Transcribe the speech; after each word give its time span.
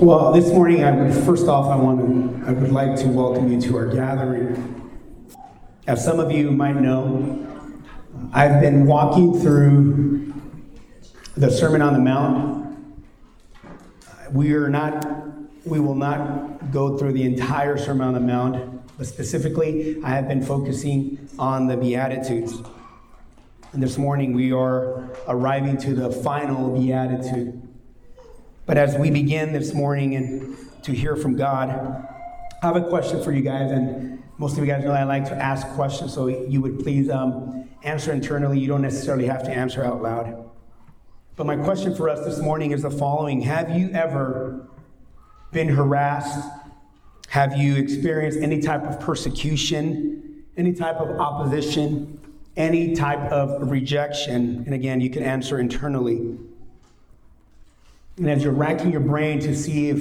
Well, 0.00 0.32
this 0.32 0.50
morning, 0.50 0.82
I 0.82 0.92
would 0.92 1.12
first 1.26 1.46
off, 1.46 1.66
I 1.66 1.76
want 1.76 2.00
to, 2.00 2.48
I 2.48 2.52
would 2.52 2.72
like 2.72 2.96
to 3.00 3.08
welcome 3.08 3.52
you 3.52 3.60
to 3.60 3.76
our 3.76 3.86
gathering. 3.86 4.90
As 5.86 6.02
some 6.02 6.18
of 6.18 6.32
you 6.32 6.50
might 6.50 6.76
know, 6.76 7.46
I've 8.32 8.62
been 8.62 8.86
walking 8.86 9.38
through 9.38 10.32
the 11.36 11.50
Sermon 11.50 11.82
on 11.82 11.92
the 11.92 11.98
Mount. 11.98 12.78
We 14.32 14.54
are 14.54 14.70
not, 14.70 15.06
we 15.66 15.80
will 15.80 15.94
not 15.94 16.72
go 16.72 16.96
through 16.96 17.12
the 17.12 17.24
entire 17.24 17.76
Sermon 17.76 18.08
on 18.08 18.14
the 18.14 18.20
Mount, 18.20 18.96
but 18.96 19.06
specifically, 19.06 20.00
I 20.02 20.14
have 20.14 20.26
been 20.26 20.42
focusing 20.42 21.28
on 21.38 21.66
the 21.66 21.76
Beatitudes. 21.76 22.54
And 23.74 23.82
this 23.82 23.98
morning, 23.98 24.32
we 24.32 24.50
are 24.50 25.10
arriving 25.28 25.76
to 25.82 25.94
the 25.94 26.10
final 26.10 26.74
Beatitude. 26.74 27.69
But 28.70 28.78
as 28.78 28.96
we 28.96 29.10
begin 29.10 29.52
this 29.52 29.74
morning 29.74 30.14
and 30.14 30.56
to 30.84 30.92
hear 30.92 31.16
from 31.16 31.34
God, 31.34 31.70
I 32.62 32.66
have 32.66 32.76
a 32.76 32.88
question 32.88 33.20
for 33.20 33.32
you 33.32 33.42
guys. 33.42 33.72
And 33.72 34.22
most 34.38 34.56
of 34.56 34.64
you 34.64 34.66
guys 34.72 34.84
know 34.84 34.92
I 34.92 35.02
like 35.02 35.24
to 35.24 35.34
ask 35.34 35.66
questions, 35.70 36.14
so 36.14 36.28
you 36.28 36.60
would 36.60 36.78
please 36.78 37.10
um, 37.10 37.68
answer 37.82 38.12
internally. 38.12 38.60
You 38.60 38.68
don't 38.68 38.82
necessarily 38.82 39.26
have 39.26 39.42
to 39.42 39.50
answer 39.50 39.84
out 39.84 40.00
loud. 40.00 40.48
But 41.34 41.46
my 41.46 41.56
question 41.56 41.96
for 41.96 42.08
us 42.08 42.24
this 42.24 42.38
morning 42.38 42.70
is 42.70 42.82
the 42.82 42.92
following 42.92 43.40
Have 43.40 43.76
you 43.76 43.90
ever 43.90 44.68
been 45.50 45.70
harassed? 45.70 46.48
Have 47.30 47.56
you 47.56 47.74
experienced 47.74 48.38
any 48.38 48.60
type 48.60 48.84
of 48.84 49.00
persecution, 49.00 50.44
any 50.56 50.74
type 50.74 50.98
of 50.98 51.18
opposition, 51.18 52.20
any 52.56 52.94
type 52.94 53.32
of 53.32 53.68
rejection? 53.68 54.62
And 54.64 54.74
again, 54.74 55.00
you 55.00 55.10
can 55.10 55.24
answer 55.24 55.58
internally. 55.58 56.38
And 58.20 58.28
as 58.28 58.44
you're 58.44 58.52
racking 58.52 58.92
your 58.92 59.00
brain 59.00 59.40
to 59.40 59.56
see 59.56 59.88
if 59.88 59.98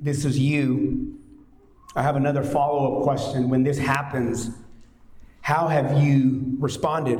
this 0.00 0.24
is 0.24 0.38
you, 0.38 1.18
I 1.96 2.02
have 2.02 2.14
another 2.14 2.44
follow 2.44 2.98
up 2.98 3.02
question. 3.02 3.50
When 3.50 3.64
this 3.64 3.76
happens, 3.76 4.50
how 5.40 5.66
have 5.66 6.00
you 6.00 6.54
responded? 6.60 7.18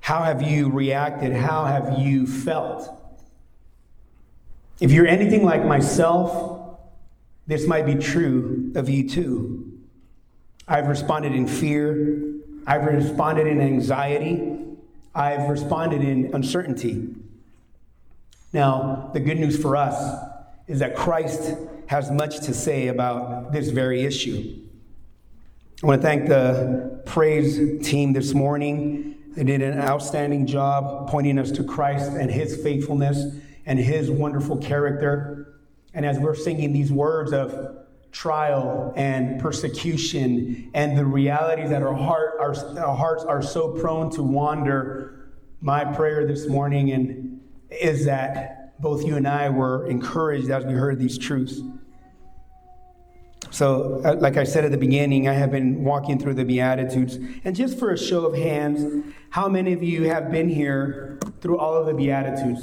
How 0.00 0.22
have 0.22 0.42
you 0.42 0.68
reacted? 0.68 1.32
How 1.32 1.64
have 1.64 1.98
you 1.98 2.26
felt? 2.26 2.94
If 4.80 4.92
you're 4.92 5.06
anything 5.06 5.46
like 5.46 5.64
myself, 5.64 6.78
this 7.46 7.66
might 7.66 7.86
be 7.86 7.94
true 7.94 8.70
of 8.74 8.90
you 8.90 9.08
too. 9.08 9.80
I've 10.68 10.88
responded 10.88 11.32
in 11.32 11.46
fear. 11.46 12.34
I've 12.66 12.84
responded 12.84 13.46
in 13.46 13.62
anxiety. 13.62 14.58
I've 15.14 15.48
responded 15.48 16.02
in 16.02 16.34
uncertainty. 16.34 17.14
Now, 18.52 19.10
the 19.12 19.20
good 19.20 19.38
news 19.38 19.60
for 19.60 19.76
us 19.76 20.24
is 20.66 20.80
that 20.80 20.96
Christ 20.96 21.54
has 21.86 22.10
much 22.10 22.40
to 22.40 22.54
say 22.54 22.88
about 22.88 23.52
this 23.52 23.70
very 23.70 24.02
issue. 24.02 24.66
I 25.82 25.86
want 25.86 26.02
to 26.02 26.06
thank 26.06 26.28
the 26.28 27.02
praise 27.06 27.86
team 27.86 28.12
this 28.12 28.34
morning. 28.34 29.16
They 29.36 29.44
did 29.44 29.62
an 29.62 29.78
outstanding 29.78 30.46
job 30.46 31.08
pointing 31.08 31.38
us 31.38 31.52
to 31.52 31.64
Christ 31.64 32.10
and 32.12 32.30
his 32.30 32.60
faithfulness 32.62 33.36
and 33.66 33.78
his 33.78 34.10
wonderful 34.10 34.56
character. 34.56 35.60
And 35.94 36.04
as 36.04 36.18
we're 36.18 36.34
singing 36.34 36.72
these 36.72 36.90
words 36.90 37.32
of 37.32 37.76
trial 38.10 38.92
and 38.96 39.40
persecution 39.40 40.70
and 40.74 40.98
the 40.98 41.04
realities 41.04 41.70
that 41.70 41.82
our, 41.82 41.94
heart, 41.94 42.34
our, 42.40 42.54
our 42.80 42.96
hearts 42.96 43.22
are 43.24 43.42
so 43.42 43.78
prone 43.80 44.10
to 44.10 44.22
wander, 44.24 45.30
my 45.60 45.84
prayer 45.84 46.26
this 46.26 46.48
morning 46.48 46.90
and 46.90 47.29
is 47.70 48.04
that 48.04 48.80
both 48.80 49.04
you 49.04 49.16
and 49.16 49.28
I 49.28 49.50
were 49.50 49.86
encouraged 49.86 50.50
as 50.50 50.64
we 50.64 50.72
heard 50.72 50.98
these 50.98 51.18
truths. 51.18 51.60
So, 53.50 54.00
uh, 54.04 54.14
like 54.14 54.36
I 54.36 54.44
said 54.44 54.64
at 54.64 54.70
the 54.70 54.78
beginning, 54.78 55.28
I 55.28 55.32
have 55.32 55.50
been 55.50 55.82
walking 55.82 56.18
through 56.18 56.34
the 56.34 56.44
Beatitudes. 56.44 57.18
And 57.44 57.54
just 57.56 57.78
for 57.78 57.90
a 57.90 57.98
show 57.98 58.24
of 58.24 58.34
hands, 58.34 59.04
how 59.30 59.48
many 59.48 59.72
of 59.72 59.82
you 59.82 60.04
have 60.04 60.30
been 60.30 60.48
here 60.48 61.18
through 61.40 61.58
all 61.58 61.74
of 61.74 61.86
the 61.86 61.94
Beatitudes 61.94 62.62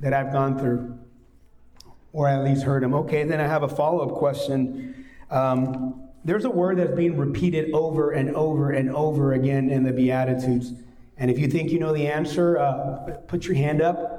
that 0.00 0.12
I've 0.12 0.32
gone 0.32 0.58
through? 0.58 0.98
Or 2.12 2.28
at 2.28 2.42
least 2.44 2.64
heard 2.64 2.82
them? 2.82 2.92
Okay, 2.94 3.22
then 3.22 3.40
I 3.40 3.46
have 3.46 3.62
a 3.62 3.68
follow 3.68 4.00
up 4.00 4.16
question. 4.16 5.06
Um, 5.30 6.08
there's 6.24 6.44
a 6.44 6.50
word 6.50 6.78
that's 6.78 6.96
being 6.96 7.16
repeated 7.16 7.72
over 7.72 8.10
and 8.10 8.34
over 8.34 8.72
and 8.72 8.90
over 8.90 9.32
again 9.32 9.70
in 9.70 9.84
the 9.84 9.92
Beatitudes. 9.92 10.72
And 11.18 11.30
if 11.30 11.38
you 11.38 11.46
think 11.46 11.70
you 11.70 11.78
know 11.78 11.92
the 11.92 12.08
answer, 12.08 12.58
uh, 12.58 13.16
put 13.28 13.46
your 13.46 13.54
hand 13.54 13.80
up. 13.80 14.15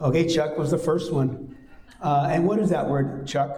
Okay, 0.00 0.28
Chuck 0.28 0.56
was 0.56 0.70
the 0.70 0.78
first 0.78 1.12
one. 1.12 1.56
Uh, 2.00 2.28
and 2.30 2.46
what 2.46 2.60
is 2.60 2.70
that 2.70 2.88
word, 2.88 3.26
Chuck? 3.26 3.50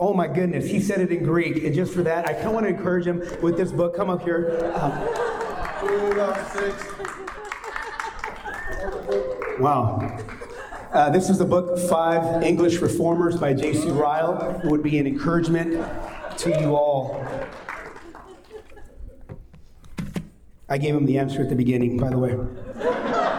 Oh 0.00 0.12
my 0.12 0.26
goodness, 0.26 0.66
he 0.66 0.80
said 0.80 1.00
it 1.00 1.10
in 1.10 1.22
Greek. 1.22 1.64
And 1.64 1.74
just 1.74 1.92
for 1.92 2.02
that, 2.02 2.28
I 2.28 2.32
kind 2.32 2.46
of 2.46 2.52
want 2.54 2.66
to 2.66 2.70
encourage 2.70 3.06
him 3.06 3.22
with 3.40 3.56
this 3.56 3.70
book. 3.70 3.96
Come 3.96 4.10
up 4.10 4.22
here. 4.22 4.72
Um, 4.74 4.92
wow. 9.60 10.18
Uh, 10.92 11.10
this 11.10 11.30
is 11.30 11.38
the 11.38 11.44
book 11.44 11.78
Five 11.88 12.42
English 12.42 12.78
Reformers 12.78 13.36
by 13.36 13.52
J.C. 13.54 13.90
Ryle. 13.90 14.60
It 14.62 14.70
would 14.70 14.82
be 14.82 14.98
an 14.98 15.06
encouragement 15.06 15.84
to 16.38 16.60
you 16.60 16.74
all. 16.74 17.24
I 20.68 20.78
gave 20.78 20.94
him 20.94 21.06
the 21.06 21.18
answer 21.18 21.42
at 21.42 21.48
the 21.48 21.56
beginning, 21.56 21.96
by 21.96 22.10
the 22.10 22.18
way. 22.18 23.37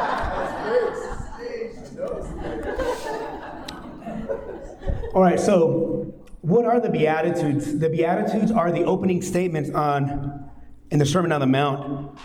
All 5.16 5.24
right, 5.24 5.40
so 5.40 6.14
what 6.42 6.66
are 6.66 6.80
the 6.80 6.90
Beatitudes? 6.90 7.80
The 7.80 7.90
Beatitudes 7.90 8.52
are 8.52 8.72
the 8.72 8.84
opening 8.84 9.24
statements 9.24 9.72
on 9.72 10.52
in 10.92 11.00
the 11.00 11.06
Sermon 11.06 11.31
on 11.31 11.42
the 11.42 11.47
Mount. 11.47 12.16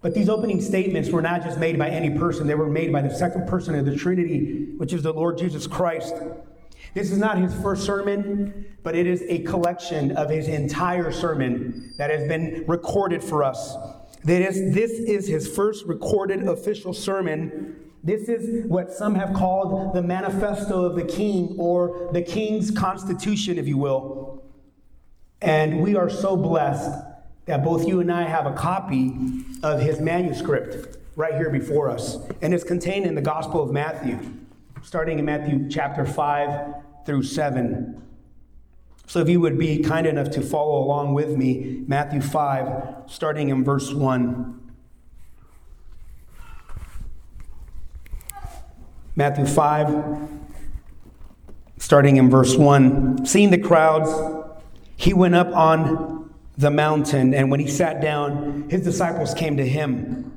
But 0.00 0.14
these 0.14 0.30
opening 0.30 0.62
statements 0.62 1.10
were 1.10 1.20
not 1.20 1.42
just 1.42 1.58
made 1.58 1.78
by 1.78 1.90
any 1.90 2.16
person, 2.16 2.46
they 2.46 2.54
were 2.54 2.70
made 2.70 2.90
by 2.90 3.02
the 3.02 3.14
second 3.14 3.46
person 3.46 3.74
of 3.74 3.84
the 3.84 3.94
Trinity, 3.94 4.72
which 4.78 4.94
is 4.94 5.02
the 5.02 5.12
Lord 5.12 5.36
Jesus 5.36 5.66
Christ. 5.66 6.14
This 6.94 7.10
is 7.10 7.18
not 7.18 7.36
his 7.36 7.54
first 7.56 7.84
sermon, 7.84 8.64
but 8.82 8.96
it 8.96 9.06
is 9.06 9.22
a 9.28 9.40
collection 9.40 10.12
of 10.12 10.30
his 10.30 10.48
entire 10.48 11.12
sermon 11.12 11.92
that 11.98 12.08
has 12.08 12.26
been 12.26 12.64
recorded 12.66 13.22
for 13.22 13.44
us. 13.44 13.76
That 14.24 14.40
is, 14.40 14.74
this 14.74 14.92
is 14.92 15.28
his 15.28 15.54
first 15.54 15.84
recorded 15.84 16.48
official 16.48 16.94
sermon 16.94 17.85
this 18.06 18.28
is 18.28 18.64
what 18.66 18.92
some 18.92 19.16
have 19.16 19.34
called 19.34 19.92
the 19.92 20.00
manifesto 20.00 20.84
of 20.84 20.94
the 20.94 21.04
king 21.04 21.56
or 21.58 22.08
the 22.12 22.22
king's 22.22 22.70
constitution, 22.70 23.58
if 23.58 23.66
you 23.66 23.76
will. 23.76 24.44
And 25.42 25.80
we 25.80 25.96
are 25.96 26.08
so 26.08 26.36
blessed 26.36 26.88
that 27.46 27.64
both 27.64 27.86
you 27.86 27.98
and 27.98 28.12
I 28.12 28.22
have 28.22 28.46
a 28.46 28.52
copy 28.52 29.12
of 29.64 29.80
his 29.80 29.98
manuscript 29.98 30.98
right 31.16 31.34
here 31.34 31.50
before 31.50 31.90
us. 31.90 32.18
And 32.42 32.54
it's 32.54 32.62
contained 32.62 33.06
in 33.06 33.16
the 33.16 33.22
Gospel 33.22 33.60
of 33.60 33.72
Matthew, 33.72 34.20
starting 34.82 35.18
in 35.18 35.24
Matthew 35.24 35.68
chapter 35.68 36.06
5 36.06 36.74
through 37.06 37.24
7. 37.24 38.02
So 39.08 39.18
if 39.18 39.28
you 39.28 39.40
would 39.40 39.58
be 39.58 39.82
kind 39.82 40.06
enough 40.06 40.30
to 40.30 40.42
follow 40.42 40.80
along 40.80 41.14
with 41.14 41.36
me, 41.36 41.82
Matthew 41.88 42.20
5, 42.20 43.04
starting 43.08 43.48
in 43.48 43.64
verse 43.64 43.92
1. 43.92 44.60
Matthew 49.18 49.46
5, 49.46 50.28
starting 51.78 52.18
in 52.18 52.28
verse 52.28 52.54
1. 52.54 53.24
Seeing 53.24 53.50
the 53.50 53.56
crowds, 53.56 54.10
he 54.94 55.14
went 55.14 55.34
up 55.34 55.48
on 55.54 56.34
the 56.58 56.70
mountain, 56.70 57.32
and 57.32 57.50
when 57.50 57.58
he 57.58 57.66
sat 57.66 58.02
down, 58.02 58.68
his 58.68 58.82
disciples 58.82 59.32
came 59.32 59.56
to 59.56 59.66
him. 59.66 60.36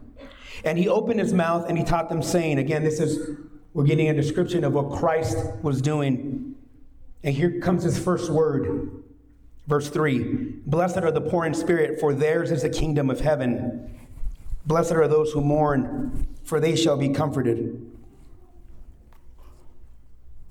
And 0.63 0.77
he 0.77 0.87
opened 0.87 1.19
his 1.19 1.33
mouth 1.33 1.65
and 1.67 1.77
he 1.77 1.83
taught 1.83 2.07
them, 2.07 2.21
saying, 2.21 2.57
Again, 2.57 2.83
this 2.83 3.01
is, 3.01 3.37
we're 3.73 3.83
getting 3.83 4.07
a 4.07 4.13
description 4.13 4.63
of 4.63 4.73
what 4.73 4.97
Christ 4.97 5.37
was 5.61 5.81
doing. 5.81 6.55
And 7.21 7.35
here 7.35 7.59
comes 7.59 7.83
his 7.83 7.99
first 7.99 8.29
word. 8.29 9.03
Verse 9.67 9.89
3 9.89 10.53
Blessed 10.65 10.99
are 10.99 11.11
the 11.11 11.21
poor 11.21 11.45
in 11.45 11.53
spirit, 11.53 11.99
for 11.99 12.13
theirs 12.13 12.49
is 12.49 12.61
the 12.61 12.69
kingdom 12.69 13.09
of 13.09 13.19
heaven. 13.19 13.99
Blessed 14.65 14.93
are 14.93 15.07
those 15.09 15.33
who 15.33 15.41
mourn, 15.41 16.27
for 16.45 16.61
they 16.61 16.77
shall 16.77 16.95
be 16.95 17.09
comforted. 17.09 17.88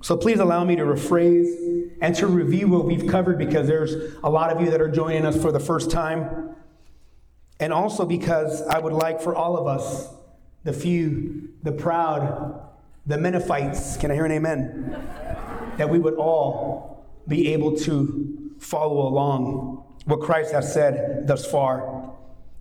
So 0.00 0.16
please 0.16 0.38
allow 0.38 0.64
me 0.64 0.76
to 0.76 0.84
rephrase 0.84 1.90
and 2.00 2.14
to 2.16 2.26
review 2.26 2.68
what 2.68 2.84
we've 2.84 3.06
covered 3.06 3.38
because 3.38 3.66
there's 3.66 4.14
a 4.22 4.30
lot 4.30 4.50
of 4.50 4.60
you 4.62 4.70
that 4.70 4.80
are 4.80 4.90
joining 4.90 5.26
us 5.26 5.40
for 5.40 5.50
the 5.50 5.60
first 5.60 5.90
time. 5.90 6.54
And 7.58 7.72
also 7.72 8.06
because 8.06 8.62
I 8.62 8.78
would 8.78 8.92
like 8.92 9.20
for 9.20 9.34
all 9.34 9.56
of 9.56 9.66
us, 9.66 10.08
the 10.62 10.72
few, 10.72 11.48
the 11.62 11.72
proud, 11.72 12.68
the 13.06 13.16
Menophites, 13.16 13.98
can 13.98 14.10
I 14.10 14.14
hear 14.14 14.24
an 14.24 14.32
amen? 14.32 15.02
That 15.76 15.90
we 15.90 15.98
would 15.98 16.14
all 16.14 17.06
be 17.26 17.52
able 17.52 17.76
to 17.78 18.52
follow 18.60 19.08
along 19.08 19.84
what 20.04 20.20
Christ 20.20 20.52
has 20.52 20.72
said 20.72 21.26
thus 21.26 21.50
far. 21.50 22.12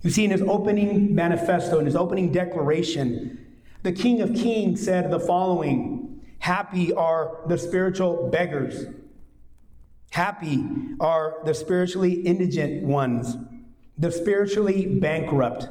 You 0.01 0.09
see, 0.09 0.25
in 0.25 0.31
his 0.31 0.41
opening 0.41 1.13
manifesto, 1.13 1.79
in 1.79 1.85
his 1.85 1.95
opening 1.95 2.31
declaration, 2.31 3.45
the 3.83 3.91
King 3.91 4.21
of 4.21 4.33
Kings 4.33 4.83
said 4.83 5.11
the 5.11 5.19
following 5.19 5.96
Happy 6.39 6.93
are 6.93 7.41
the 7.47 7.57
spiritual 7.57 8.29
beggars, 8.29 8.85
happy 10.11 10.63
are 10.99 11.39
the 11.45 11.53
spiritually 11.53 12.13
indigent 12.13 12.83
ones, 12.83 13.35
the 13.97 14.11
spiritually 14.11 14.85
bankrupt. 14.85 15.67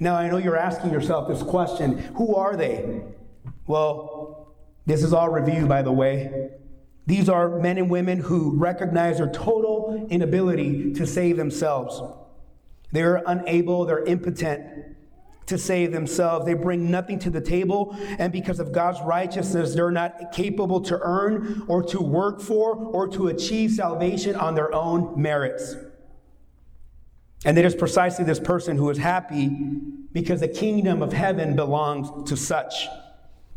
Now, 0.00 0.16
I 0.16 0.28
know 0.28 0.38
you're 0.38 0.56
asking 0.56 0.90
yourself 0.90 1.28
this 1.28 1.42
question 1.42 1.98
who 2.16 2.34
are 2.34 2.56
they? 2.56 3.02
Well, 3.66 4.54
this 4.86 5.02
is 5.02 5.12
all 5.12 5.28
review, 5.28 5.66
by 5.66 5.82
the 5.82 5.92
way. 5.92 6.50
These 7.06 7.28
are 7.28 7.58
men 7.60 7.78
and 7.78 7.90
women 7.90 8.18
who 8.18 8.56
recognize 8.56 9.18
their 9.18 9.30
total 9.30 10.06
inability 10.10 10.94
to 10.94 11.06
save 11.06 11.36
themselves. 11.36 12.00
They're 12.92 13.22
unable, 13.26 13.84
they're 13.84 14.04
impotent 14.04 14.93
to 15.46 15.58
save 15.58 15.92
themselves. 15.92 16.46
They 16.46 16.54
bring 16.54 16.90
nothing 16.90 17.18
to 17.20 17.30
the 17.30 17.40
table, 17.40 17.96
and 18.18 18.32
because 18.32 18.60
of 18.60 18.72
God's 18.72 19.00
righteousness, 19.02 19.74
they're 19.74 19.90
not 19.90 20.32
capable 20.32 20.80
to 20.82 20.98
earn 21.02 21.64
or 21.68 21.82
to 21.84 22.00
work 22.00 22.40
for 22.40 22.74
or 22.74 23.08
to 23.08 23.28
achieve 23.28 23.72
salvation 23.72 24.36
on 24.36 24.54
their 24.54 24.74
own 24.74 25.20
merits. 25.20 25.76
And 27.44 27.58
it 27.58 27.64
is 27.64 27.74
precisely 27.74 28.24
this 28.24 28.40
person 28.40 28.78
who 28.78 28.88
is 28.88 28.98
happy 28.98 29.48
because 30.12 30.40
the 30.40 30.48
kingdom 30.48 31.02
of 31.02 31.12
heaven 31.12 31.54
belongs 31.54 32.28
to 32.30 32.36
such. 32.36 32.88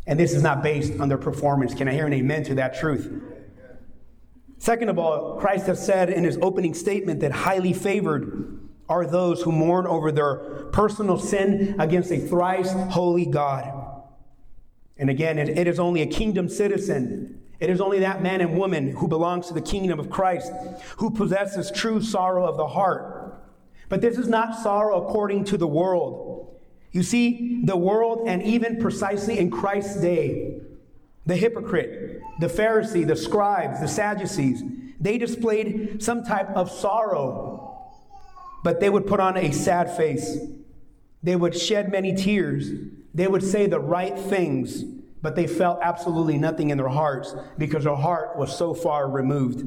And 0.05 0.19
this 0.19 0.33
is 0.33 0.43
not 0.43 0.61
based 0.61 0.99
on 0.99 1.07
their 1.07 1.17
performance. 1.17 1.73
Can 1.73 1.87
I 1.87 1.93
hear 1.93 2.05
an 2.05 2.13
amen 2.13 2.43
to 2.45 2.55
that 2.55 2.77
truth? 2.77 3.09
Second 4.57 4.89
of 4.89 4.97
all, 4.97 5.37
Christ 5.39 5.67
has 5.67 5.85
said 5.85 6.09
in 6.09 6.23
his 6.23 6.37
opening 6.41 6.73
statement 6.73 7.19
that 7.21 7.31
highly 7.31 7.73
favored 7.73 8.66
are 8.89 9.05
those 9.05 9.41
who 9.41 9.51
mourn 9.51 9.85
over 9.85 10.11
their 10.11 10.35
personal 10.71 11.19
sin 11.19 11.75
against 11.79 12.11
a 12.11 12.19
thrice 12.19 12.71
holy 12.71 13.25
God. 13.25 14.03
And 14.97 15.09
again, 15.09 15.37
it, 15.37 15.67
is 15.67 15.79
only 15.79 16.01
a 16.01 16.07
kingdom 16.07 16.49
citizen. 16.49 17.41
It 17.59 17.69
is 17.69 17.81
only 17.81 17.99
that 17.99 18.21
man 18.21 18.41
and 18.41 18.57
woman 18.57 18.91
who 18.91 19.07
belongs 19.07 19.47
to 19.47 19.53
the 19.53 19.61
kingdom 19.61 19.99
of 19.99 20.09
Christ 20.09 20.51
who 20.97 21.11
possesses 21.11 21.71
true 21.71 22.01
sorrow 22.01 22.47
of 22.47 22.57
the 22.57 22.67
heart. 22.67 23.39
But 23.89 24.01
this 24.01 24.17
is 24.17 24.27
not 24.27 24.57
sorrow 24.61 25.05
according 25.05 25.45
to 25.45 25.57
the 25.57 25.67
world. 25.67 26.55
You 26.91 27.03
see, 27.03 27.61
the 27.63 27.77
world, 27.77 28.27
and 28.27 28.41
even 28.41 28.79
precisely 28.79 29.37
in 29.37 29.51
Christ's 29.51 30.01
day, 30.01 30.61
the 31.25 31.35
hypocrite, 31.35 32.21
the 32.39 32.47
Pharisee, 32.47 33.05
the 33.05 33.15
scribes, 33.15 33.81
the 33.81 33.87
Sadducees, 33.87 34.63
they 34.99 35.17
displayed 35.17 36.01
some 36.01 36.23
type 36.23 36.49
of 36.49 36.71
sorrow, 36.71 37.76
but 38.63 38.79
they 38.79 38.89
would 38.89 39.07
put 39.07 39.19
on 39.19 39.37
a 39.37 39.51
sad 39.51 39.95
face. 39.95 40.37
They 41.23 41.35
would 41.35 41.57
shed 41.57 41.91
many 41.91 42.15
tears. 42.15 42.71
They 43.13 43.27
would 43.27 43.43
say 43.43 43.67
the 43.67 43.79
right 43.79 44.17
things, 44.17 44.83
but 45.21 45.35
they 45.35 45.47
felt 45.47 45.79
absolutely 45.81 46.37
nothing 46.37 46.69
in 46.69 46.77
their 46.77 46.87
hearts 46.89 47.35
because 47.57 47.83
their 47.83 47.95
heart 47.95 48.37
was 48.37 48.55
so 48.55 48.73
far 48.73 49.09
removed. 49.09 49.65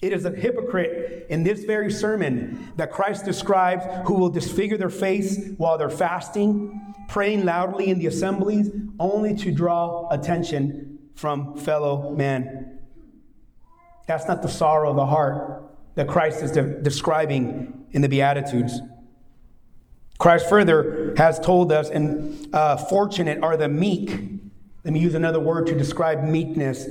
It 0.00 0.12
is 0.12 0.24
a 0.24 0.30
hypocrite 0.30 1.26
in 1.28 1.42
this 1.42 1.64
very 1.64 1.92
sermon 1.92 2.72
that 2.76 2.90
Christ 2.90 3.24
describes 3.24 3.84
who 4.06 4.14
will 4.14 4.30
disfigure 4.30 4.78
their 4.78 4.88
face 4.88 5.50
while 5.58 5.76
they're 5.76 5.90
fasting, 5.90 6.94
praying 7.08 7.44
loudly 7.44 7.90
in 7.90 7.98
the 7.98 8.06
assemblies, 8.06 8.70
only 8.98 9.34
to 9.36 9.52
draw 9.52 10.08
attention 10.10 10.98
from 11.14 11.56
fellow 11.58 12.14
men. 12.16 12.78
That's 14.06 14.26
not 14.26 14.40
the 14.42 14.48
sorrow 14.48 14.90
of 14.90 14.96
the 14.96 15.06
heart 15.06 15.69
that 15.94 16.08
Christ 16.08 16.42
is 16.42 16.52
de- 16.52 16.80
describing 16.82 17.86
in 17.92 18.02
the 18.02 18.08
Beatitudes. 18.08 18.80
Christ 20.18 20.48
further 20.48 21.14
has 21.16 21.40
told 21.40 21.72
us, 21.72 21.88
and 21.88 22.54
uh, 22.54 22.76
fortunate 22.76 23.42
are 23.42 23.56
the 23.56 23.68
meek. 23.68 24.10
Let 24.84 24.92
me 24.92 25.00
use 25.00 25.14
another 25.14 25.40
word 25.40 25.66
to 25.68 25.74
describe 25.74 26.22
meekness. 26.22 26.86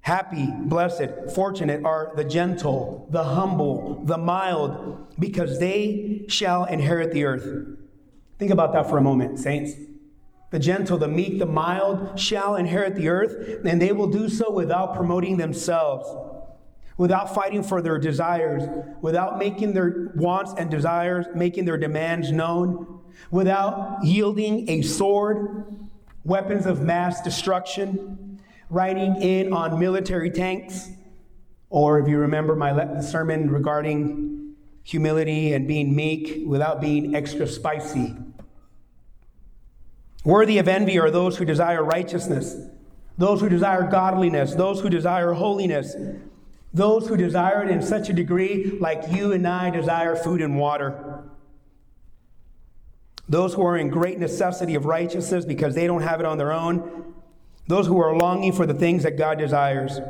Happy, 0.00 0.48
blessed, 0.64 1.34
fortunate 1.34 1.84
are 1.84 2.12
the 2.16 2.24
gentle, 2.24 3.06
the 3.10 3.24
humble, 3.24 4.02
the 4.04 4.18
mild, 4.18 5.14
because 5.18 5.58
they 5.58 6.24
shall 6.28 6.64
inherit 6.64 7.12
the 7.12 7.24
earth. 7.24 7.76
Think 8.38 8.50
about 8.50 8.72
that 8.72 8.88
for 8.88 8.98
a 8.98 9.02
moment, 9.02 9.38
saints. 9.38 9.72
The 10.50 10.58
gentle, 10.58 10.96
the 10.96 11.08
meek, 11.08 11.38
the 11.38 11.46
mild 11.46 12.18
shall 12.18 12.56
inherit 12.56 12.94
the 12.94 13.08
earth, 13.08 13.64
and 13.64 13.82
they 13.82 13.92
will 13.92 14.06
do 14.06 14.28
so 14.28 14.50
without 14.50 14.94
promoting 14.94 15.36
themselves, 15.36 16.08
without 16.98 17.32
fighting 17.34 17.62
for 17.62 17.80
their 17.80 17.96
desires, 17.96 18.64
without 19.00 19.38
making 19.38 19.72
their 19.72 20.12
wants 20.16 20.52
and 20.58 20.70
desires, 20.70 21.26
making 21.34 21.64
their 21.64 21.78
demands 21.78 22.30
known, 22.30 23.00
without 23.30 23.98
yielding 24.02 24.68
a 24.68 24.82
sword, 24.82 25.64
weapons 26.24 26.66
of 26.66 26.82
mass 26.82 27.22
destruction, 27.22 28.40
riding 28.68 29.22
in 29.22 29.52
on 29.52 29.78
military 29.78 30.30
tanks, 30.30 30.90
or 31.70 32.00
if 32.00 32.08
you 32.08 32.18
remember 32.18 32.56
my 32.56 33.00
sermon 33.00 33.50
regarding 33.50 34.54
humility 34.82 35.52
and 35.52 35.68
being 35.68 35.94
meek 35.94 36.42
without 36.46 36.80
being 36.80 37.14
extra 37.14 37.46
spicy. 37.46 38.14
Worthy 40.24 40.58
of 40.58 40.66
envy 40.66 40.98
are 40.98 41.10
those 41.10 41.36
who 41.36 41.44
desire 41.44 41.84
righteousness, 41.84 42.56
those 43.16 43.40
who 43.40 43.48
desire 43.48 43.88
godliness, 43.88 44.54
those 44.54 44.80
who 44.80 44.88
desire 44.88 45.32
holiness, 45.32 45.94
those 46.72 47.08
who 47.08 47.16
desire 47.16 47.64
it 47.64 47.70
in 47.70 47.82
such 47.82 48.08
a 48.08 48.12
degree 48.12 48.76
like 48.80 49.10
you 49.10 49.32
and 49.32 49.46
I 49.46 49.70
desire 49.70 50.14
food 50.16 50.42
and 50.42 50.58
water. 50.58 51.24
Those 53.28 53.54
who 53.54 53.62
are 53.62 53.76
in 53.76 53.88
great 53.88 54.18
necessity 54.18 54.74
of 54.74 54.86
righteousness 54.86 55.44
because 55.44 55.74
they 55.74 55.86
don't 55.86 56.02
have 56.02 56.20
it 56.20 56.26
on 56.26 56.38
their 56.38 56.52
own, 56.52 57.14
those 57.66 57.86
who 57.86 58.00
are 58.00 58.16
longing 58.16 58.52
for 58.52 58.66
the 58.66 58.74
things 58.74 59.02
that 59.02 59.16
God 59.16 59.38
desires. 59.38 60.00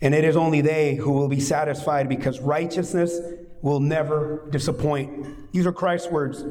And 0.00 0.14
it 0.14 0.24
is 0.24 0.36
only 0.36 0.60
they 0.60 0.94
who 0.94 1.12
will 1.12 1.28
be 1.28 1.40
satisfied 1.40 2.08
because 2.08 2.40
righteousness 2.40 3.18
will 3.62 3.80
never 3.80 4.46
disappoint. 4.50 5.52
These 5.52 5.66
are 5.66 5.72
Christ's 5.72 6.10
words. 6.10 6.44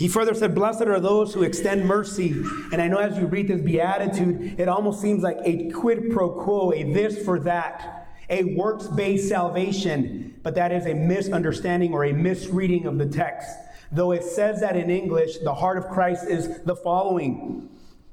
He 0.00 0.08
further 0.08 0.32
said, 0.32 0.54
Blessed 0.54 0.82
are 0.82 0.98
those 0.98 1.34
who 1.34 1.42
extend 1.42 1.84
mercy. 1.84 2.30
And 2.72 2.80
I 2.80 2.88
know 2.88 2.96
as 2.96 3.18
you 3.18 3.26
read 3.26 3.48
this 3.48 3.60
beatitude, 3.60 4.58
it 4.58 4.66
almost 4.66 5.02
seems 5.02 5.22
like 5.22 5.36
a 5.44 5.70
quid 5.72 6.10
pro 6.10 6.30
quo, 6.30 6.72
a 6.72 6.84
this 6.84 7.22
for 7.22 7.38
that, 7.40 7.99
a 8.30 8.44
works 8.54 8.86
based 8.86 9.28
salvation. 9.28 10.38
But 10.42 10.54
that 10.54 10.72
is 10.72 10.86
a 10.86 10.94
misunderstanding 10.94 11.92
or 11.92 12.04
a 12.04 12.12
misreading 12.12 12.86
of 12.86 12.96
the 12.96 13.06
text. 13.06 13.50
Though 13.92 14.12
it 14.12 14.24
says 14.24 14.60
that 14.60 14.76
in 14.76 14.88
English, 14.88 15.38
the 15.38 15.52
heart 15.52 15.76
of 15.76 15.88
Christ 15.88 16.26
is 16.28 16.62
the 16.62 16.76
following 16.76 17.68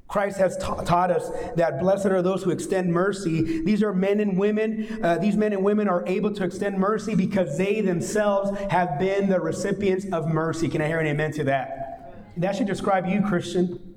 Christ 0.08 0.38
has 0.38 0.56
ta- 0.56 0.80
taught 0.82 1.10
us 1.10 1.28
that 1.56 1.78
blessed 1.78 2.06
are 2.06 2.22
those 2.22 2.42
who 2.42 2.50
extend 2.50 2.90
mercy. 2.92 3.62
These 3.62 3.82
are 3.82 3.92
men 3.92 4.20
and 4.20 4.38
women. 4.38 5.00
Uh, 5.04 5.18
these 5.18 5.36
men 5.36 5.52
and 5.52 5.62
women 5.62 5.86
are 5.86 6.04
able 6.06 6.32
to 6.34 6.44
extend 6.44 6.78
mercy 6.78 7.14
because 7.14 7.58
they 7.58 7.82
themselves 7.82 8.58
have 8.70 8.98
been 8.98 9.28
the 9.28 9.38
recipients 9.38 10.06
of 10.10 10.26
mercy. 10.26 10.68
Can 10.68 10.80
I 10.80 10.86
hear 10.86 10.98
an 10.98 11.06
amen 11.06 11.32
to 11.32 11.44
that? 11.44 12.14
That 12.38 12.56
should 12.56 12.66
describe 12.66 13.06
you, 13.06 13.20
Christian. 13.20 13.96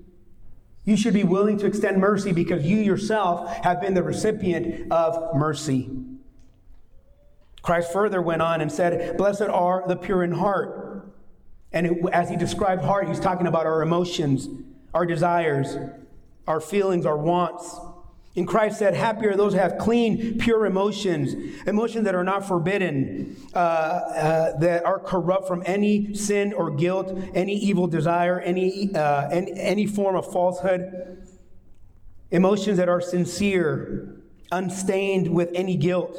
You 0.84 0.98
should 0.98 1.14
be 1.14 1.24
willing 1.24 1.58
to 1.60 1.66
extend 1.66 2.02
mercy 2.02 2.34
because 2.34 2.66
you 2.66 2.78
yourself 2.78 3.50
have 3.64 3.80
been 3.80 3.94
the 3.94 4.04
recipient 4.04 4.92
of 4.92 5.34
mercy. 5.34 5.90
Christ 7.62 7.94
further 7.94 8.22
went 8.22 8.42
on 8.42 8.62
and 8.62 8.72
said, 8.72 9.18
Blessed 9.18 9.44
are 9.44 9.84
the 9.88 9.96
pure 9.96 10.24
in 10.24 10.32
heart. 10.32 11.14
And 11.72 11.88
it, 11.88 11.98
as 12.12 12.30
he 12.30 12.36
described 12.36 12.84
heart, 12.84 13.08
he's 13.08 13.20
talking 13.20 13.48
about 13.48 13.66
our 13.66 13.82
emotions, 13.82 14.48
our 14.94 15.06
desires, 15.06 15.78
our 16.48 16.60
feelings, 16.60 17.06
our 17.06 17.18
wants. 17.18 17.80
And 18.36 18.48
Christ 18.48 18.80
said, 18.80 18.94
Happy 18.94 19.28
are 19.28 19.36
those 19.36 19.54
who 19.54 19.60
have 19.60 19.78
clean, 19.78 20.38
pure 20.38 20.66
emotions, 20.66 21.36
emotions 21.68 22.06
that 22.06 22.16
are 22.16 22.24
not 22.24 22.48
forbidden, 22.48 23.36
uh, 23.54 23.58
uh, 23.58 24.60
that 24.60 24.86
are 24.86 25.00
corrupt 25.00 25.48
from 25.48 25.64
any 25.66 26.14
sin 26.14 26.54
or 26.54 26.72
guilt, 26.72 27.18
any 27.36 27.56
evil 27.56 27.88
desire, 27.88 28.40
any, 28.40 28.94
uh, 28.96 29.30
any, 29.30 29.52
any 29.60 29.86
form 29.86 30.16
of 30.16 30.32
falsehood, 30.32 31.28
emotions 32.32 32.78
that 32.78 32.88
are 32.88 33.02
sincere, 33.02 34.22
unstained 34.52 35.28
with 35.28 35.52
any 35.54 35.76
guilt, 35.76 36.18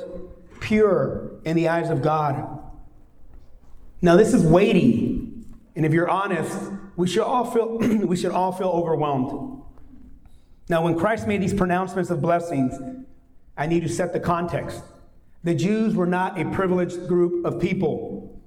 pure 0.63 1.33
in 1.45 1.57
the 1.57 1.69
eyes 1.69 1.91
of 1.91 2.01
God. 2.01 2.61
Now, 4.01 4.17
this 4.17 4.33
is 4.33 4.43
weighty, 4.43 5.29
and 5.77 5.85
if 5.85 5.93
you're 5.93 6.09
honest, 6.09 6.57
we 6.97 7.07
should 7.07 7.23
all 7.23 7.51
feel, 7.51 7.79
we 7.79 8.17
should 8.17 8.33
all 8.33 8.53
feel 8.53 8.69
overwhelmed. 8.69 9.63
Now, 10.69 10.83
when 10.85 10.99
Christ 10.99 11.27
made 11.27 11.43
these 11.43 11.53
pronouncements 11.53 12.11
of 12.11 12.23
blessings, 12.23 12.75
I 13.57 13.67
need 13.67 13.83
to 13.83 13.89
set 13.89 14.13
the 14.13 14.21
context. 14.21 14.83
The 15.45 15.55
Jews 15.55 15.95
were 15.95 16.07
not 16.07 16.41
a 16.41 16.45
privileged 16.51 17.09
group 17.09 17.45
of 17.45 17.61
people. 17.61 18.41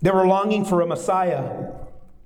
They 0.00 0.10
were 0.10 0.26
longing 0.26 0.64
for 0.64 0.80
a 0.80 0.86
Messiah. 0.86 1.72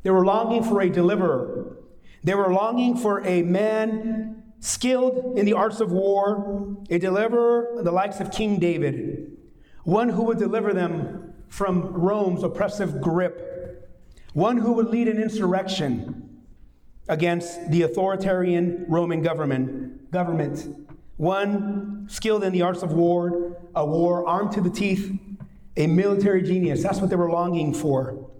They 0.02 0.10
were 0.10 0.24
longing 0.24 0.62
for 0.62 0.80
a 0.80 0.90
deliverer. 0.90 1.76
They 2.22 2.34
were 2.34 2.52
longing 2.52 2.96
for 2.96 3.24
a 3.24 3.42
man 3.42 4.37
skilled 4.60 5.38
in 5.38 5.46
the 5.46 5.52
arts 5.52 5.80
of 5.80 5.92
war, 5.92 6.76
a 6.90 6.98
deliverer, 6.98 7.82
the 7.82 7.92
likes 7.92 8.20
of 8.20 8.30
King 8.30 8.58
David, 8.58 9.36
one 9.84 10.08
who 10.08 10.24
would 10.24 10.38
deliver 10.38 10.72
them 10.72 11.32
from 11.48 11.92
Rome's 11.92 12.42
oppressive 12.42 13.00
grip, 13.00 13.90
one 14.34 14.58
who 14.58 14.72
would 14.72 14.88
lead 14.88 15.08
an 15.08 15.20
insurrection 15.20 16.44
against 17.08 17.70
the 17.70 17.82
authoritarian 17.82 18.84
Roman 18.88 19.22
government, 19.22 20.10
government, 20.10 20.86
one 21.16 22.06
skilled 22.08 22.44
in 22.44 22.52
the 22.52 22.62
arts 22.62 22.82
of 22.82 22.92
war, 22.92 23.56
a 23.74 23.84
war 23.84 24.26
armed 24.26 24.52
to 24.52 24.60
the 24.60 24.70
teeth, 24.70 25.18
a 25.76 25.86
military 25.86 26.42
genius. 26.42 26.82
That's 26.82 27.00
what 27.00 27.10
they 27.10 27.16
were 27.16 27.30
longing 27.30 27.72
for. 27.72 28.30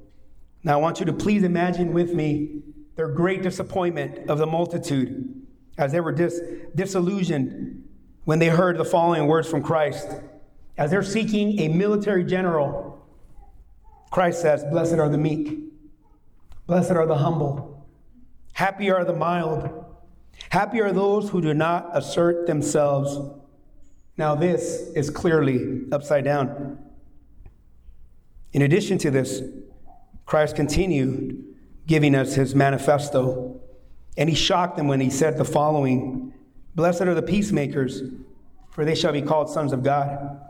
Now, 0.65 0.75
I 0.75 0.77
want 0.77 1.01
you 1.01 1.07
to 1.07 1.13
please 1.13 1.45
imagine 1.45 1.93
with 1.93 2.13
me 2.13 2.63
their 2.97 3.09
great 3.09 3.43
disappointment 3.43 4.29
of 4.29 4.39
the 4.39 4.47
multitude 4.47 5.38
as 5.79 5.93
they 5.93 6.01
were 6.01 6.13
dis- 6.13 6.41
disillusioned 6.75 7.85
when 8.25 8.41
they 8.41 8.49
heard 8.49 8.77
the 8.77 8.85
following 8.85 9.27
words 9.27 9.49
from 9.49 9.63
Christ. 9.63 10.09
As 10.77 10.91
they're 10.91 11.03
seeking 11.03 11.59
a 11.61 11.69
military 11.69 12.25
general, 12.25 13.07
Christ 14.11 14.43
says, 14.43 14.65
Blessed 14.65 14.95
are 14.95 15.09
the 15.09 15.19
meek, 15.19 15.61
blessed 16.67 16.91
are 16.91 17.07
the 17.07 17.17
humble, 17.17 17.87
happy 18.53 18.91
are 18.91 19.05
the 19.05 19.15
mild, 19.15 19.85
happy 20.51 20.81
are 20.81 20.93
those 20.93 21.31
who 21.31 21.41
do 21.41 21.55
not 21.55 21.91
assert 21.95 22.47
themselves. 22.47 23.19
Now, 24.17 24.35
this 24.35 24.91
is 24.95 25.11
clearly 25.11 25.85
upside 25.93 26.25
down. 26.25 26.79
In 28.53 28.63
addition 28.63 28.99
to 28.99 29.11
this, 29.11 29.43
Christ 30.27 30.57
continued 30.57 31.45
giving 31.87 32.15
us 32.15 32.35
his 32.35 32.55
manifesto 32.55 33.58
and 34.19 34.29
he 34.29 34.35
shocked 34.35 34.77
them 34.77 34.89
when 34.89 35.01
he 35.01 35.09
said 35.09 35.39
the 35.39 35.45
following 35.45 36.35
Blessed 36.75 37.03
are 37.03 37.15
the 37.15 37.23
peacemakers, 37.23 38.03
for 38.71 38.85
they 38.85 38.95
shall 38.95 39.13
be 39.13 39.23
called 39.23 39.49
sons 39.49 39.73
of 39.73 39.83
God. 39.83 40.41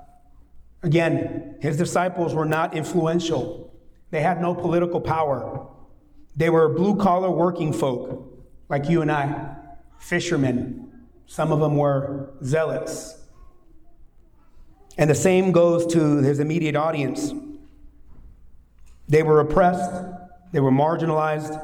Again, 0.83 1.57
his 1.61 1.77
disciples 1.77 2.35
were 2.35 2.45
not 2.45 2.75
influential, 2.75 3.73
they 4.11 4.21
had 4.21 4.41
no 4.41 4.55
political 4.55 5.01
power. 5.01 5.67
They 6.37 6.51
were 6.51 6.69
blue 6.69 6.97
collar 6.97 7.31
working 7.31 7.73
folk 7.73 8.33
like 8.69 8.89
you 8.89 9.03
and 9.03 9.11
I, 9.11 9.57
fishermen. 9.99 11.09
Some 11.27 11.51
of 11.51 11.61
them 11.61 11.77
were 11.77 12.31
zealots. 12.45 13.17
And 14.97 15.11
the 15.11 15.15
same 15.15 15.51
goes 15.51 15.87
to 15.95 16.19
his 16.19 16.39
immediate 16.39 16.77
audience. 16.77 17.33
They 19.09 19.23
were 19.23 19.41
oppressed, 19.41 19.91
they 20.53 20.61
were 20.61 20.71
marginalized, 20.71 21.61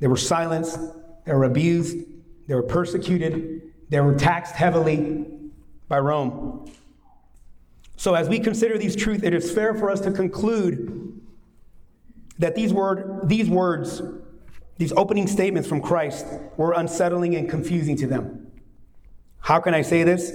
they 0.00 0.06
were 0.06 0.16
silenced, 0.16 0.78
they 1.26 1.34
were 1.34 1.44
abused, 1.44 1.98
they 2.46 2.54
were 2.54 2.62
persecuted, 2.62 3.72
they 3.88 4.00
were 4.00 4.14
taxed 4.14 4.54
heavily 4.54 5.26
by 5.88 5.98
Rome. 5.98 6.70
So, 7.96 8.14
as 8.14 8.28
we 8.28 8.38
consider 8.38 8.78
these 8.78 8.94
truths, 8.94 9.24
it 9.24 9.34
is 9.34 9.50
fair 9.50 9.74
for 9.74 9.90
us 9.90 10.00
to 10.02 10.12
conclude 10.12 11.20
that 12.38 12.54
these, 12.54 12.72
word, 12.72 13.22
these 13.24 13.48
words, 13.48 14.02
these 14.76 14.92
opening 14.92 15.26
statements 15.26 15.68
from 15.68 15.80
Christ, 15.80 16.26
were 16.56 16.72
unsettling 16.72 17.34
and 17.34 17.48
confusing 17.48 17.96
to 17.96 18.06
them. 18.06 18.52
How 19.40 19.60
can 19.60 19.74
I 19.74 19.82
say 19.82 20.02
this? 20.02 20.32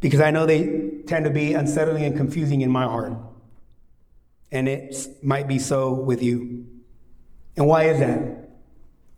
Because 0.00 0.20
I 0.20 0.30
know 0.30 0.46
they 0.46 1.02
tend 1.06 1.24
to 1.24 1.30
be 1.30 1.54
unsettling 1.54 2.04
and 2.04 2.16
confusing 2.16 2.60
in 2.60 2.70
my 2.70 2.84
heart. 2.84 3.14
And 4.52 4.68
it 4.68 4.96
might 5.22 5.48
be 5.48 5.58
so 5.58 5.92
with 5.92 6.22
you. 6.22 6.66
And 7.56 7.66
why 7.66 7.84
is 7.84 8.00
that? 8.00 8.37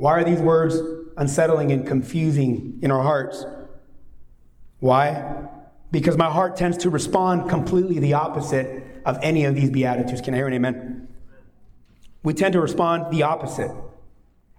Why 0.01 0.19
are 0.19 0.25
these 0.25 0.41
words 0.41 0.81
unsettling 1.21 1.71
and 1.71 1.87
confusing 1.87 2.79
in 2.83 2.91
our 2.91 3.03
hearts. 3.03 3.45
Why? 4.79 5.45
Because 5.93 6.17
my 6.17 6.31
heart 6.31 6.57
tends 6.57 6.79
to 6.79 6.91
respond 6.91 7.51
completely 7.51 7.99
the 7.99 8.15
opposite 8.15 9.03
of 9.05 9.19
any 9.23 9.45
of 9.45 9.55
these 9.55 9.71
Beatitudes. 9.71 10.23
Can 10.23 10.33
I 10.33 10.39
hear 10.39 10.47
an 10.47 10.55
amen? 10.55 11.09
We 12.23 12.33
tend 12.33 12.55
to 12.55 12.61
respond 12.61 13.13
the 13.13 13.23
opposite. 13.23 13.71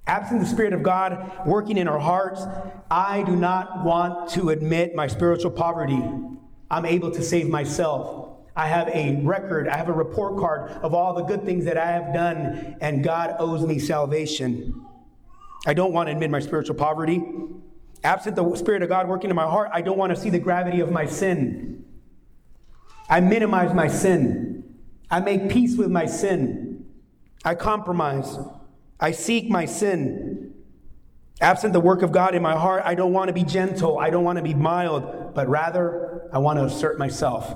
Absent 0.05 0.41
the 0.41 0.47
Spirit 0.47 0.73
of 0.73 0.83
God 0.83 1.31
working 1.45 1.77
in 1.77 1.87
our 1.87 1.99
hearts, 1.99 2.43
I 2.89 3.23
do 3.23 3.35
not 3.35 3.83
want 3.83 4.29
to 4.31 4.49
admit 4.49 4.93
my 4.93 5.07
spiritual 5.07 5.51
poverty. 5.51 6.01
I'm 6.69 6.85
able 6.85 7.11
to 7.11 7.23
save 7.23 7.49
myself. 7.49 8.37
I 8.55 8.67
have 8.67 8.87
a 8.89 9.21
record, 9.23 9.67
I 9.67 9.77
have 9.77 9.89
a 9.89 9.93
report 9.93 10.37
card 10.37 10.71
of 10.83 10.93
all 10.93 11.13
the 11.15 11.23
good 11.23 11.43
things 11.43 11.65
that 11.65 11.77
I 11.77 11.87
have 11.87 12.13
done, 12.13 12.75
and 12.81 13.03
God 13.03 13.35
owes 13.39 13.65
me 13.65 13.79
salvation. 13.79 14.85
I 15.65 15.73
don't 15.73 15.93
want 15.93 16.07
to 16.07 16.13
admit 16.13 16.29
my 16.31 16.39
spiritual 16.39 16.75
poverty. 16.75 17.21
Absent 18.03 18.35
the 18.35 18.55
Spirit 18.55 18.81
of 18.81 18.89
God 18.89 19.07
working 19.07 19.29
in 19.29 19.35
my 19.35 19.43
heart, 19.43 19.69
I 19.71 19.81
don't 19.81 19.97
want 19.97 20.13
to 20.15 20.19
see 20.19 20.29
the 20.29 20.39
gravity 20.39 20.79
of 20.79 20.91
my 20.91 21.05
sin. 21.05 21.85
I 23.09 23.19
minimize 23.19 23.73
my 23.73 23.87
sin. 23.87 24.63
I 25.09 25.19
make 25.19 25.49
peace 25.49 25.77
with 25.77 25.91
my 25.91 26.05
sin. 26.05 26.85
I 27.43 27.55
compromise. 27.55 28.37
I 28.99 29.11
seek 29.11 29.49
my 29.49 29.65
sin. 29.65 30.53
Absent 31.41 31.73
the 31.73 31.79
work 31.79 32.03
of 32.03 32.11
God 32.11 32.35
in 32.35 32.41
my 32.41 32.55
heart, 32.55 32.83
I 32.85 32.95
don't 32.95 33.13
want 33.13 33.27
to 33.27 33.33
be 33.33 33.43
gentle. 33.43 33.97
I 33.97 34.11
don't 34.11 34.23
want 34.23 34.37
to 34.37 34.43
be 34.43 34.53
mild, 34.53 35.33
but 35.33 35.47
rather, 35.49 36.29
I 36.31 36.37
want 36.37 36.59
to 36.59 36.65
assert 36.65 36.99
myself. 36.99 37.55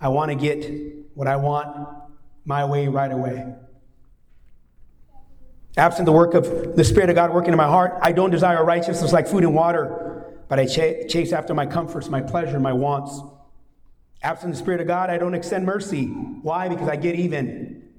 I 0.00 0.08
want 0.08 0.30
to 0.30 0.34
get 0.34 0.70
what 1.14 1.26
I 1.26 1.36
want 1.36 1.88
my 2.44 2.64
way 2.64 2.86
right 2.86 3.10
away. 3.10 3.46
Absent 5.78 6.06
the 6.06 6.12
work 6.12 6.34
of 6.34 6.74
the 6.74 6.82
Spirit 6.82 7.08
of 7.08 7.14
God 7.14 7.32
working 7.32 7.52
in 7.52 7.56
my 7.56 7.68
heart, 7.68 7.96
I 8.02 8.10
don't 8.10 8.30
desire 8.30 8.64
righteousness 8.64 9.12
like 9.12 9.28
food 9.28 9.44
and 9.44 9.54
water, 9.54 10.34
but 10.48 10.58
I 10.58 10.66
ch- 10.66 11.08
chase 11.08 11.32
after 11.32 11.54
my 11.54 11.66
comforts, 11.66 12.08
my 12.08 12.20
pleasure, 12.20 12.58
my 12.58 12.72
wants. 12.72 13.20
Absent 14.20 14.52
the 14.52 14.58
Spirit 14.58 14.80
of 14.80 14.88
God, 14.88 15.08
I 15.08 15.18
don't 15.18 15.34
extend 15.34 15.64
mercy. 15.64 16.06
Why? 16.06 16.68
Because 16.68 16.88
I 16.88 16.96
get 16.96 17.14
even. 17.14 17.90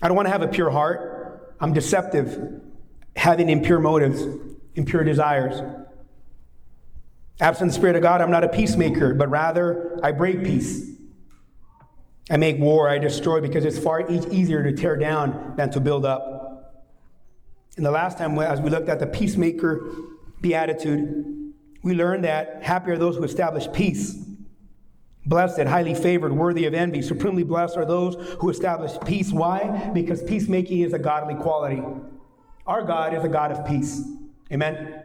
I 0.00 0.06
don't 0.06 0.16
want 0.16 0.26
to 0.26 0.30
have 0.30 0.42
a 0.42 0.48
pure 0.48 0.70
heart. 0.70 1.56
I'm 1.58 1.72
deceptive, 1.72 2.60
having 3.16 3.48
impure 3.48 3.80
motives, 3.80 4.22
impure 4.76 5.02
desires. 5.02 5.60
Absent 7.40 7.70
the 7.70 7.74
Spirit 7.74 7.96
of 7.96 8.02
God, 8.02 8.20
I'm 8.20 8.30
not 8.30 8.44
a 8.44 8.48
peacemaker, 8.48 9.14
but 9.14 9.28
rather 9.30 9.98
I 10.00 10.12
break 10.12 10.44
peace. 10.44 10.90
I 12.30 12.36
make 12.36 12.60
war, 12.60 12.88
I 12.88 12.98
destroy 12.98 13.40
because 13.40 13.64
it's 13.64 13.80
far 13.80 14.08
easier 14.08 14.62
to 14.62 14.72
tear 14.72 14.96
down 14.96 15.54
than 15.56 15.70
to 15.72 15.80
build 15.80 16.06
up. 16.06 16.31
And 17.76 17.86
the 17.86 17.90
last 17.90 18.18
time, 18.18 18.38
as 18.38 18.60
we 18.60 18.70
looked 18.70 18.88
at 18.88 18.98
the 18.98 19.06
peacemaker 19.06 19.88
beatitude, 20.40 21.52
we 21.82 21.94
learned 21.94 22.24
that 22.24 22.62
happy 22.62 22.90
are 22.90 22.98
those 22.98 23.16
who 23.16 23.24
establish 23.24 23.66
peace. 23.72 24.16
Blessed, 25.24 25.62
highly 25.62 25.94
favored, 25.94 26.32
worthy 26.32 26.66
of 26.66 26.74
envy, 26.74 27.00
supremely 27.00 27.44
blessed 27.44 27.76
are 27.76 27.86
those 27.86 28.16
who 28.40 28.50
establish 28.50 28.92
peace. 29.04 29.32
Why? 29.32 29.90
Because 29.94 30.22
peacemaking 30.22 30.80
is 30.80 30.92
a 30.92 30.98
godly 30.98 31.36
quality. 31.36 31.82
Our 32.66 32.82
God 32.82 33.14
is 33.14 33.24
a 33.24 33.28
God 33.28 33.52
of 33.52 33.66
peace. 33.66 34.02
Amen? 34.52 35.04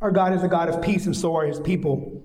Our 0.00 0.10
God 0.10 0.32
is 0.32 0.42
a 0.42 0.48
God 0.48 0.68
of 0.68 0.82
peace, 0.82 1.06
and 1.06 1.16
so 1.16 1.36
are 1.36 1.46
his 1.46 1.60
people. 1.60 2.22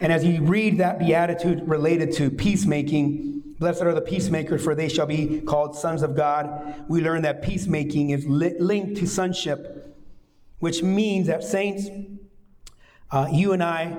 And 0.00 0.12
as 0.12 0.24
you 0.24 0.42
read 0.42 0.78
that 0.78 0.98
beatitude 0.98 1.66
related 1.68 2.12
to 2.14 2.30
peacemaking, 2.30 3.33
Blessed 3.58 3.82
are 3.82 3.94
the 3.94 4.00
peacemakers, 4.00 4.62
for 4.64 4.74
they 4.74 4.88
shall 4.88 5.06
be 5.06 5.40
called 5.40 5.76
sons 5.76 6.02
of 6.02 6.16
God. 6.16 6.84
We 6.88 7.00
learn 7.00 7.22
that 7.22 7.42
peacemaking 7.42 8.10
is 8.10 8.26
li- 8.26 8.56
linked 8.58 8.96
to 8.98 9.06
sonship, 9.06 9.96
which 10.58 10.82
means 10.82 11.28
that 11.28 11.44
saints, 11.44 11.88
uh, 13.10 13.28
you 13.30 13.52
and 13.52 13.62
I, 13.62 13.96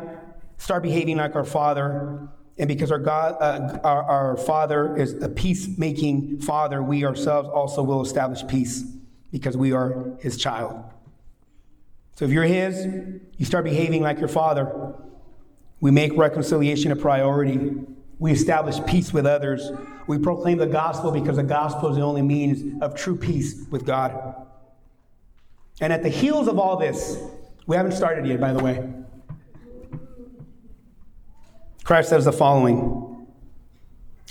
start 0.57 0.83
behaving 0.83 1.17
like 1.17 1.35
our 1.35 1.45
Father. 1.45 2.27
And 2.57 2.67
because 2.67 2.91
our 2.91 2.99
God, 2.99 3.37
uh, 3.39 3.79
our, 3.83 4.03
our 4.03 4.37
Father 4.37 4.95
is 4.97 5.21
a 5.21 5.29
peacemaking 5.29 6.41
Father, 6.41 6.81
we 6.83 7.05
ourselves 7.05 7.49
also 7.49 7.81
will 7.81 8.01
establish 8.01 8.45
peace 8.47 8.83
because 9.31 9.55
we 9.55 9.71
are 9.71 10.15
His 10.19 10.37
child. 10.37 10.83
So 12.15 12.25
if 12.25 12.31
you're 12.31 12.43
His, 12.43 12.87
you 13.37 13.45
start 13.45 13.63
behaving 13.63 14.01
like 14.01 14.19
your 14.19 14.29
Father. 14.29 14.93
We 15.79 15.91
make 15.91 16.15
reconciliation 16.17 16.91
a 16.91 16.95
priority. 16.95 17.71
We 18.19 18.31
establish 18.31 18.83
peace 18.85 19.11
with 19.11 19.25
others. 19.25 19.71
We 20.07 20.17
proclaim 20.17 20.57
the 20.57 20.67
gospel 20.67 21.11
because 21.11 21.35
the 21.35 21.43
gospel 21.43 21.89
is 21.89 21.97
the 21.97 22.03
only 22.03 22.21
means 22.21 22.81
of 22.81 22.95
true 22.95 23.15
peace 23.15 23.65
with 23.69 23.85
God. 23.85 24.35
And 25.81 25.91
at 25.91 26.03
the 26.03 26.09
heels 26.09 26.47
of 26.47 26.57
all 26.57 26.77
this, 26.77 27.17
we 27.67 27.75
haven't 27.75 27.91
started 27.93 28.25
yet, 28.25 28.39
by 28.39 28.53
the 28.53 28.63
way. 28.63 28.87
Christ 31.83 32.09
says 32.09 32.25
the 32.25 32.31
following 32.31 33.27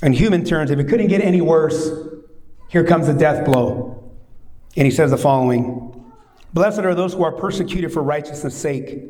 In 0.03 0.13
human 0.13 0.45
terms, 0.45 0.71
if 0.71 0.79
it 0.79 0.89
couldn't 0.89 1.09
get 1.09 1.21
any 1.21 1.41
worse, 1.41 1.91
here 2.69 2.85
comes 2.85 3.07
the 3.07 3.15
death 3.15 3.45
blow. 3.45 4.13
And 4.77 4.85
he 4.85 4.91
says 4.91 5.11
the 5.11 5.19
following 5.19 5.91
Blessed 6.53 6.81
are 6.81 6.95
those 6.95 7.15
who 7.15 7.25
are 7.25 7.33
persecuted 7.33 7.93
for 7.93 8.03
righteousness' 8.03 8.57
sake, 8.57 9.05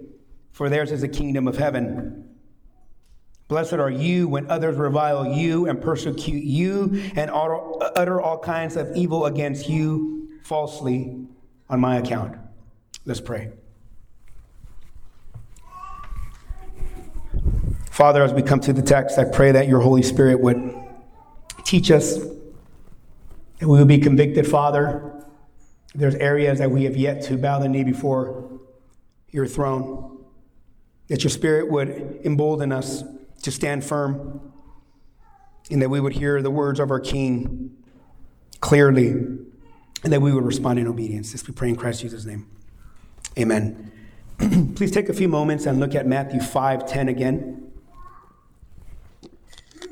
for 0.52 0.68
theirs 0.68 0.90
is 0.90 1.02
the 1.02 1.08
kingdom 1.08 1.46
of 1.46 1.56
heaven. 1.56 2.33
Blessed 3.48 3.74
are 3.74 3.90
you 3.90 4.26
when 4.26 4.50
others 4.50 4.76
revile 4.76 5.26
you 5.26 5.68
and 5.68 5.80
persecute 5.80 6.44
you 6.44 7.10
and 7.14 7.30
utter 7.30 8.20
all 8.20 8.38
kinds 8.38 8.76
of 8.76 8.96
evil 8.96 9.26
against 9.26 9.68
you 9.68 10.30
falsely 10.44 11.26
on 11.68 11.78
my 11.78 11.98
account. 11.98 12.38
Let's 13.04 13.20
pray. 13.20 13.52
Father, 17.90 18.22
as 18.24 18.32
we 18.32 18.42
come 18.42 18.60
to 18.60 18.72
the 18.72 18.82
text, 18.82 19.18
I 19.18 19.24
pray 19.24 19.52
that 19.52 19.68
your 19.68 19.80
Holy 19.80 20.02
Spirit 20.02 20.40
would 20.40 20.74
teach 21.64 21.90
us, 21.90 22.16
that 22.16 23.68
we 23.68 23.78
would 23.78 23.88
be 23.88 23.98
convicted, 23.98 24.46
Father. 24.48 25.24
There's 25.94 26.16
areas 26.16 26.58
that 26.58 26.70
we 26.70 26.84
have 26.84 26.96
yet 26.96 27.22
to 27.24 27.36
bow 27.36 27.60
the 27.60 27.68
knee 27.68 27.84
before 27.84 28.50
your 29.30 29.46
throne, 29.46 30.24
that 31.08 31.22
your 31.22 31.30
Spirit 31.30 31.70
would 31.70 32.20
embolden 32.24 32.72
us 32.72 33.04
to 33.44 33.50
stand 33.50 33.84
firm, 33.84 34.52
and 35.70 35.82
that 35.82 35.90
we 35.90 36.00
would 36.00 36.14
hear 36.14 36.40
the 36.40 36.50
words 36.50 36.80
of 36.80 36.90
our 36.90 36.98
King 36.98 37.76
clearly, 38.60 39.08
and 39.08 40.12
that 40.12 40.22
we 40.22 40.32
would 40.32 40.44
respond 40.44 40.78
in 40.78 40.88
obedience. 40.88 41.32
This 41.32 41.46
we 41.46 41.52
pray 41.52 41.68
in 41.68 41.76
Christ 41.76 42.00
Jesus' 42.00 42.24
name. 42.24 42.46
Amen. 43.38 43.92
Please 44.74 44.90
take 44.90 45.10
a 45.10 45.12
few 45.12 45.28
moments 45.28 45.66
and 45.66 45.78
look 45.78 45.94
at 45.94 46.06
Matthew 46.06 46.40
5 46.40 46.86
10 46.86 47.08
again 47.08 47.70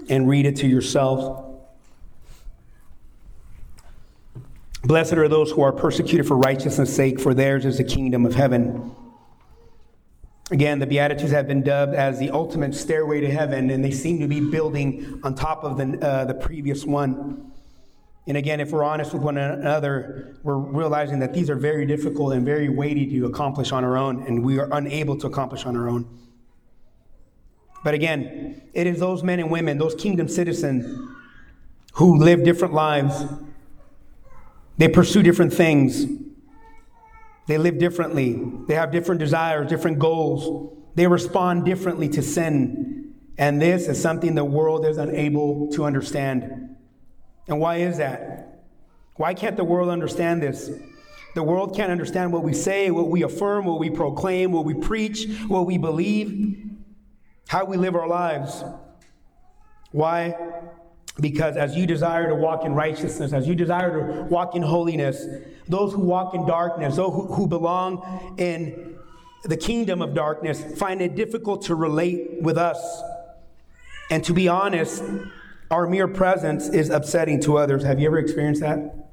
and 0.08 0.26
read 0.26 0.46
it 0.46 0.56
to 0.56 0.66
yourselves. 0.66 1.48
Blessed 4.82 5.12
are 5.12 5.28
those 5.28 5.50
who 5.50 5.60
are 5.60 5.72
persecuted 5.72 6.26
for 6.26 6.38
righteousness' 6.38 6.94
sake, 6.94 7.20
for 7.20 7.34
theirs 7.34 7.66
is 7.66 7.76
the 7.76 7.84
kingdom 7.84 8.24
of 8.24 8.34
heaven. 8.34 8.96
Again, 10.50 10.80
the 10.80 10.86
Beatitudes 10.86 11.32
have 11.32 11.46
been 11.46 11.62
dubbed 11.62 11.94
as 11.94 12.18
the 12.18 12.30
ultimate 12.30 12.74
stairway 12.74 13.20
to 13.20 13.30
heaven, 13.30 13.70
and 13.70 13.84
they 13.84 13.90
seem 13.90 14.18
to 14.20 14.28
be 14.28 14.40
building 14.40 15.20
on 15.22 15.34
top 15.34 15.64
of 15.64 15.78
the, 15.78 15.98
uh, 16.06 16.24
the 16.24 16.34
previous 16.34 16.84
one. 16.84 17.52
And 18.26 18.36
again, 18.36 18.60
if 18.60 18.70
we're 18.70 18.84
honest 18.84 19.12
with 19.12 19.22
one 19.22 19.36
another, 19.36 20.36
we're 20.42 20.56
realizing 20.56 21.20
that 21.20 21.32
these 21.32 21.48
are 21.48 21.56
very 21.56 21.86
difficult 21.86 22.34
and 22.34 22.44
very 22.44 22.68
weighty 22.68 23.06
to 23.06 23.26
accomplish 23.26 23.72
on 23.72 23.82
our 23.84 23.96
own, 23.96 24.26
and 24.26 24.44
we 24.44 24.58
are 24.58 24.68
unable 24.72 25.16
to 25.18 25.26
accomplish 25.26 25.64
on 25.64 25.76
our 25.76 25.88
own. 25.88 26.06
But 27.82 27.94
again, 27.94 28.62
it 28.74 28.86
is 28.86 29.00
those 29.00 29.22
men 29.22 29.40
and 29.40 29.50
women, 29.50 29.78
those 29.78 29.94
kingdom 29.94 30.28
citizens, 30.28 31.08
who 31.94 32.16
live 32.16 32.44
different 32.44 32.74
lives. 32.74 33.24
They 34.78 34.88
pursue 34.88 35.22
different 35.22 35.52
things. 35.52 36.06
They 37.52 37.58
live 37.58 37.76
differently. 37.76 38.42
They 38.66 38.76
have 38.76 38.90
different 38.90 39.18
desires, 39.18 39.68
different 39.68 39.98
goals. 39.98 40.74
They 40.94 41.06
respond 41.06 41.66
differently 41.66 42.08
to 42.08 42.22
sin. 42.22 43.12
And 43.36 43.60
this 43.60 43.88
is 43.88 44.00
something 44.00 44.34
the 44.34 44.42
world 44.42 44.86
is 44.86 44.96
unable 44.96 45.68
to 45.72 45.84
understand. 45.84 46.76
And 47.48 47.60
why 47.60 47.76
is 47.76 47.98
that? 47.98 48.64
Why 49.16 49.34
can't 49.34 49.58
the 49.58 49.64
world 49.64 49.90
understand 49.90 50.42
this? 50.42 50.70
The 51.34 51.42
world 51.42 51.76
can't 51.76 51.92
understand 51.92 52.32
what 52.32 52.42
we 52.42 52.54
say, 52.54 52.90
what 52.90 53.10
we 53.10 53.22
affirm, 53.22 53.66
what 53.66 53.78
we 53.78 53.90
proclaim, 53.90 54.50
what 54.50 54.64
we 54.64 54.72
preach, 54.72 55.28
what 55.46 55.66
we 55.66 55.76
believe 55.76 56.70
how 57.48 57.66
we 57.66 57.76
live 57.76 57.94
our 57.94 58.08
lives. 58.08 58.64
Why? 59.90 60.34
Because 61.20 61.56
as 61.56 61.76
you 61.76 61.86
desire 61.86 62.28
to 62.28 62.34
walk 62.34 62.64
in 62.64 62.74
righteousness, 62.74 63.32
as 63.32 63.46
you 63.46 63.54
desire 63.54 63.90
to 63.90 64.22
walk 64.22 64.54
in 64.54 64.62
holiness, 64.62 65.26
those 65.68 65.92
who 65.92 66.00
walk 66.00 66.34
in 66.34 66.46
darkness, 66.46 66.96
those 66.96 67.12
who, 67.12 67.46
belong 67.46 68.34
in 68.38 68.96
the 69.44 69.56
kingdom 69.56 70.00
of 70.00 70.14
darkness, 70.14 70.62
find 70.78 71.02
it 71.02 71.14
difficult 71.14 71.62
to 71.62 71.74
relate 71.74 72.40
with 72.40 72.56
us. 72.56 73.02
And 74.10 74.24
to 74.24 74.32
be 74.32 74.48
honest, 74.48 75.02
our 75.70 75.86
mere 75.86 76.08
presence 76.08 76.68
is 76.68 76.88
upsetting 76.88 77.40
to 77.42 77.58
others. 77.58 77.82
Have 77.82 78.00
you 78.00 78.06
ever 78.06 78.18
experienced 78.18 78.62
that? 78.62 79.08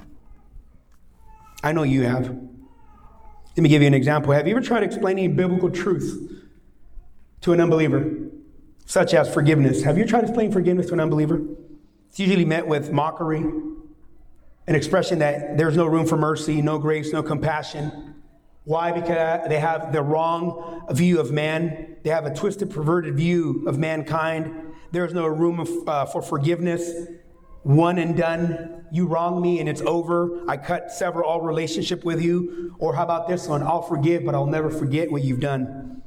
I 1.62 1.74
know 1.74 1.84
you 1.84 2.04
have. 2.04 2.28
Let 2.28 3.64
me 3.64 3.68
give 3.68 3.82
you 3.82 3.88
an 3.88 3.94
example. 3.94 4.32
Have 4.32 4.48
you 4.48 4.56
ever 4.56 4.66
tried 4.66 4.84
explaining 4.84 5.36
biblical 5.36 5.70
truth 5.70 6.40
to 7.42 7.54
an 7.54 7.62
unbeliever, 7.62 8.12
such 8.86 9.14
as 9.14 9.34
forgiveness. 9.34 9.84
Have 9.84 9.98
you 9.98 10.06
tried 10.06 10.24
explaining 10.24 10.52
forgiveness 10.52 10.88
to 10.88 10.94
an 10.94 11.00
unbeliever? 11.00 11.42
It's 12.10 12.20
usually 12.20 12.46
met 12.46 12.68
with 12.68 12.92
mockery, 12.92 13.40
an 14.68 14.76
expression 14.76 15.20
that 15.20 15.58
there's 15.58 15.78
no 15.78 15.86
room 15.86 16.06
for 16.06 16.18
mercy, 16.18 16.62
no 16.62 16.80
grace, 16.80 17.14
no 17.14 17.24
compassion. 17.24 18.16
Why? 18.66 18.92
Because 18.92 19.48
they 19.48 19.60
have 19.60 19.94
the 19.94 20.02
wrong 20.02 20.86
view 20.92 21.20
of 21.20 21.32
man. 21.32 21.96
They 22.04 22.10
have 22.10 22.26
a 22.26 22.34
twisted, 22.34 22.70
perverted 22.70 23.16
view 23.16 23.64
of 23.68 23.78
mankind. 23.78 24.74
There's 24.92 25.14
no 25.14 25.28
room 25.28 25.60
of, 25.60 25.70
uh, 25.88 26.06
for 26.06 26.22
forgiveness. 26.22 26.92
One 27.64 27.98
and 27.98 28.16
done. 28.16 28.86
You 28.92 29.08
wrong 29.08 29.42
me 29.42 29.60
and 29.60 29.68
it's 29.68 29.82
over. 29.82 30.48
I 30.48 30.58
cut 30.58 30.92
sever 30.92 31.24
all 31.24 31.42
relationship 31.42 32.04
with 32.04 32.22
you. 32.22 32.76
Or 32.80 32.96
how 32.96 33.04
about 33.04 33.28
this 33.28 33.48
one? 33.48 33.64
I'll 33.64 33.82
forgive, 33.82 34.26
but 34.26 34.34
I'll 34.34 34.46
never 34.46 34.70
forget 34.70 35.12
what 35.12 35.24
you've 35.24 35.40
done. 35.40 36.02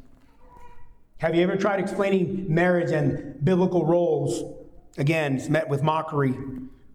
Have 1.19 1.35
you 1.35 1.43
ever 1.43 1.57
tried 1.57 1.79
explaining 1.79 2.47
marriage 2.53 2.91
and 2.91 3.45
biblical 3.45 3.87
roles? 3.87 4.62
Again, 4.99 5.37
it's 5.37 5.49
met 5.49 5.69
with 5.69 5.83
mockery. 5.83 6.35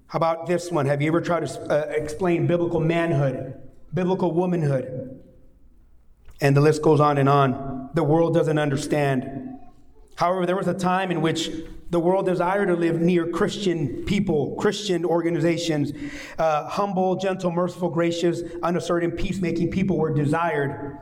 How 0.07 0.17
about 0.17 0.45
this 0.45 0.71
one? 0.71 0.85
Have 0.85 1.01
you 1.01 1.07
ever 1.09 1.21
tried 1.21 1.47
to 1.47 1.61
uh, 1.61 1.89
explain 1.89 2.47
biblical 2.47 2.79
manhood, 2.79 3.59
biblical 3.93 4.31
womanhood? 4.31 5.23
And 6.39 6.55
the 6.55 6.61
list 6.61 6.81
goes 6.81 6.99
on 6.99 7.17
and 7.17 7.27
on. 7.27 7.89
The 7.95 8.03
world 8.03 8.33
doesn't 8.33 8.59
understand. 8.59 9.57
However, 10.15 10.45
there 10.45 10.55
was 10.55 10.67
a 10.67 10.73
time 10.73 11.11
in 11.11 11.21
which 11.21 11.49
the 11.89 11.99
world 11.99 12.25
desired 12.25 12.67
to 12.67 12.75
live 12.75 13.01
near 13.01 13.27
Christian 13.27 14.03
people, 14.05 14.55
Christian 14.55 15.03
organizations. 15.03 15.91
Uh, 16.37 16.67
humble, 16.67 17.15
gentle, 17.15 17.51
merciful, 17.51 17.89
gracious, 17.89 18.41
unassertive, 18.61 19.17
peacemaking 19.17 19.71
people 19.71 19.97
were 19.97 20.13
desired. 20.13 20.97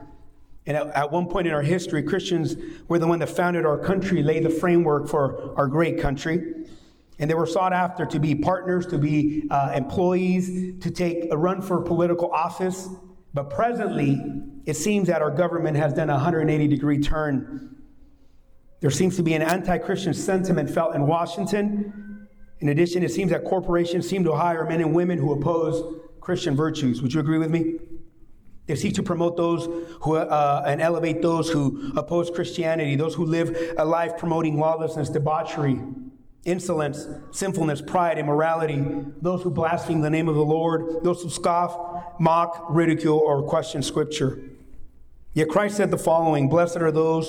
And 0.66 0.76
at, 0.76 0.86
at, 0.88 1.12
one 1.12 1.26
point 1.28 1.46
in 1.46 1.54
our 1.54 1.62
history, 1.62 2.02
Christians 2.02 2.56
were 2.88 2.98
the 2.98 3.06
one 3.06 3.18
that 3.20 3.28
founded 3.28 3.66
our 3.66 3.78
country, 3.78 4.22
laid 4.22 4.44
the 4.44 4.50
framework 4.50 5.08
for 5.08 5.54
our 5.56 5.66
great 5.66 6.00
country. 6.00 6.65
And 7.18 7.30
they 7.30 7.34
were 7.34 7.46
sought 7.46 7.72
after 7.72 8.04
to 8.06 8.18
be 8.18 8.34
partners, 8.34 8.86
to 8.86 8.98
be 8.98 9.46
uh, 9.50 9.72
employees, 9.74 10.80
to 10.82 10.90
take 10.90 11.28
a 11.30 11.36
run 11.36 11.62
for 11.62 11.80
political 11.80 12.30
office. 12.30 12.88
But 13.32 13.50
presently, 13.50 14.20
it 14.66 14.74
seems 14.74 15.08
that 15.08 15.22
our 15.22 15.30
government 15.30 15.76
has 15.76 15.92
done 15.92 16.10
a 16.10 16.14
180 16.14 16.66
degree 16.68 16.98
turn. 16.98 17.76
There 18.80 18.90
seems 18.90 19.16
to 19.16 19.22
be 19.22 19.34
an 19.34 19.42
anti 19.42 19.78
Christian 19.78 20.12
sentiment 20.12 20.68
felt 20.68 20.94
in 20.94 21.06
Washington. 21.06 22.28
In 22.60 22.68
addition, 22.68 23.02
it 23.02 23.12
seems 23.12 23.30
that 23.30 23.44
corporations 23.44 24.08
seem 24.08 24.24
to 24.24 24.32
hire 24.32 24.64
men 24.64 24.80
and 24.80 24.94
women 24.94 25.18
who 25.18 25.32
oppose 25.32 26.02
Christian 26.20 26.56
virtues. 26.56 27.00
Would 27.02 27.14
you 27.14 27.20
agree 27.20 27.38
with 27.38 27.50
me? 27.50 27.78
They 28.66 28.74
seek 28.74 28.94
to 28.94 29.02
promote 29.02 29.36
those 29.36 29.66
who 30.00 30.16
uh, 30.16 30.64
and 30.66 30.80
elevate 30.80 31.22
those 31.22 31.48
who 31.48 31.92
oppose 31.96 32.30
Christianity, 32.30 32.96
those 32.96 33.14
who 33.14 33.24
live 33.24 33.74
a 33.78 33.84
life 33.84 34.18
promoting 34.18 34.58
lawlessness, 34.58 35.08
debauchery, 35.08 35.78
insolence, 36.46 37.06
sinfulness, 37.32 37.82
pride, 37.82 38.18
immorality, 38.18 38.82
those 39.20 39.42
who 39.42 39.50
blaspheme 39.50 40.00
the 40.00 40.08
name 40.08 40.28
of 40.28 40.36
the 40.36 40.44
Lord, 40.44 41.02
those 41.02 41.22
who 41.22 41.28
scoff, 41.28 41.76
mock, 42.18 42.66
ridicule, 42.70 43.18
or 43.18 43.42
question 43.42 43.82
Scripture. 43.82 44.40
Yet 45.34 45.48
Christ 45.48 45.76
said 45.76 45.90
the 45.90 45.98
following 45.98 46.48
Blessed 46.48 46.78
are 46.78 46.92
those 46.92 47.28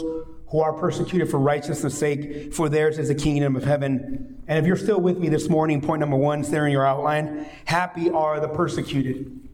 who 0.49 0.61
are 0.61 0.71
persecuted 0.71 1.29
for 1.29 1.39
righteousness' 1.39 1.97
sake, 1.97 2.53
for 2.53 2.69
theirs 2.69 2.97
is 2.97 3.09
the 3.09 3.15
kingdom 3.15 3.55
of 3.57 3.65
heaven. 3.65 4.41
And 4.47 4.59
if 4.59 4.65
you're 4.65 4.77
still 4.77 5.01
with 5.01 5.17
me 5.17 5.27
this 5.27 5.49
morning, 5.49 5.81
point 5.81 5.99
number 5.99 6.15
one 6.15 6.41
is 6.41 6.49
there 6.49 6.65
in 6.65 6.71
your 6.71 6.85
outline. 6.85 7.45
Happy 7.65 8.09
are 8.09 8.39
the 8.39 8.47
persecuted. 8.47 9.49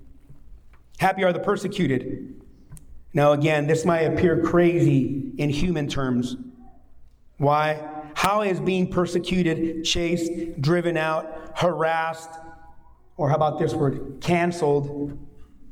Happy 0.99 1.23
are 1.23 1.33
the 1.33 1.39
persecuted. 1.39 2.41
Now, 3.13 3.31
again, 3.31 3.65
this 3.65 3.85
might 3.85 4.01
appear 4.01 4.43
crazy 4.43 5.31
in 5.37 5.49
human 5.49 5.87
terms. 5.87 6.35
Why? 7.37 7.92
How 8.23 8.41
is 8.41 8.61
being 8.61 8.87
persecuted, 8.87 9.83
chased, 9.83 10.61
driven 10.61 10.95
out, 10.95 11.51
harassed, 11.57 12.29
or 13.17 13.27
how 13.27 13.35
about 13.35 13.59
this 13.59 13.73
word, 13.73 14.19
canceled, 14.21 15.17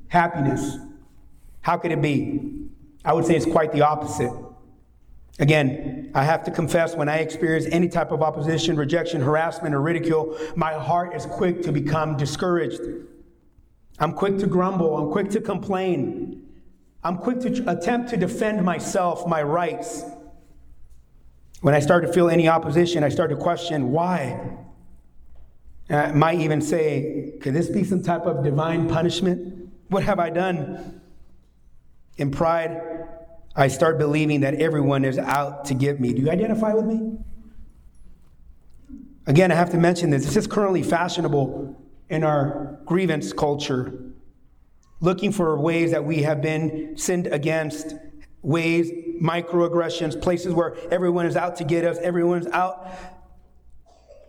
happiness? 0.09 0.75
How 1.61 1.77
could 1.77 1.93
it 1.93 2.01
be? 2.01 2.67
I 3.05 3.13
would 3.13 3.25
say 3.25 3.37
it's 3.37 3.45
quite 3.45 3.71
the 3.71 3.83
opposite. 3.83 4.33
Again, 5.39 6.11
I 6.13 6.25
have 6.25 6.43
to 6.43 6.51
confess 6.51 6.93
when 6.93 7.07
I 7.07 7.19
experience 7.19 7.67
any 7.71 7.87
type 7.87 8.11
of 8.11 8.21
opposition, 8.21 8.75
rejection, 8.75 9.21
harassment, 9.21 9.73
or 9.73 9.79
ridicule, 9.79 10.37
my 10.57 10.73
heart 10.73 11.15
is 11.15 11.25
quick 11.25 11.61
to 11.61 11.71
become 11.71 12.17
discouraged. 12.17 12.81
I'm 13.97 14.11
quick 14.11 14.37
to 14.39 14.45
grumble. 14.45 14.97
I'm 14.97 15.09
quick 15.09 15.29
to 15.29 15.39
complain. 15.39 16.49
I'm 17.01 17.17
quick 17.17 17.39
to 17.39 17.71
attempt 17.71 18.09
to 18.09 18.17
defend 18.17 18.61
myself, 18.65 19.25
my 19.25 19.41
rights. 19.41 20.03
When 21.61 21.75
I 21.75 21.79
start 21.79 22.03
to 22.05 22.11
feel 22.11 22.29
any 22.29 22.47
opposition, 22.47 23.03
I 23.03 23.09
start 23.09 23.29
to 23.29 23.35
question 23.35 23.91
why. 23.91 24.57
I 25.89 26.11
might 26.11 26.39
even 26.39 26.59
say, 26.59 27.33
could 27.39 27.53
this 27.53 27.69
be 27.69 27.83
some 27.83 28.01
type 28.01 28.25
of 28.25 28.43
divine 28.43 28.89
punishment? 28.89 29.69
What 29.89 30.03
have 30.03 30.19
I 30.19 30.31
done? 30.31 31.01
In 32.17 32.31
pride, 32.31 32.81
I 33.55 33.67
start 33.67 33.99
believing 33.99 34.41
that 34.41 34.55
everyone 34.55 35.05
is 35.05 35.19
out 35.19 35.65
to 35.65 35.73
get 35.75 35.99
me. 35.99 36.13
Do 36.13 36.21
you 36.23 36.31
identify 36.31 36.73
with 36.73 36.85
me? 36.85 37.17
Again, 39.27 39.51
I 39.51 39.55
have 39.55 39.69
to 39.71 39.77
mention 39.77 40.09
this. 40.09 40.25
This 40.25 40.37
is 40.37 40.47
currently 40.47 40.81
fashionable 40.81 41.79
in 42.09 42.23
our 42.23 42.79
grievance 42.85 43.33
culture, 43.33 44.13
looking 44.99 45.31
for 45.31 45.59
ways 45.59 45.91
that 45.91 46.03
we 46.03 46.23
have 46.23 46.41
been 46.41 46.97
sinned 46.97 47.27
against, 47.27 47.93
ways, 48.41 48.91
microaggressions, 49.21 50.19
places 50.21 50.53
where 50.53 50.75
everyone 50.91 51.25
is 51.25 51.35
out 51.35 51.55
to 51.57 51.63
get 51.63 51.85
us, 51.85 51.97
everyone's 51.99 52.47
out 52.47 52.87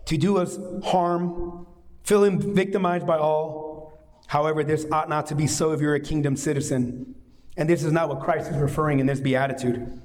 to 0.05 0.17
do 0.17 0.37
us 0.37 0.57
harm, 0.83 1.65
feeling 2.03 2.53
victimized 2.53 3.07
by 3.07 3.17
all. 3.17 3.97
However, 4.27 4.63
this 4.63 4.85
ought 4.91 5.09
not 5.09 5.27
to 5.27 5.35
be 5.35 5.47
so 5.47 5.71
if 5.71 5.81
you're 5.81 5.95
a 5.95 5.99
kingdom 5.99 6.35
citizen. 6.35 7.15
And 7.57 7.69
this 7.69 7.83
is 7.83 7.91
not 7.91 8.09
what 8.09 8.19
Christ 8.19 8.51
is 8.51 8.57
referring 8.57 8.99
in 8.99 9.05
this 9.05 9.19
beatitude. 9.19 10.01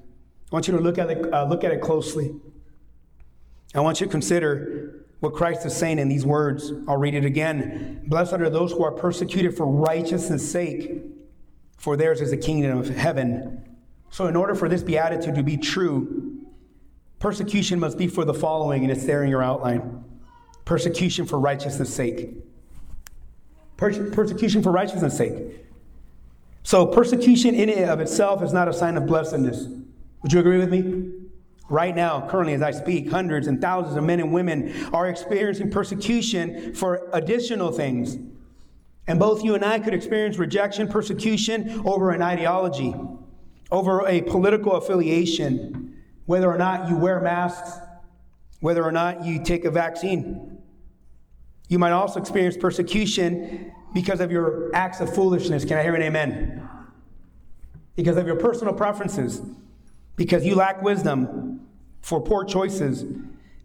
I 0.51 0.55
want 0.55 0.68
you 0.68 0.77
to 0.77 0.81
look 0.81 0.98
at 0.98 1.11
it, 1.11 1.33
uh, 1.33 1.44
look 1.44 1.64
at 1.64 1.72
it 1.72 1.81
closely. 1.81 2.35
I 3.74 3.81
want 3.81 4.01
you 4.01 4.07
to 4.07 4.11
consider 4.11 5.05
what 5.20 5.35
Christ 5.35 5.66
is 5.66 5.77
saying 5.77 5.98
in 5.98 6.09
these 6.09 6.24
words. 6.24 6.72
I'll 6.87 6.96
read 6.96 7.14
it 7.14 7.24
again. 7.24 8.03
Blessed 8.07 8.35
are 8.35 8.51
those 8.51 8.72
who 8.72 8.85
are 8.85 8.92
persecuted 8.92 9.57
for 9.57 9.66
righteousness' 9.66 10.51
sake, 10.51 11.03
for 11.77 11.96
theirs 11.96 12.20
is 12.20 12.31
the 12.31 12.37
kingdom 12.37 12.79
of 12.79 12.88
heaven. 12.88 13.67
So, 14.10 14.26
in 14.26 14.36
order 14.36 14.54
for 14.54 14.68
this 14.68 14.82
beatitude 14.82 15.34
to 15.34 15.42
be 15.42 15.56
true, 15.56 16.38
persecution 17.18 17.78
must 17.78 17.98
be 17.98 18.06
for 18.06 18.24
the 18.24 18.34
following, 18.34 18.82
and 18.82 18.90
it's 18.90 19.04
there 19.04 19.22
in 19.22 19.30
your 19.30 19.42
outline 19.42 20.04
persecution 20.64 21.24
for 21.24 21.38
righteousness' 21.38 21.92
sake. 21.94 22.34
Perse- 23.78 24.00
persecution 24.12 24.62
for 24.62 24.70
righteousness' 24.70 25.16
sake. 25.16 25.64
So, 26.62 26.86
persecution 26.86 27.54
in 27.54 27.70
and 27.70 27.90
of 27.90 28.00
itself 28.00 28.42
is 28.42 28.52
not 28.52 28.68
a 28.68 28.72
sign 28.72 28.96
of 28.96 29.06
blessedness. 29.06 29.66
Would 30.22 30.32
you 30.32 30.40
agree 30.40 30.58
with 30.58 30.70
me? 30.70 31.12
Right 31.70 31.94
now, 31.94 32.26
currently, 32.28 32.54
as 32.54 32.62
I 32.62 32.70
speak, 32.70 33.10
hundreds 33.10 33.46
and 33.46 33.60
thousands 33.60 33.96
of 33.96 34.04
men 34.04 34.20
and 34.20 34.32
women 34.32 34.74
are 34.92 35.08
experiencing 35.08 35.70
persecution 35.70 36.74
for 36.74 37.08
additional 37.12 37.72
things. 37.72 38.16
And 39.06 39.18
both 39.18 39.44
you 39.44 39.54
and 39.54 39.64
I 39.64 39.78
could 39.78 39.94
experience 39.94 40.38
rejection, 40.38 40.88
persecution 40.88 41.82
over 41.86 42.10
an 42.10 42.20
ideology, 42.20 42.94
over 43.70 44.07
a 44.07 44.22
political 44.22 44.72
affiliation, 44.72 45.96
whether 46.26 46.50
or 46.50 46.59
not 46.59 46.88
you 46.88 46.96
wear 46.96 47.20
masks, 47.20 47.78
whether 48.61 48.85
or 48.85 48.92
not 48.92 49.24
you 49.24 49.42
take 49.42 49.64
a 49.64 49.70
vaccine. 49.70 50.59
You 51.68 51.78
might 51.78 51.92
also 51.92 52.20
experience 52.20 52.57
persecution 52.57 53.72
because 53.94 54.20
of 54.20 54.33
your 54.33 54.74
acts 54.74 55.00
of 55.00 55.14
foolishness. 55.14 55.64
Can 55.64 55.78
I 55.78 55.83
hear 55.83 55.94
an 55.94 56.02
amen? 56.02 56.68
Because 57.94 58.16
of 58.16 58.26
your 58.26 58.37
personal 58.37 58.72
preferences 58.74 59.42
because 60.18 60.44
you 60.44 60.57
lack 60.57 60.83
wisdom 60.83 61.66
for 62.02 62.20
poor 62.20 62.44
choices, 62.44 63.04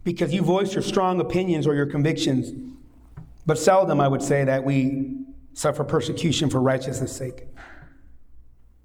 because 0.04 0.32
you 0.32 0.40
voice 0.40 0.72
your 0.72 0.82
strong 0.82 1.20
opinions 1.20 1.66
or 1.66 1.74
your 1.74 1.86
convictions. 1.86 2.52
But 3.44 3.58
seldom, 3.58 4.00
I 4.00 4.08
would 4.08 4.22
say, 4.22 4.44
that 4.44 4.64
we 4.64 5.16
suffer 5.52 5.84
persecution 5.84 6.48
for 6.48 6.60
righteousness' 6.60 7.14
sake. 7.14 7.48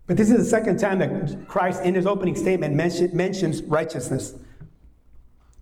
But 0.09 0.17
this 0.17 0.31
is 0.31 0.37
the 0.37 0.43
second 0.43 0.79
time 0.79 0.97
that 0.99 1.47
Christ, 1.47 1.83
in 1.83 1.93
his 1.93 2.07
opening 2.07 2.35
statement, 2.35 2.73
mention, 2.73 3.15
mentions 3.15 3.61
righteousness. 3.61 4.33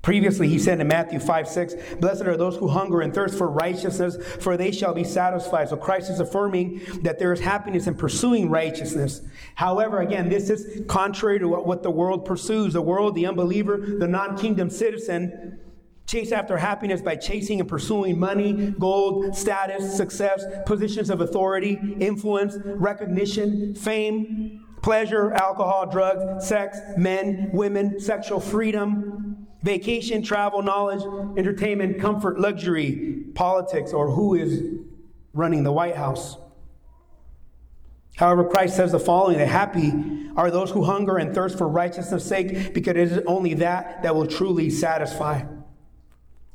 Previously, 0.02 0.48
he 0.48 0.58
said 0.58 0.80
in 0.80 0.88
Matthew 0.88 1.20
5 1.20 1.50
6, 1.50 1.74
Blessed 2.00 2.22
are 2.22 2.38
those 2.38 2.56
who 2.56 2.70
hunger 2.70 3.02
and 3.02 3.14
thirst 3.14 3.38
for 3.38 3.50
righteousness, 3.50 4.16
for 4.40 4.56
they 4.56 4.72
shall 4.72 4.94
be 4.94 5.04
satisfied. 5.04 5.68
So 5.68 5.76
Christ 5.76 6.10
is 6.10 6.22
affirming 6.22 6.80
that 7.02 7.20
there 7.20 7.34
is 7.34 7.42
happiness 7.42 7.88
in 7.88 7.96
pursuing 7.96 8.50
righteousness. 8.50 9.20
However, 9.56 10.00
again, 10.00 10.30
this 10.30 10.50
is 10.50 10.86
contrary 10.88 11.40
to 11.40 11.50
what, 11.50 11.68
what 11.68 11.84
the 11.84 11.92
world 11.92 12.24
pursues. 12.24 12.72
The 12.72 12.82
world, 12.82 13.16
the 13.16 13.26
unbeliever, 13.26 13.76
the 13.76 14.08
non 14.08 14.38
kingdom 14.38 14.70
citizen, 14.70 15.60
chase 16.08 16.32
after 16.32 16.58
happiness 16.58 17.02
by 17.02 17.16
chasing 17.16 17.60
and 17.60 17.70
pursuing 17.70 18.18
money, 18.18 18.74
gold, 18.80 19.36
status, 19.36 19.96
success, 19.96 20.44
positions 20.66 21.10
of 21.10 21.22
authority, 21.22 21.78
influence, 22.00 22.58
recognition, 22.64 23.76
fame, 23.76 24.66
pleasure, 24.82 25.34
alcohol, 25.34 25.86
drugs, 25.86 26.48
sex, 26.48 26.78
men, 26.98 27.50
women, 27.54 28.00
sexual 28.00 28.40
freedom 28.40 29.48
vacation, 29.64 30.22
travel, 30.24 30.62
knowledge, 30.62 31.04
entertainment, 31.38 32.00
comfort, 32.00 32.40
luxury, 32.40 33.24
politics, 33.34 33.92
or 33.92 34.12
who 34.12 34.36
is 34.36 34.64
running 35.34 35.64
the 35.64 35.72
White 35.72 35.96
House. 35.96 36.38
However, 38.16 38.46
Christ 38.46 38.76
says 38.76 38.92
the 38.92 39.00
following 39.00 39.38
that 39.40 39.48
happy 39.48 39.92
are 40.38 40.50
those 40.50 40.72
who 40.72 40.84
hunger 40.84 41.18
and 41.18 41.36
thirst 41.36 41.58
for 41.58 41.68
righteousness' 41.68 42.26
sake, 42.26 42.74
because 42.74 42.92
it 42.92 42.98
is 42.98 43.20
only 43.28 43.56
that 43.56 44.04
that 44.04 44.16
will 44.16 44.26
truly 44.26 44.70
satisfy. 44.70 45.44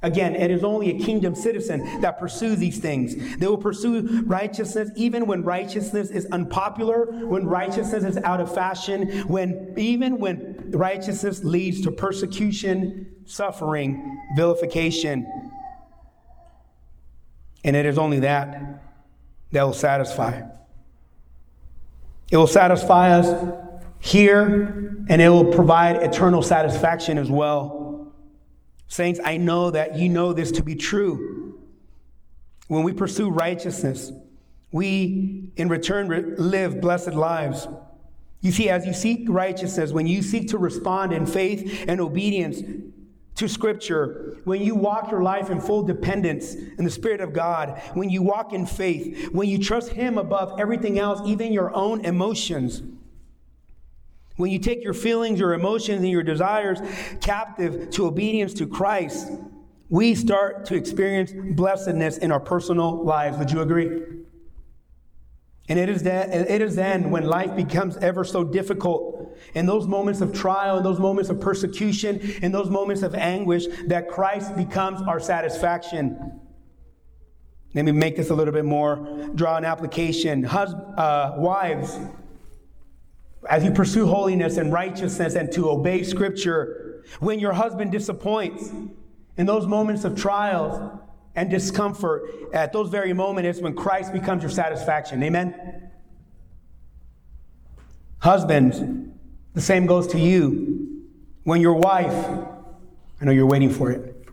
Again, 0.03 0.35
it 0.35 0.51
is 0.51 0.65
only 0.65 0.91
a 0.91 0.99
kingdom 0.99 1.35
citizen 1.35 2.01
that 2.01 2.19
pursues 2.19 2.59
these 2.59 2.79
things. 2.79 3.37
They 3.37 3.47
will 3.47 3.57
pursue 3.57 4.23
righteousness 4.23 4.91
even 4.97 5.27
when 5.27 5.45
righteousness 5.45 6.11
is 6.11 6.27
unpopular, 6.27 7.07
when 7.27 7.47
righteousness 7.47 8.03
is 8.03 8.17
out 8.19 8.41
of 8.41 8.53
fashion, 8.53 9.21
when 9.29 9.75
even 9.77 10.19
when 10.19 10.73
righteousness 10.73 11.45
leads 11.45 11.81
to 11.83 11.93
persecution, 11.93 13.15
suffering, 13.27 14.21
vilification. 14.37 15.27
And 17.62 17.77
it 17.77 17.87
is 17.87 17.97
only 17.97 18.21
that 18.21 18.83
that 19.53 19.62
will 19.62 19.73
satisfy. 19.73 20.43
It 22.33 22.37
will 22.37 22.47
satisfy 22.49 23.11
us 23.11 23.55
here, 24.01 25.05
and 25.09 25.23
it 25.23 25.29
will 25.29 25.53
provide 25.53 25.97
eternal 25.97 26.43
satisfaction 26.43 27.19
as 27.19 27.31
well. 27.31 27.82
Saints, 28.92 29.18
I 29.24 29.38
know 29.38 29.70
that 29.70 29.96
you 29.96 30.11
know 30.11 30.35
this 30.35 30.52
to 30.52 30.62
be 30.62 30.74
true. 30.74 31.59
When 32.68 32.83
we 32.83 32.92
pursue 32.92 33.31
righteousness, 33.31 34.12
we 34.70 35.50
in 35.57 35.70
return 35.70 36.35
live 36.37 36.78
blessed 36.78 37.14
lives. 37.14 37.66
You 38.42 38.52
see, 38.52 38.68
as 38.68 38.85
you 38.85 38.92
seek 38.92 39.31
righteousness, 39.31 39.92
when 39.92 40.07
you 40.07 40.20
seek 40.20 40.48
to 40.48 40.59
respond 40.59 41.14
in 41.14 41.24
faith 41.24 41.87
and 41.88 42.02
obedience 42.02 42.61
to 43.37 43.48
Scripture, 43.48 44.37
when 44.44 44.61
you 44.61 44.74
walk 44.74 45.11
your 45.11 45.22
life 45.22 45.48
in 45.48 45.59
full 45.59 45.85
dependence 45.85 46.55
in 46.55 46.85
the 46.85 46.90
Spirit 46.90 47.22
of 47.22 47.33
God, 47.33 47.81
when 47.94 48.11
you 48.11 48.20
walk 48.20 48.52
in 48.52 48.66
faith, 48.66 49.33
when 49.33 49.48
you 49.48 49.59
trust 49.59 49.92
Him 49.92 50.18
above 50.18 50.61
everything 50.61 50.98
else, 50.98 51.26
even 51.26 51.50
your 51.50 51.74
own 51.74 52.05
emotions, 52.05 52.83
when 54.42 54.50
you 54.50 54.59
take 54.59 54.83
your 54.83 54.92
feelings, 54.92 55.38
your 55.38 55.55
emotions, 55.55 56.00
and 56.00 56.11
your 56.11 56.24
desires 56.24 56.81
captive 57.20 57.90
to 57.90 58.07
obedience 58.07 58.52
to 58.55 58.66
Christ, 58.66 59.31
we 59.88 60.16
start 60.16 60.64
to 60.64 60.74
experience 60.74 61.33
blessedness 61.55 62.18
in 62.18 62.33
our 62.33 62.40
personal 62.40 63.05
lives. 63.05 63.38
Would 63.38 63.52
you 63.52 63.61
agree? 63.61 64.02
And 65.68 65.78
it 65.78 65.88
is, 65.88 66.02
that, 66.02 66.31
it 66.31 66.61
is 66.61 66.74
then 66.74 67.12
when 67.12 67.22
life 67.22 67.55
becomes 67.55 67.96
ever 67.98 68.24
so 68.24 68.42
difficult, 68.42 69.38
in 69.55 69.64
those 69.64 69.87
moments 69.87 70.20
of 70.20 70.33
trial, 70.33 70.76
in 70.76 70.83
those 70.83 70.98
moments 70.98 71.31
of 71.31 71.40
persecution, 71.40 72.18
in 72.42 72.50
those 72.50 72.68
moments 72.68 73.02
of 73.02 73.14
anguish, 73.14 73.66
that 73.87 74.09
Christ 74.09 74.57
becomes 74.57 75.00
our 75.02 75.20
satisfaction. 75.20 76.40
Let 77.74 77.85
me 77.85 77.92
make 77.92 78.16
this 78.16 78.31
a 78.31 78.35
little 78.35 78.52
bit 78.52 78.64
more, 78.64 79.28
draw 79.37 79.57
an 79.57 79.64
application. 79.64 80.42
Hus- 80.42 80.74
uh, 80.74 81.35
wives, 81.37 81.96
as 83.48 83.64
you 83.64 83.72
pursue 83.72 84.07
holiness 84.07 84.57
and 84.57 84.72
righteousness 84.72 85.35
and 85.35 85.50
to 85.52 85.70
obey 85.70 86.02
Scripture, 86.02 87.02
when 87.20 87.38
your 87.38 87.52
husband 87.52 87.90
disappoints 87.90 88.70
in 89.37 89.46
those 89.46 89.66
moments 89.66 90.05
of 90.05 90.16
trials 90.16 90.98
and 91.35 91.50
discomfort, 91.50 92.22
at 92.52 92.72
those 92.72 92.88
very 92.88 93.12
moments 93.12 93.61
when 93.61 93.74
Christ 93.74 94.12
becomes 94.12 94.42
your 94.42 94.50
satisfaction. 94.50 95.22
Amen? 95.22 95.90
Husbands, 98.18 98.81
the 99.55 99.61
same 99.61 99.87
goes 99.87 100.07
to 100.09 100.18
you. 100.18 101.02
When 101.44 101.61
your 101.61 101.74
wife, 101.74 102.14
I 103.20 103.24
know 103.24 103.33
you're 103.33 103.46
waiting 103.46 103.70
for 103.70 103.90
it, 103.90 104.24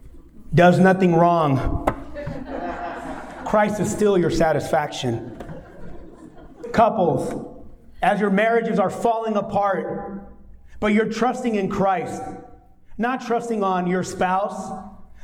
does 0.53 0.77
nothing 0.79 1.15
wrong, 1.15 1.85
Christ 3.45 3.79
is 3.79 3.91
still 3.91 4.15
your 4.15 4.29
satisfaction. 4.29 5.35
Couples, 6.71 7.58
as 8.01 8.19
your 8.19 8.29
marriages 8.29 8.79
are 8.79 8.89
falling 8.89 9.35
apart, 9.35 10.21
but 10.79 10.93
you're 10.93 11.09
trusting 11.09 11.55
in 11.55 11.69
Christ, 11.69 12.21
not 12.97 13.25
trusting 13.25 13.63
on 13.63 13.88
your 13.88 14.03
spouse. 14.03 14.71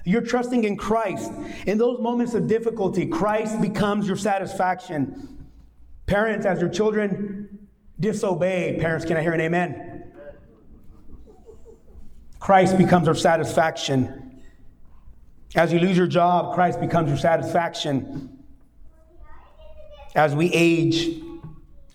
You're 0.08 0.22
trusting 0.22 0.66
in 0.66 0.78
Christ. 0.78 1.32
In 1.66 1.80
those 1.80 2.00
moments 2.00 2.36
of 2.36 2.48
difficulty, 2.48 3.08
Christ 3.08 3.60
becomes 3.60 4.08
your 4.08 4.18
satisfaction. 4.18 5.48
Parents, 6.06 6.46
as 6.46 6.62
your 6.62 6.70
children 6.70 7.68
disobey, 8.00 8.78
parents, 8.80 9.04
can 9.04 9.18
I 9.18 9.22
hear 9.22 9.34
an 9.34 9.42
amen? 9.42 10.12
Christ 12.40 12.78
becomes 12.78 13.08
our 13.08 13.16
satisfaction. 13.16 14.44
As 15.56 15.74
you 15.74 15.80
lose 15.80 15.98
your 15.98 16.06
job, 16.06 16.54
Christ 16.54 16.80
becomes 16.80 17.10
your 17.10 17.18
satisfaction. 17.18 18.44
As 20.14 20.36
we 20.36 20.52
age, 20.54 21.20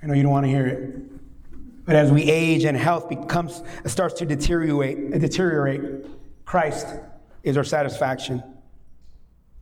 I 0.03 0.07
know 0.07 0.15
you 0.15 0.23
don't 0.23 0.33
want 0.33 0.47
to 0.47 0.51
hear 0.51 0.67
it. 0.67 1.85
But 1.85 1.97
as 1.97 2.13
we 2.13 2.23
age 2.23 2.65
and 2.65 2.77
health 2.77 3.09
becomes 3.09 3.63
starts 3.87 4.15
to 4.21 4.27
deteriorate, 4.27 5.11
deteriorate, 5.11 6.07
Christ 6.45 6.87
is 7.43 7.57
our 7.57 7.65
satisfaction. 7.65 8.43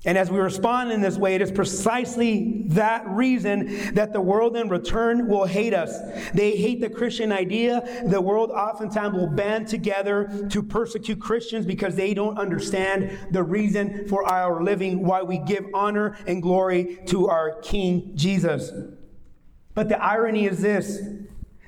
And 0.04 0.16
as 0.16 0.30
we 0.30 0.38
respond 0.38 0.92
in 0.92 1.00
this 1.00 1.16
way, 1.16 1.34
it 1.34 1.42
is 1.42 1.50
precisely 1.50 2.62
that 2.68 3.04
reason 3.08 3.94
that 3.94 4.12
the 4.12 4.20
world 4.20 4.56
in 4.56 4.68
return 4.68 5.26
will 5.26 5.44
hate 5.44 5.74
us. 5.74 5.98
They 6.32 6.56
hate 6.56 6.80
the 6.80 6.88
Christian 6.88 7.32
idea. 7.32 8.04
The 8.06 8.20
world 8.20 8.50
oftentimes 8.50 9.14
will 9.14 9.26
band 9.26 9.66
together 9.66 10.46
to 10.50 10.62
persecute 10.62 11.20
Christians 11.20 11.66
because 11.66 11.96
they 11.96 12.14
don't 12.14 12.38
understand 12.38 13.18
the 13.32 13.42
reason 13.42 14.06
for 14.06 14.24
our 14.24 14.62
living, 14.62 15.02
why 15.02 15.22
we 15.22 15.38
give 15.38 15.66
honor 15.74 16.16
and 16.28 16.40
glory 16.40 17.00
to 17.06 17.28
our 17.28 17.58
King 17.60 18.12
Jesus. 18.14 18.70
But 19.78 19.88
the 19.88 20.02
irony 20.02 20.46
is 20.46 20.60
this 20.60 21.00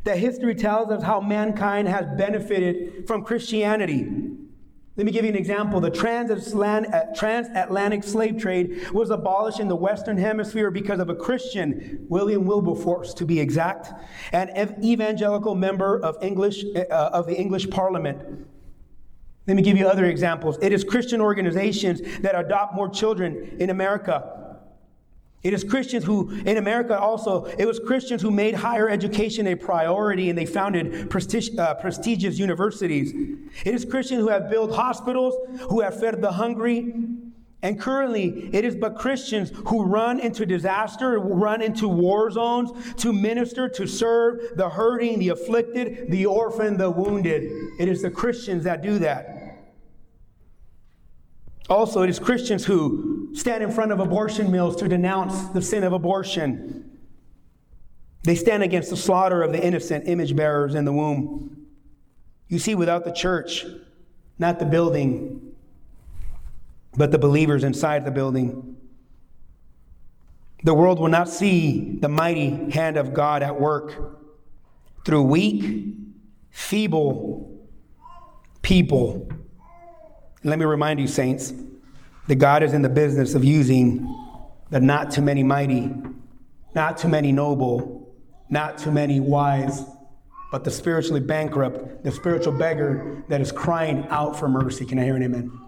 that 0.03 0.19
history 0.19 0.57
tells 0.57 0.91
us 0.91 1.01
how 1.01 1.21
mankind 1.21 1.87
has 1.87 2.07
benefited 2.19 3.07
from 3.07 3.23
Christianity. 3.23 4.05
Let 4.97 5.07
me 5.07 5.13
give 5.13 5.25
you 5.25 5.31
an 5.31 5.37
example. 5.37 5.81
The 5.81 5.93
uh, 5.93 7.15
transatlantic 7.15 8.03
slave 8.03 8.37
trade 8.37 8.91
was 8.91 9.11
abolished 9.11 9.61
in 9.61 9.69
the 9.69 9.77
Western 9.77 10.19
Hemisphere 10.19 10.73
because 10.73 10.99
of 10.99 11.09
a 11.09 11.15
Christian, 11.15 12.05
William 12.09 12.47
Wilberforce 12.47 13.15
to 13.15 13.25
be 13.25 13.39
exact, 13.39 13.93
an 14.33 14.51
evangelical 14.83 15.55
member 15.55 16.01
of, 16.01 16.17
English, 16.21 16.65
uh, 16.75 17.11
of 17.13 17.29
the 17.29 17.39
English 17.39 17.71
Parliament. 17.71 18.45
Let 19.47 19.57
me 19.57 19.63
give 19.63 19.79
you 19.79 19.87
other 19.87 20.07
examples. 20.07 20.59
It 20.61 20.73
is 20.73 20.83
Christian 20.83 21.21
organizations 21.21 22.01
that 22.23 22.37
adopt 22.37 22.75
more 22.75 22.89
children 22.89 23.57
in 23.61 23.71
America. 23.71 24.40
It 25.43 25.55
is 25.55 25.65
Christians 25.65 26.05
who, 26.05 26.31
in 26.31 26.59
America 26.59 26.99
also, 26.99 27.47
it 27.47 27.65
was 27.65 27.79
Christians 27.79 28.21
who 28.21 28.31
made 28.31 28.55
higher 28.55 28.91
education 28.91 29.47
a 29.47 29.55
priority 29.55 30.29
and 30.29 30.39
they 30.39 30.45
founded 30.45 31.11
uh, 31.59 31.75
prestigious 31.75 32.39
universities. 32.39 33.13
It 33.65 33.75
is 33.75 33.87
Christians 33.87 34.21
who 34.21 34.29
have 34.29 34.51
built 34.51 34.75
hospitals, 34.75 35.35
who 35.71 35.81
have 35.81 35.99
fed 35.99 36.21
the 36.21 36.33
hungry. 36.33 36.93
And 37.63 37.81
currently, 37.81 38.51
it 38.53 38.65
is 38.65 38.75
but 38.75 38.97
Christians 38.97 39.51
who 39.67 39.85
run 39.85 40.21
into 40.21 40.45
disaster, 40.45 41.19
run 41.19 41.63
into 41.63 41.89
war 41.89 42.31
zones 42.31 42.71
to 42.97 43.13
minister, 43.13 43.69
to 43.69 43.87
serve 43.87 44.57
the 44.57 44.69
hurting, 44.69 45.19
the 45.19 45.31
afflicted, 45.31 46.11
the 46.11 46.27
orphan, 46.27 46.77
the 46.77 46.91
wounded. 46.91 47.51
It 47.79 47.89
is 47.89 48.03
the 48.03 48.11
Christians 48.11 48.65
that 48.65 48.83
do 48.83 48.99
that. 48.99 49.37
Also, 51.69 52.03
it 52.03 52.11
is 52.11 52.19
Christians 52.19 52.65
who 52.65 53.20
stand 53.35 53.63
in 53.63 53.71
front 53.71 53.93
of 53.93 54.01
abortion 54.01 54.51
mills 54.51 54.77
to 54.77 54.89
denounce 54.89 55.49
the 55.49 55.63
sin 55.63 55.85
of 55.85 55.93
abortion. 55.93 56.99
They 58.23 58.35
stand 58.35 58.63
against 58.63 58.91
the 58.91 58.97
slaughter 58.97 59.43
of 59.43 59.53
the 59.53 59.65
innocent 59.65 60.09
image 60.09 60.37
bearers 60.37 60.75
in 60.75 60.85
the 60.85 60.93
womb. 60.93 61.67
You 62.49 62.59
see, 62.59 62.75
without 62.75 63.05
the 63.05 63.13
church, 63.13 63.65
not 64.39 64.59
the 64.59 64.67
building, 64.67 65.53
but 66.97 67.13
the 67.13 67.19
believers 67.19 67.65
inside 67.65 68.05
the 68.05 68.11
building, 68.11 68.77
the 70.63 70.75
world 70.75 70.99
will 70.99 71.09
not 71.09 71.29
see 71.29 71.99
the 72.01 72.09
mighty 72.09 72.71
hand 72.71 72.97
of 72.97 73.15
God 73.15 73.43
at 73.43 73.59
work 73.59 74.19
through 75.07 75.23
weak, 75.23 75.95
feeble 76.51 77.47
people 78.61 79.27
let 80.43 80.59
me 80.59 80.65
remind 80.65 81.01
you, 81.01 81.07
saints, 81.07 81.53
that 82.31 82.37
God 82.37 82.63
is 82.63 82.75
in 82.75 82.83
the 82.83 82.89
business 82.89 83.35
of 83.35 83.43
using 83.43 84.07
the 84.71 84.79
not 84.79 85.11
too 85.11 85.21
many 85.21 85.43
mighty, 85.43 85.93
not 86.77 86.97
too 86.97 87.09
many 87.09 87.33
noble, 87.33 88.15
not 88.49 88.79
too 88.79 88.93
many 88.93 89.19
wise, 89.19 89.83
but 90.53 90.63
the 90.63 90.71
spiritually 90.71 91.19
bankrupt, 91.19 92.05
the 92.05 92.13
spiritual 92.13 92.53
beggar 92.53 93.25
that 93.27 93.41
is 93.41 93.51
crying 93.51 94.07
out 94.11 94.39
for 94.39 94.49
mercy. 94.49 94.85
Can 94.85 95.01
I 95.01 95.05
hear 95.07 95.17
an 95.17 95.25
amen? 95.25 95.61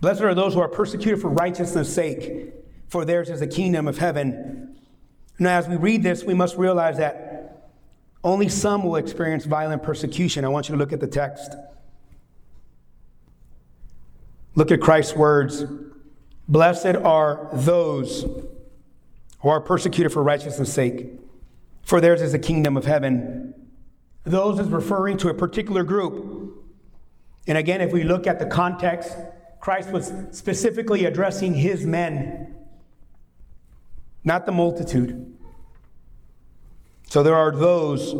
Blessed 0.00 0.22
are 0.22 0.34
those 0.34 0.54
who 0.54 0.60
are 0.60 0.68
persecuted 0.68 1.20
for 1.20 1.28
righteousness' 1.28 1.94
sake, 1.94 2.52
for 2.88 3.04
theirs 3.04 3.30
is 3.30 3.38
the 3.38 3.46
kingdom 3.46 3.86
of 3.86 3.98
heaven. 3.98 4.76
Now, 5.38 5.58
as 5.58 5.68
we 5.68 5.76
read 5.76 6.02
this, 6.02 6.24
we 6.24 6.34
must 6.34 6.56
realize 6.56 6.96
that 6.96 7.70
only 8.24 8.48
some 8.48 8.82
will 8.82 8.96
experience 8.96 9.44
violent 9.44 9.84
persecution. 9.84 10.44
I 10.44 10.48
want 10.48 10.68
you 10.68 10.74
to 10.74 10.78
look 10.80 10.92
at 10.92 10.98
the 10.98 11.06
text. 11.06 11.54
Look 14.56 14.72
at 14.72 14.80
Christ's 14.80 15.14
words 15.14 15.64
Blessed 16.48 16.96
are 16.96 17.48
those 17.52 18.24
who 19.40 19.48
are 19.48 19.60
persecuted 19.60 20.12
for 20.12 20.22
righteousness' 20.22 20.72
sake, 20.72 21.12
for 21.82 22.00
theirs 22.00 22.22
is 22.22 22.32
the 22.32 22.38
kingdom 22.38 22.76
of 22.76 22.84
heaven. 22.84 23.52
Those 24.22 24.60
is 24.60 24.68
referring 24.68 25.16
to 25.18 25.28
a 25.28 25.34
particular 25.34 25.82
group. 25.82 26.64
And 27.48 27.58
again, 27.58 27.80
if 27.80 27.92
we 27.92 28.04
look 28.04 28.26
at 28.26 28.38
the 28.38 28.46
context, 28.46 29.16
Christ 29.60 29.90
was 29.90 30.12
specifically 30.30 31.04
addressing 31.04 31.54
his 31.54 31.84
men, 31.84 32.54
not 34.24 34.46
the 34.46 34.52
multitude. 34.52 35.36
So 37.08 37.22
there 37.22 37.36
are 37.36 37.50
those 37.50 38.12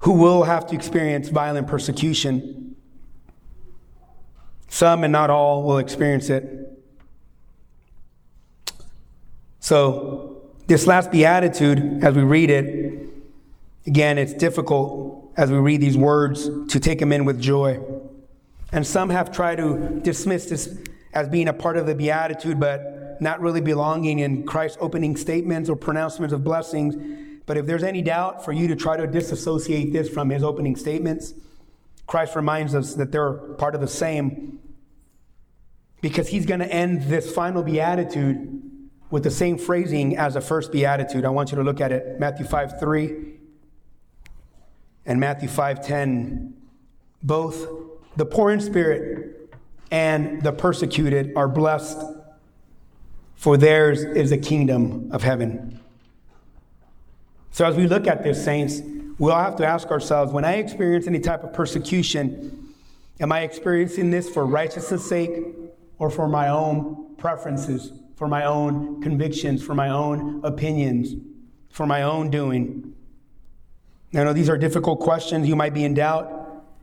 who 0.00 0.12
will 0.12 0.44
have 0.44 0.66
to 0.66 0.74
experience 0.74 1.28
violent 1.28 1.68
persecution. 1.68 2.67
Some 4.68 5.04
and 5.04 5.12
not 5.12 5.30
all 5.30 5.62
will 5.62 5.78
experience 5.78 6.30
it. 6.30 6.44
So, 9.60 10.42
this 10.66 10.86
last 10.86 11.10
beatitude, 11.10 12.04
as 12.04 12.14
we 12.14 12.22
read 12.22 12.50
it, 12.50 13.08
again, 13.86 14.18
it's 14.18 14.34
difficult 14.34 15.32
as 15.36 15.50
we 15.50 15.58
read 15.58 15.80
these 15.80 15.96
words 15.96 16.48
to 16.68 16.80
take 16.80 16.98
them 16.98 17.12
in 17.12 17.24
with 17.24 17.40
joy. 17.40 17.80
And 18.72 18.86
some 18.86 19.08
have 19.08 19.32
tried 19.32 19.56
to 19.56 20.00
dismiss 20.02 20.46
this 20.46 20.78
as 21.14 21.28
being 21.28 21.48
a 21.48 21.52
part 21.52 21.76
of 21.76 21.86
the 21.86 21.94
beatitude, 21.94 22.60
but 22.60 23.20
not 23.20 23.40
really 23.40 23.60
belonging 23.60 24.18
in 24.18 24.44
Christ's 24.44 24.78
opening 24.80 25.16
statements 25.16 25.70
or 25.70 25.76
pronouncements 25.76 26.32
of 26.34 26.44
blessings. 26.44 26.94
But 27.46 27.56
if 27.56 27.66
there's 27.66 27.82
any 27.82 28.02
doubt 28.02 28.44
for 28.44 28.52
you 28.52 28.68
to 28.68 28.76
try 28.76 28.96
to 28.96 29.06
disassociate 29.06 29.92
this 29.92 30.08
from 30.08 30.28
his 30.28 30.44
opening 30.44 30.76
statements, 30.76 31.32
Christ 32.08 32.34
reminds 32.34 32.74
us 32.74 32.94
that 32.94 33.12
they're 33.12 33.34
part 33.34 33.74
of 33.74 33.82
the 33.82 33.86
same 33.86 34.58
because 36.00 36.26
he's 36.28 36.46
going 36.46 36.60
to 36.60 36.72
end 36.72 37.02
this 37.02 37.30
final 37.30 37.62
beatitude 37.62 38.62
with 39.10 39.22
the 39.22 39.30
same 39.30 39.58
phrasing 39.58 40.16
as 40.16 40.34
the 40.34 40.40
first 40.40 40.72
beatitude. 40.72 41.26
I 41.26 41.28
want 41.28 41.52
you 41.52 41.56
to 41.56 41.62
look 41.62 41.80
at 41.82 41.92
it 41.92 42.18
Matthew 42.18 42.46
5 42.46 42.80
3 42.80 43.34
and 45.04 45.20
Matthew 45.20 45.48
5 45.48 45.86
10. 45.86 46.54
Both 47.22 47.66
the 48.16 48.24
poor 48.24 48.50
in 48.52 48.60
spirit 48.60 49.54
and 49.90 50.42
the 50.42 50.52
persecuted 50.52 51.32
are 51.36 51.48
blessed, 51.48 51.98
for 53.36 53.58
theirs 53.58 54.02
is 54.02 54.30
the 54.30 54.38
kingdom 54.38 55.10
of 55.12 55.22
heaven. 55.22 55.80
So, 57.50 57.66
as 57.66 57.76
we 57.76 57.86
look 57.86 58.06
at 58.06 58.22
this, 58.22 58.42
saints, 58.42 58.80
we'll 59.18 59.34
have 59.34 59.56
to 59.56 59.66
ask 59.66 59.88
ourselves 59.88 60.32
when 60.32 60.44
I 60.44 60.54
experience 60.54 61.06
any 61.06 61.20
type 61.20 61.44
of 61.44 61.52
persecution, 61.52 62.74
am 63.20 63.32
I 63.32 63.40
experiencing 63.40 64.10
this 64.10 64.28
for 64.28 64.46
righteousness' 64.46 65.08
sake 65.08 65.44
or 65.98 66.10
for 66.10 66.28
my 66.28 66.48
own 66.48 67.14
preferences, 67.16 67.92
for 68.16 68.28
my 68.28 68.44
own 68.44 69.02
convictions, 69.02 69.62
for 69.62 69.74
my 69.74 69.90
own 69.90 70.40
opinions, 70.44 71.14
for 71.70 71.86
my 71.86 72.02
own 72.02 72.30
doing? 72.30 72.94
I 74.14 74.24
know 74.24 74.32
these 74.32 74.48
are 74.48 74.56
difficult 74.56 75.00
questions. 75.00 75.46
You 75.46 75.56
might 75.56 75.74
be 75.74 75.84
in 75.84 75.94
doubt. 75.94 76.34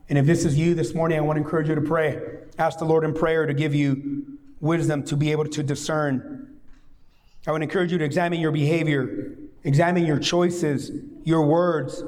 And 0.10 0.20
if 0.20 0.26
this 0.26 0.46
is 0.46 0.58
you 0.58 0.76
this 0.76 0.94
morning, 0.94 1.18
I 1.18 1.22
want 1.22 1.38
to 1.38 1.42
encourage 1.42 1.70
you 1.70 1.76
to 1.76 1.82
pray. 1.82 2.22
Ask 2.60 2.78
the 2.78 2.86
Lord 2.86 3.04
in 3.04 3.14
prayer 3.14 3.48
to 3.48 3.54
give 3.54 3.74
you 3.74 4.38
wisdom 4.60 5.04
to 5.06 5.18
be 5.18 5.32
able 5.32 5.46
to 5.46 5.64
discern. 5.64 6.60
I 7.48 7.52
would 7.52 7.64
encourage 7.64 7.92
you 7.92 7.98
to 7.98 8.04
examine 8.04 8.40
your 8.40 8.52
behavior, 8.52 9.36
examine 9.64 10.06
your 10.06 10.20
choices, 10.20 10.92
your 11.24 11.46
words. 11.46 12.04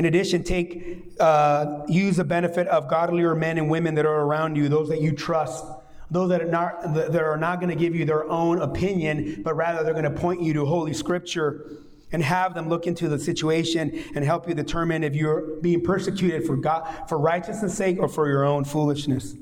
In 0.00 0.06
addition, 0.06 0.42
take 0.42 1.12
uh, 1.20 1.82
use 1.86 2.16
the 2.16 2.24
benefit 2.24 2.66
of 2.68 2.88
godlier 2.88 3.34
men 3.34 3.58
and 3.58 3.68
women 3.68 3.94
that 3.96 4.06
are 4.06 4.22
around 4.22 4.56
you, 4.56 4.70
those 4.70 4.88
that 4.88 5.02
you 5.02 5.12
trust, 5.12 5.62
those 6.10 6.30
that 6.30 6.40
are 6.40 6.48
not, 6.48 6.94
that 6.94 7.22
are 7.22 7.36
not 7.36 7.60
going 7.60 7.68
to 7.68 7.76
give 7.76 7.94
you 7.94 8.06
their 8.06 8.26
own 8.30 8.62
opinion, 8.62 9.42
but 9.42 9.54
rather 9.56 9.84
they're 9.84 9.92
going 9.92 10.04
to 10.04 10.10
point 10.10 10.40
you 10.40 10.54
to 10.54 10.64
Holy 10.64 10.94
Scripture 10.94 11.70
and 12.12 12.22
have 12.22 12.54
them 12.54 12.70
look 12.70 12.86
into 12.86 13.10
the 13.10 13.18
situation 13.18 14.02
and 14.14 14.24
help 14.24 14.48
you 14.48 14.54
determine 14.54 15.04
if 15.04 15.14
you're 15.14 15.60
being 15.60 15.82
persecuted 15.82 16.46
for 16.46 16.56
God, 16.56 17.06
for 17.06 17.18
righteousness' 17.18 17.76
sake 17.76 17.98
or 18.00 18.08
for 18.08 18.26
your 18.26 18.42
own 18.42 18.64
foolishness. 18.64 19.34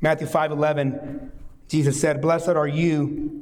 Matthew 0.00 0.26
5:11, 0.26 1.30
Jesus 1.68 2.00
said, 2.00 2.20
"Blessed 2.20 2.48
are 2.48 2.66
you 2.66 3.41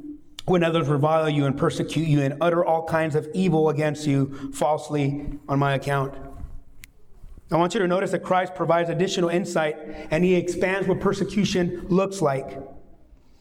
when 0.51 0.63
others 0.63 0.87
revile 0.87 1.29
you 1.29 1.45
and 1.45 1.57
persecute 1.57 2.07
you 2.07 2.21
and 2.21 2.37
utter 2.41 2.63
all 2.63 2.85
kinds 2.85 3.15
of 3.15 3.27
evil 3.33 3.69
against 3.69 4.05
you 4.05 4.51
falsely 4.53 5.25
on 5.49 5.57
my 5.57 5.73
account." 5.73 6.13
I 7.51 7.57
want 7.57 7.73
you 7.73 7.81
to 7.81 7.87
notice 7.87 8.11
that 8.11 8.23
Christ 8.23 8.55
provides 8.55 8.89
additional 8.89 9.29
insight 9.29 9.75
and 10.09 10.23
he 10.23 10.35
expands 10.35 10.87
what 10.87 11.01
persecution 11.01 11.85
looks 11.89 12.21
like. 12.21 12.57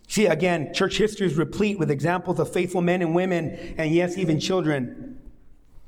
See, 0.09 0.27
again, 0.27 0.75
church 0.75 0.99
history 0.99 1.29
is 1.29 1.37
replete 1.37 1.79
with 1.79 1.89
examples 1.89 2.41
of 2.41 2.53
faithful 2.53 2.83
men 2.83 3.01
and 3.01 3.15
women, 3.15 3.75
and 3.79 3.93
yes, 3.93 4.19
even 4.19 4.41
children, 4.41 5.21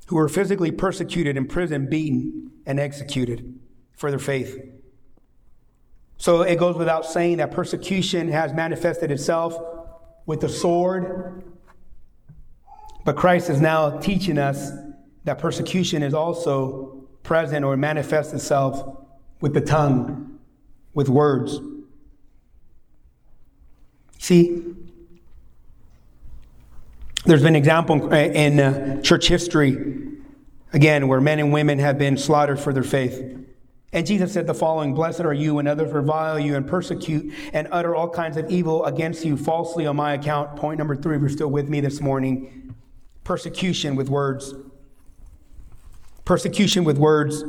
who 0.06 0.14
were 0.14 0.28
physically 0.28 0.70
persecuted, 0.70 1.36
imprisoned, 1.36 1.90
beaten, 1.90 2.52
and 2.64 2.78
executed 2.78 3.58
for 3.96 4.10
their 4.10 4.20
faith. 4.20 4.60
So 6.18 6.42
it 6.42 6.56
goes 6.60 6.76
without 6.76 7.04
saying 7.04 7.38
that 7.38 7.50
persecution 7.50 8.28
has 8.28 8.52
manifested 8.52 9.10
itself 9.10 9.58
with 10.26 10.40
the 10.40 10.48
sword. 10.48 11.42
But 13.04 13.16
Christ 13.16 13.50
is 13.50 13.60
now 13.60 13.98
teaching 13.98 14.38
us 14.38 14.70
that 15.24 15.38
persecution 15.38 16.02
is 16.02 16.14
also 16.14 17.04
present 17.22 17.64
or 17.64 17.76
manifests 17.76 18.32
itself 18.32 18.98
with 19.40 19.54
the 19.54 19.60
tongue, 19.60 20.38
with 20.94 21.08
words. 21.08 21.58
See, 24.18 24.74
there's 27.24 27.42
been 27.42 27.54
an 27.54 27.56
example 27.56 28.12
in 28.12 28.60
uh, 28.60 29.00
church 29.02 29.28
history, 29.28 30.08
again, 30.72 31.08
where 31.08 31.20
men 31.20 31.38
and 31.38 31.52
women 31.52 31.78
have 31.78 31.98
been 31.98 32.16
slaughtered 32.16 32.58
for 32.58 32.72
their 32.72 32.82
faith. 32.82 33.20
And 33.92 34.06
Jesus 34.06 34.32
said 34.32 34.46
the 34.46 34.54
following 34.54 34.94
Blessed 34.94 35.20
are 35.20 35.34
you 35.34 35.54
when 35.54 35.66
others 35.66 35.92
revile 35.92 36.38
you 36.38 36.56
and 36.56 36.66
persecute 36.66 37.32
and 37.52 37.68
utter 37.70 37.94
all 37.94 38.08
kinds 38.08 38.36
of 38.36 38.50
evil 38.50 38.84
against 38.86 39.24
you 39.24 39.36
falsely 39.36 39.86
on 39.86 39.96
my 39.96 40.14
account. 40.14 40.56
Point 40.56 40.78
number 40.78 40.96
three, 40.96 41.16
if 41.16 41.20
you're 41.20 41.28
still 41.28 41.50
with 41.50 41.68
me 41.68 41.80
this 41.80 42.00
morning 42.00 42.74
persecution 43.24 43.94
with 43.94 44.08
words. 44.08 44.54
Persecution 46.24 46.84
with 46.84 46.98
words. 46.98 47.44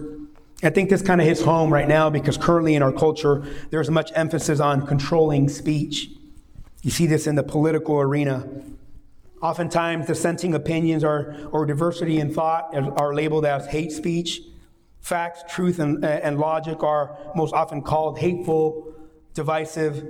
I 0.61 0.69
think 0.69 0.89
this 0.89 1.01
kind 1.01 1.19
of 1.19 1.27
hits 1.27 1.41
home 1.41 1.73
right 1.73 1.87
now 1.87 2.09
because 2.09 2.37
currently 2.37 2.75
in 2.75 2.83
our 2.83 2.91
culture, 2.91 3.43
there's 3.69 3.89
much 3.89 4.11
emphasis 4.15 4.59
on 4.59 4.85
controlling 4.85 5.49
speech. 5.49 6.09
You 6.83 6.91
see 6.91 7.07
this 7.07 7.27
in 7.27 7.35
the 7.35 7.43
political 7.43 7.99
arena. 7.99 8.47
Oftentimes, 9.41 10.07
dissenting 10.07 10.53
opinions 10.53 11.03
are, 11.03 11.35
or 11.51 11.65
diversity 11.65 12.19
in 12.19 12.33
thought 12.33 12.73
are 12.97 13.13
labeled 13.13 13.45
as 13.45 13.67
hate 13.67 13.91
speech. 13.91 14.41
Facts, 15.03 15.43
truth, 15.49 15.79
and, 15.79 16.03
and 16.05 16.39
logic 16.39 16.81
are 16.81 17.17
most 17.35 17.53
often 17.53 17.81
called 17.81 18.17
hateful, 18.17 18.95
divisive, 19.33 20.01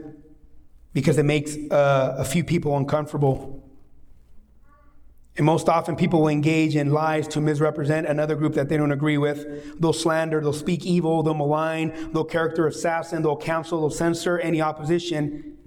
because 0.94 1.18
it 1.18 1.24
makes 1.24 1.58
uh, 1.72 2.14
a 2.20 2.24
few 2.24 2.44
people 2.44 2.78
uncomfortable. 2.78 3.68
And 5.36 5.48
most 5.48 5.68
often, 5.68 5.96
people 5.96 6.22
will 6.22 6.28
engage 6.28 6.76
in 6.76 6.92
lies 6.92 7.28
to 7.30 7.42
misrepresent 7.42 8.06
another 8.06 8.36
group 8.36 8.54
that 8.54 8.70
they 8.70 8.78
don't 8.78 8.92
agree 8.92 9.18
with. 9.18 9.80
They'll 9.82 9.94
slander, 9.94 10.42
they'll 10.42 10.54
speak 10.54 10.86
evil, 10.86 11.24
they'll 11.24 11.34
malign, 11.34 12.12
they'll 12.14 12.24
character 12.24 12.68
assassin, 12.68 13.24
they'll 13.24 13.36
counsel, 13.36 13.80
they'll 13.82 13.90
censor 13.90 14.38
any 14.38 14.62
opposition. 14.62 15.58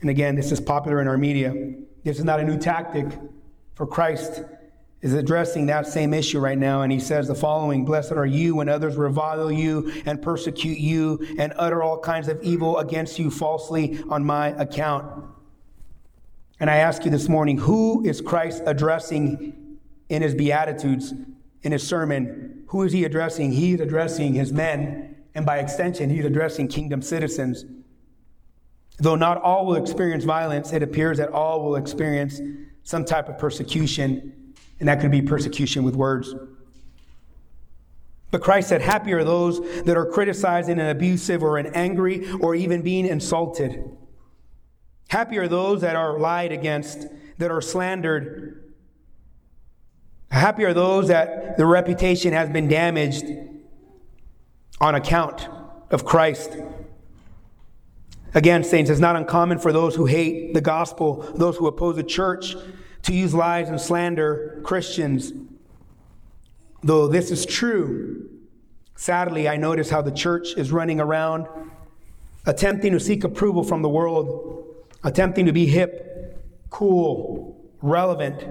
And 0.00 0.08
again, 0.08 0.34
this 0.34 0.50
is 0.50 0.62
popular 0.62 1.02
in 1.02 1.08
our 1.08 1.18
media. 1.18 1.74
This 2.04 2.18
is 2.18 2.24
not 2.24 2.40
a 2.40 2.42
new 2.42 2.56
tactic 2.56 3.06
for 3.74 3.86
Christ 3.86 4.44
is 5.02 5.14
addressing 5.14 5.66
that 5.66 5.86
same 5.86 6.12
issue 6.12 6.38
right 6.38 6.58
now, 6.58 6.82
and 6.82 6.92
he 6.92 7.00
says 7.00 7.26
the 7.26 7.34
following 7.34 7.84
Blessed 7.84 8.12
are 8.12 8.26
you 8.26 8.56
when 8.56 8.68
others 8.68 8.96
revile 8.96 9.50
you 9.50 9.90
and 10.04 10.20
persecute 10.20 10.78
you 10.78 11.26
and 11.38 11.54
utter 11.56 11.82
all 11.82 11.98
kinds 11.98 12.28
of 12.28 12.42
evil 12.42 12.78
against 12.78 13.18
you 13.18 13.30
falsely 13.30 14.02
on 14.10 14.24
my 14.24 14.48
account. 14.48 15.24
And 16.58 16.68
I 16.68 16.76
ask 16.76 17.06
you 17.06 17.10
this 17.10 17.28
morning, 17.28 17.56
who 17.56 18.04
is 18.04 18.20
Christ 18.20 18.62
addressing 18.66 19.78
in 20.10 20.20
his 20.20 20.34
Beatitudes, 20.34 21.14
in 21.62 21.72
his 21.72 21.86
sermon? 21.86 22.64
Who 22.68 22.82
is 22.82 22.92
he 22.92 23.04
addressing? 23.04 23.52
He's 23.52 23.80
addressing 23.80 24.34
his 24.34 24.52
men, 24.52 25.16
and 25.34 25.46
by 25.46 25.58
extension, 25.58 26.10
he's 26.10 26.26
addressing 26.26 26.68
kingdom 26.68 27.00
citizens. 27.00 27.64
Though 28.98 29.16
not 29.16 29.40
all 29.40 29.64
will 29.64 29.76
experience 29.76 30.24
violence, 30.24 30.74
it 30.74 30.82
appears 30.82 31.16
that 31.16 31.30
all 31.30 31.64
will 31.64 31.76
experience 31.76 32.38
some 32.82 33.06
type 33.06 33.30
of 33.30 33.38
persecution 33.38 34.34
and 34.80 34.88
that 34.88 35.00
could 35.00 35.10
be 35.10 35.22
persecution 35.22 35.84
with 35.84 35.94
words. 35.94 36.34
But 38.30 38.42
Christ 38.42 38.68
said, 38.68 38.82
Happy 38.82 39.12
are 39.12 39.24
those 39.24 39.60
that 39.82 39.96
are 39.96 40.06
criticizing 40.06 40.78
and 40.78 40.88
abusive 40.88 41.42
or 41.42 41.58
an 41.58 41.66
angry 41.74 42.30
or 42.32 42.54
even 42.54 42.82
being 42.82 43.06
insulted. 43.06 43.84
Happy 45.08 45.38
are 45.38 45.48
those 45.48 45.80
that 45.80 45.96
are 45.96 46.18
lied 46.18 46.52
against, 46.52 47.06
that 47.38 47.50
are 47.50 47.60
slandered. 47.60 48.72
Happy 50.30 50.64
are 50.64 50.72
those 50.72 51.08
that 51.08 51.56
their 51.56 51.66
reputation 51.66 52.32
has 52.32 52.48
been 52.48 52.68
damaged 52.68 53.26
on 54.80 54.94
account 54.94 55.48
of 55.90 56.04
Christ. 56.04 56.56
Again, 58.32 58.62
saints, 58.62 58.88
it's 58.88 59.00
not 59.00 59.16
uncommon 59.16 59.58
for 59.58 59.72
those 59.72 59.96
who 59.96 60.06
hate 60.06 60.54
the 60.54 60.60
gospel, 60.60 61.28
those 61.34 61.56
who 61.56 61.66
oppose 61.66 61.96
the 61.96 62.04
church, 62.04 62.54
to 63.02 63.14
use 63.14 63.34
lies 63.34 63.68
and 63.68 63.80
slander 63.80 64.60
Christians. 64.62 65.32
Though 66.82 67.08
this 67.08 67.30
is 67.30 67.44
true, 67.46 68.28
sadly, 68.96 69.48
I 69.48 69.56
notice 69.56 69.90
how 69.90 70.02
the 70.02 70.10
church 70.10 70.54
is 70.56 70.72
running 70.72 71.00
around 71.00 71.46
attempting 72.46 72.92
to 72.92 73.00
seek 73.00 73.24
approval 73.24 73.62
from 73.62 73.82
the 73.82 73.88
world, 73.88 74.64
attempting 75.04 75.46
to 75.46 75.52
be 75.52 75.66
hip, 75.66 76.42
cool, 76.70 77.70
relevant. 77.82 78.42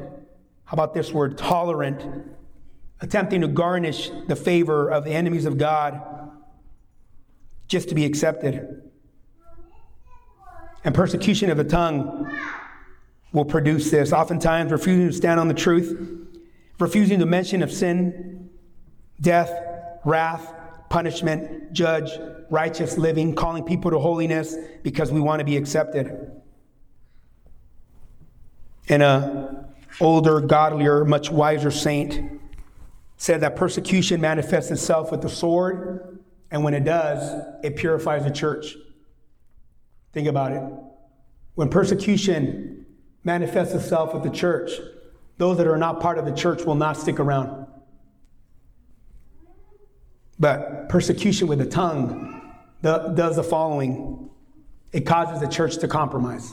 How 0.65 0.73
about 0.73 0.93
this 0.93 1.12
word, 1.12 1.38
tolerant? 1.38 2.05
Attempting 3.01 3.41
to 3.41 3.47
garnish 3.47 4.12
the 4.27 4.35
favor 4.35 4.89
of 4.89 5.05
the 5.05 5.12
enemies 5.12 5.45
of 5.45 5.57
God 5.57 6.01
just 7.67 7.89
to 7.89 7.95
be 7.95 8.05
accepted. 8.05 8.83
And 10.83 10.93
persecution 10.93 11.49
of 11.49 11.57
the 11.57 11.63
tongue 11.63 12.31
will 13.32 13.46
produce 13.46 13.92
this. 13.92 14.12
Oftentimes, 14.12 14.72
refusing 14.72 15.08
to 15.08 15.13
stand 15.13 15.39
on 15.39 15.48
the 15.48 15.54
truth, 15.54 16.28
refusing 16.80 17.20
to 17.20 17.26
mention 17.26 17.62
of 17.62 17.72
sin, 17.72 18.50
death, 19.22 19.52
wrath, 20.06 20.54
punishment, 20.89 21.72
judge, 21.74 22.12
righteous 22.50 22.98
living, 22.98 23.36
calling 23.36 23.63
people 23.63 23.92
to 23.92 24.00
holiness 24.00 24.56
because 24.84 25.12
we 25.12 25.20
want 25.20 25.39
to 25.39 25.46
be 25.46 25.58
accepted. 25.58 26.32
And 28.88 29.04
a 29.04 29.65
older, 30.02 30.42
godlier, 30.42 31.06
much 31.06 31.30
wiser 31.30 31.72
saint 31.72 32.39
said 33.18 33.42
that 33.42 33.56
persecution 33.56 34.22
manifests 34.22 34.72
itself 34.72 35.12
with 35.12 35.22
the 35.22 35.30
sword, 35.30 36.20
and 36.52 36.63
when 36.63 36.74
it 36.74 36.86
does, 36.86 37.44
it 37.63 37.76
purifies 37.76 38.24
the 38.24 38.32
church. 38.32 38.76
Think 40.13 40.28
about 40.28 40.54
it. 40.54 40.63
When 41.56 41.70
persecution 41.70 42.79
manifests 43.23 43.73
itself 43.73 44.13
with 44.13 44.23
the 44.23 44.29
church. 44.29 44.71
Those 45.38 45.58
that 45.58 45.67
are 45.67 45.77
not 45.77 45.99
part 45.99 46.17
of 46.17 46.25
the 46.25 46.34
church 46.34 46.63
will 46.63 46.75
not 46.75 46.97
stick 46.97 47.19
around. 47.19 47.67
But 50.38 50.89
persecution 50.89 51.47
with 51.47 51.60
the 51.60 51.65
tongue 51.65 52.53
does 52.82 53.36
the 53.36 53.43
following 53.43 54.29
it 54.91 55.01
causes 55.01 55.39
the 55.39 55.47
church 55.47 55.77
to 55.77 55.88
compromise, 55.88 56.51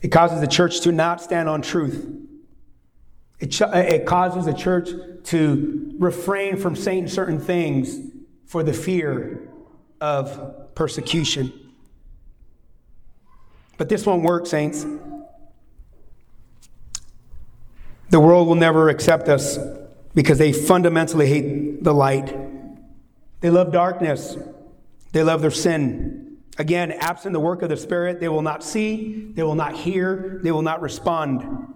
it 0.00 0.08
causes 0.08 0.40
the 0.40 0.46
church 0.46 0.80
to 0.82 0.92
not 0.92 1.20
stand 1.20 1.48
on 1.48 1.62
truth. 1.62 2.06
It, 3.40 3.52
ch- 3.52 3.62
it 3.62 4.06
causes 4.06 4.46
the 4.46 4.52
church 4.52 4.88
to 5.24 5.94
refrain 5.98 6.56
from 6.56 6.74
saying 6.74 7.08
certain 7.08 7.38
things 7.38 7.98
for 8.46 8.62
the 8.62 8.72
fear 8.72 9.48
of 10.00 10.74
persecution. 10.74 11.52
But 13.78 13.88
this 13.88 14.04
won't 14.04 14.22
work, 14.22 14.46
saints. 14.46 14.84
The 18.10 18.20
world 18.20 18.48
will 18.48 18.54
never 18.54 18.88
accept 18.88 19.28
us 19.28 19.58
because 20.14 20.38
they 20.38 20.52
fundamentally 20.52 21.26
hate 21.26 21.84
the 21.84 21.94
light. 21.94 22.36
They 23.40 23.50
love 23.50 23.72
darkness. 23.72 24.36
They 25.12 25.22
love 25.22 25.40
their 25.40 25.50
sin. 25.50 26.38
Again, 26.58 26.90
absent 26.92 27.32
the 27.32 27.40
work 27.40 27.62
of 27.62 27.68
the 27.68 27.76
Spirit, 27.76 28.18
they 28.18 28.28
will 28.28 28.42
not 28.42 28.64
see, 28.64 29.30
they 29.34 29.44
will 29.44 29.54
not 29.54 29.76
hear, 29.76 30.40
they 30.42 30.50
will 30.50 30.62
not 30.62 30.82
respond. 30.82 31.72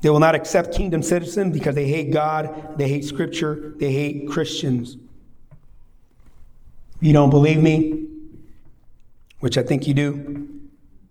They 0.00 0.10
will 0.10 0.20
not 0.20 0.36
accept 0.36 0.76
kingdom 0.76 1.02
citizens 1.02 1.52
because 1.52 1.74
they 1.74 1.88
hate 1.88 2.12
God, 2.12 2.78
they 2.78 2.88
hate 2.88 3.04
Scripture, 3.04 3.74
they 3.78 3.90
hate 3.90 4.28
Christians. 4.28 4.96
You 7.00 7.12
don't 7.12 7.30
believe 7.30 7.60
me, 7.60 8.06
which 9.40 9.56
I 9.56 9.62
think 9.62 9.86
you 9.86 9.94
do. 9.94 10.48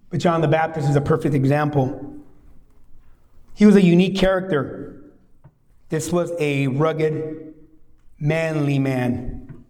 But 0.10 0.20
John 0.20 0.42
the 0.42 0.48
Baptist 0.48 0.90
is 0.90 0.96
a 0.96 1.02
perfect 1.02 1.36
example. 1.36 2.16
He 3.54 3.66
was 3.66 3.76
a 3.76 3.84
unique 3.84 4.18
character. 4.18 5.02
This 5.90 6.12
was 6.12 6.32
a 6.40 6.68
rugged, 6.68 7.54
manly 8.20 8.80
man. 8.80 9.64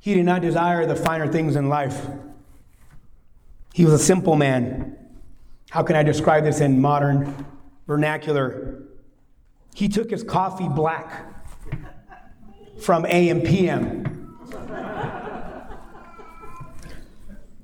He 0.00 0.14
did 0.14 0.24
not 0.24 0.42
desire 0.42 0.86
the 0.86 0.96
finer 0.96 1.26
things 1.26 1.56
in 1.56 1.68
life. 1.68 2.06
He 3.72 3.84
was 3.84 3.94
a 3.94 3.98
simple 3.98 4.36
man. 4.36 4.96
How 5.70 5.82
can 5.82 5.96
I 5.96 6.02
describe 6.02 6.44
this 6.44 6.60
in 6.60 6.80
modern 6.80 7.46
vernacular? 7.86 8.82
He 9.74 9.88
took 9.88 10.10
his 10.10 10.22
coffee 10.22 10.68
black 10.68 11.26
from 12.80 13.04
AM 13.06 13.42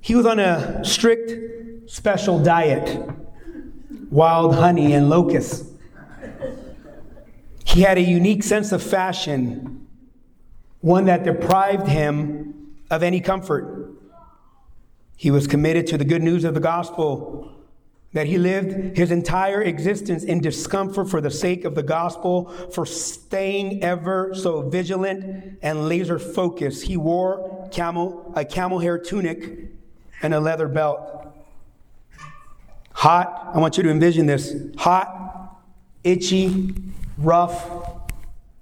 He 0.03 0.17
was 0.17 0.27
on 0.27 0.41
a 0.41 0.85
strict 0.85 1.89
special 1.89 2.43
diet 2.43 3.09
wild 4.11 4.57
honey 4.57 4.95
and 4.95 5.09
locusts. 5.09 5.71
He 7.65 7.83
had 7.83 7.97
a 7.99 8.03
unique 8.03 8.43
sense 8.43 8.73
of 8.73 8.83
fashion, 8.83 9.87
one 10.81 11.05
that 11.05 11.23
deprived 11.23 11.87
him 11.87 12.75
of 12.91 13.05
any 13.05 13.21
comfort. 13.21 13.93
He 15.17 15.31
was 15.31 15.47
committed 15.47 15.87
to 15.87 15.99
the 15.99 16.05
good 16.05 16.23
news 16.23 16.43
of 16.43 16.55
the 16.55 16.61
gospel, 16.61 17.53
that 18.13 18.27
he 18.27 18.39
lived 18.39 18.97
his 18.97 19.13
entire 19.13 19.63
existence 19.63 20.25
in 20.25 20.41
discomfort 20.41 21.09
for 21.09 21.21
the 21.21 21.31
sake 21.31 21.65
of 21.65 21.77
the 21.77 21.83
gospel, 21.83 22.49
for 22.73 22.85
staying 22.85 23.85
ever 23.85 24.35
so 24.35 24.69
vigilant 24.69 25.59
and 25.63 25.89
laser 25.89 26.19
focused. 26.19 26.83
He 26.83 26.97
wore 26.97 27.69
camel, 27.71 28.33
a 28.35 28.45
camel 28.45 28.81
hair 28.81 28.99
tunic 28.99 29.72
and 30.23 30.33
a 30.33 30.41
leather 30.41 30.69
belt. 30.69 31.27
Hot, 32.93 33.51
I 33.55 33.59
want 33.59 33.77
you 33.77 33.83
to 33.83 33.91
envision 33.91 34.27
this 34.27 34.55
hot, 34.77 35.61
itchy, 36.05 36.75
rough, 37.19 37.99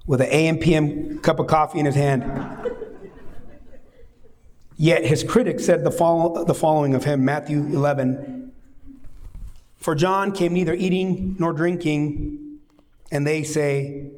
with 0.06 0.20
an 0.20 0.28
AM 0.28 0.58
PM 0.58 1.18
cup 1.20 1.38
of 1.38 1.46
coffee 1.46 1.78
in 1.78 1.86
his 1.86 1.94
hand. 1.94 2.24
Yet 4.76 5.04
his 5.04 5.22
critics 5.22 5.66
said 5.66 5.84
the, 5.84 5.90
follow, 5.90 6.44
the 6.44 6.54
following 6.54 6.94
of 6.94 7.04
him 7.04 7.22
Matthew 7.22 7.58
11 7.58 8.52
For 9.76 9.94
John 9.94 10.32
came 10.32 10.54
neither 10.54 10.72
eating 10.72 11.36
nor 11.38 11.52
drinking, 11.52 12.61
and 13.12 13.26
they 13.26 13.42
say, 13.42 14.11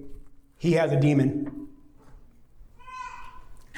He 0.58 0.72
has 0.74 0.92
a 0.92 1.00
demon. 1.00 1.68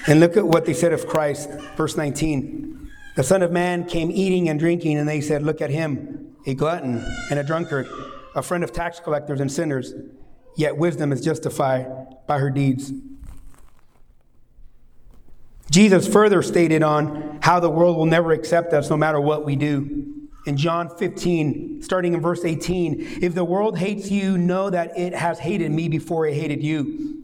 And 0.07 0.21
look 0.21 0.37
at 0.37 0.47
what 0.47 0.67
they 0.67 0.75
said 0.75 0.93
of 0.93 1.07
Christ, 1.07 1.49
verse 1.77 1.97
19. 1.97 2.84
The 3.15 3.23
Son 3.23 3.43
of 3.43 3.53
Man 3.53 3.85
came 3.85 4.11
eating 4.11 4.49
and 4.49 4.59
drinking, 4.59 4.99
and 4.99 5.09
they 5.09 5.21
said, 5.21 5.43
Look 5.43 5.61
at 5.61 5.71
him, 5.71 6.35
a 6.47 6.55
glutton 6.55 7.05
and 7.31 7.39
a 7.39 7.45
drunkard, 7.45 7.89
a 8.35 8.43
friend 8.43 8.65
of 8.65 8.73
tax 8.73 8.99
collectors 8.99 9.41
and 9.41 9.51
sinners. 9.51 9.95
Yet 10.57 10.77
wisdom 10.77 11.13
is 11.13 11.21
justified 11.21 11.87
by 12.27 12.39
her 12.39 12.51
deeds. 12.51 12.93
Jesus 15.71 16.07
further 16.07 16.43
stated 16.43 16.83
on 16.83 17.39
how 17.43 17.61
the 17.61 17.71
world 17.71 17.97
will 17.97 18.07
never 18.07 18.33
accept 18.33 18.73
us 18.73 18.91
no 18.91 18.97
matter 18.97 19.21
what 19.21 19.45
we 19.45 19.57
do. 19.57 20.29
In 20.47 20.57
John 20.57 20.95
15, 20.95 21.83
starting 21.83 22.15
in 22.15 22.21
verse 22.21 22.45
18, 22.45 23.21
if 23.23 23.35
the 23.35 23.45
world 23.45 23.79
hates 23.79 24.11
you, 24.11 24.37
know 24.37 24.71
that 24.71 24.97
it 24.99 25.15
has 25.15 25.39
hated 25.39 25.71
me 25.73 25.89
before 25.89 26.27
it 26.27 26.35
hated 26.35 26.63
you. 26.63 27.24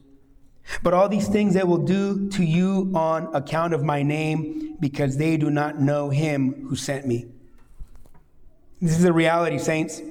But 0.83 0.93
all 0.93 1.09
these 1.09 1.27
things 1.27 1.53
they 1.53 1.63
will 1.63 1.77
do 1.77 2.29
to 2.29 2.43
you 2.43 2.91
on 2.95 3.33
account 3.35 3.73
of 3.73 3.83
my 3.83 4.03
name, 4.03 4.77
because 4.79 5.17
they 5.17 5.37
do 5.37 5.49
not 5.49 5.79
know 5.79 6.09
him 6.09 6.67
who 6.67 6.75
sent 6.75 7.05
me. 7.05 7.25
This 8.81 8.91
is 8.91 9.03
the 9.03 9.13
reality, 9.13 9.59
saints. 9.59 10.01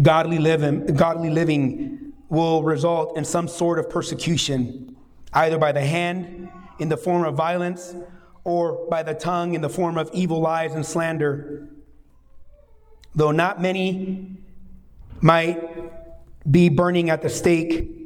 Godly 0.00 0.38
living, 0.38 0.86
godly 0.86 1.30
living 1.30 2.12
will 2.28 2.62
result 2.62 3.18
in 3.18 3.24
some 3.24 3.48
sort 3.48 3.78
of 3.78 3.90
persecution, 3.90 4.96
either 5.32 5.58
by 5.58 5.72
the 5.72 5.80
hand, 5.80 6.48
in 6.78 6.88
the 6.88 6.96
form 6.96 7.24
of 7.24 7.34
violence, 7.34 7.94
or 8.44 8.86
by 8.88 9.02
the 9.02 9.12
tongue 9.12 9.54
in 9.54 9.60
the 9.60 9.68
form 9.68 9.98
of 9.98 10.08
evil 10.14 10.40
lies 10.40 10.74
and 10.74 10.86
slander. 10.86 11.68
Though 13.14 13.32
not 13.32 13.60
many 13.60 14.36
might 15.20 15.60
be 16.50 16.68
burning 16.70 17.10
at 17.10 17.20
the 17.20 17.28
stake 17.28 17.99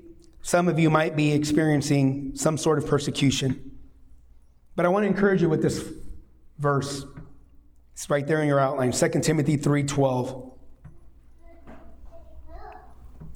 some 0.45 0.68
of 0.68 0.78
you 0.78 0.90
might 0.90 1.16
be 1.16 1.32
experiencing 1.32 2.32
some 2.36 2.59
sort 2.59 2.76
of 2.76 2.86
persecution. 2.86 3.78
But 4.76 4.84
I 4.84 4.90
want 4.90 5.05
to 5.05 5.07
encourage 5.07 5.40
you 5.40 5.49
with 5.49 5.62
this 5.62 5.82
verse. 6.59 7.07
It's 7.95 8.11
right 8.11 8.26
there 8.26 8.42
in 8.42 8.47
your 8.47 8.61
outline, 8.61 8.92
2 8.92 9.22
Timothy 9.22 9.57
3:12. 9.57 10.53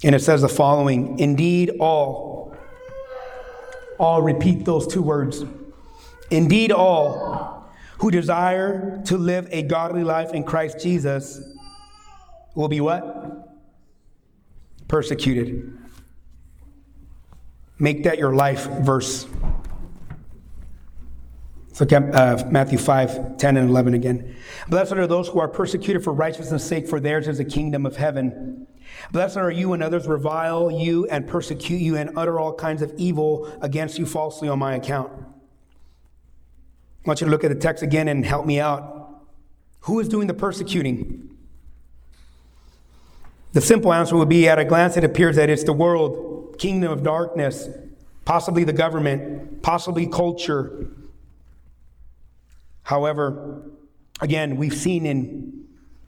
And 0.04 0.14
it 0.14 0.20
says 0.20 0.42
the 0.42 0.50
following, 0.50 1.18
indeed 1.18 1.70
all 1.80 2.54
all 3.98 4.20
repeat 4.20 4.66
those 4.66 4.86
two 4.86 5.02
words. 5.02 5.46
Indeed 6.30 6.72
all 6.72 7.70
who 8.00 8.11
desire 8.11 9.00
to 9.06 9.16
live 9.16 9.48
a 9.50 9.62
godly 9.62 10.04
life 10.04 10.34
in 10.34 10.44
Christ 10.44 10.78
Jesus 10.78 11.40
will 12.54 12.68
be 12.68 12.82
what? 12.82 13.48
Persecuted. 14.88 15.88
Make 17.79 18.05
that 18.05 18.18
your 18.18 18.35
life 18.35 18.66
verse. 18.81 19.26
At 21.81 21.93
uh, 21.93 22.45
Matthew 22.51 22.76
5, 22.76 23.37
10 23.37 23.57
and 23.57 23.70
11 23.70 23.95
again. 23.95 24.35
Blessed 24.68 24.95
are 24.95 25.07
those 25.07 25.29
who 25.29 25.39
are 25.39 25.47
persecuted 25.47 26.03
for 26.03 26.12
righteousness' 26.12 26.64
sake, 26.64 26.89
for 26.89 26.99
theirs 26.99 27.29
is 27.29 27.39
the 27.39 27.45
kingdom 27.45 27.87
of 27.87 27.97
heaven. 27.97 28.66
Blessed 29.12 29.37
are 29.37 29.51
you 29.53 29.68
when 29.68 29.81
others 29.81 30.09
revile 30.09 30.72
you 30.72 31.07
and 31.07 31.24
persecute 31.29 31.81
you 31.81 31.97
and 31.97 32.11
utter 32.16 32.41
all 32.41 32.53
kinds 32.53 32.83
of 32.83 32.93
evil 32.97 33.47
against 33.62 33.97
you 33.97 34.07
falsely 34.07 34.49
on 34.49 34.59
my 34.59 34.74
account. 34.74 35.12
I 37.05 37.09
want 37.09 37.20
you 37.20 37.26
to 37.26 37.31
look 37.31 37.45
at 37.45 37.51
the 37.51 37.55
text 37.55 37.85
again 37.85 38.09
and 38.09 38.26
help 38.26 38.45
me 38.45 38.59
out. 38.59 39.22
Who 39.83 40.01
is 40.01 40.09
doing 40.09 40.26
the 40.26 40.35
persecuting? 40.35 41.31
The 43.53 43.61
simple 43.61 43.93
answer 43.93 44.16
would 44.16 44.29
be 44.29 44.49
at 44.49 44.59
a 44.59 44.64
glance, 44.64 44.97
it 44.97 45.05
appears 45.05 45.37
that 45.37 45.49
it's 45.49 45.62
the 45.62 45.72
world 45.72 46.29
kingdom 46.59 46.90
of 46.90 47.02
darkness, 47.02 47.68
possibly 48.24 48.64
the 48.64 48.72
government, 48.72 49.62
possibly 49.62 50.06
culture. 50.06 50.88
However, 52.82 53.70
again, 54.20 54.56
we've 54.56 54.74
seen 54.74 55.06
in, 55.06 55.64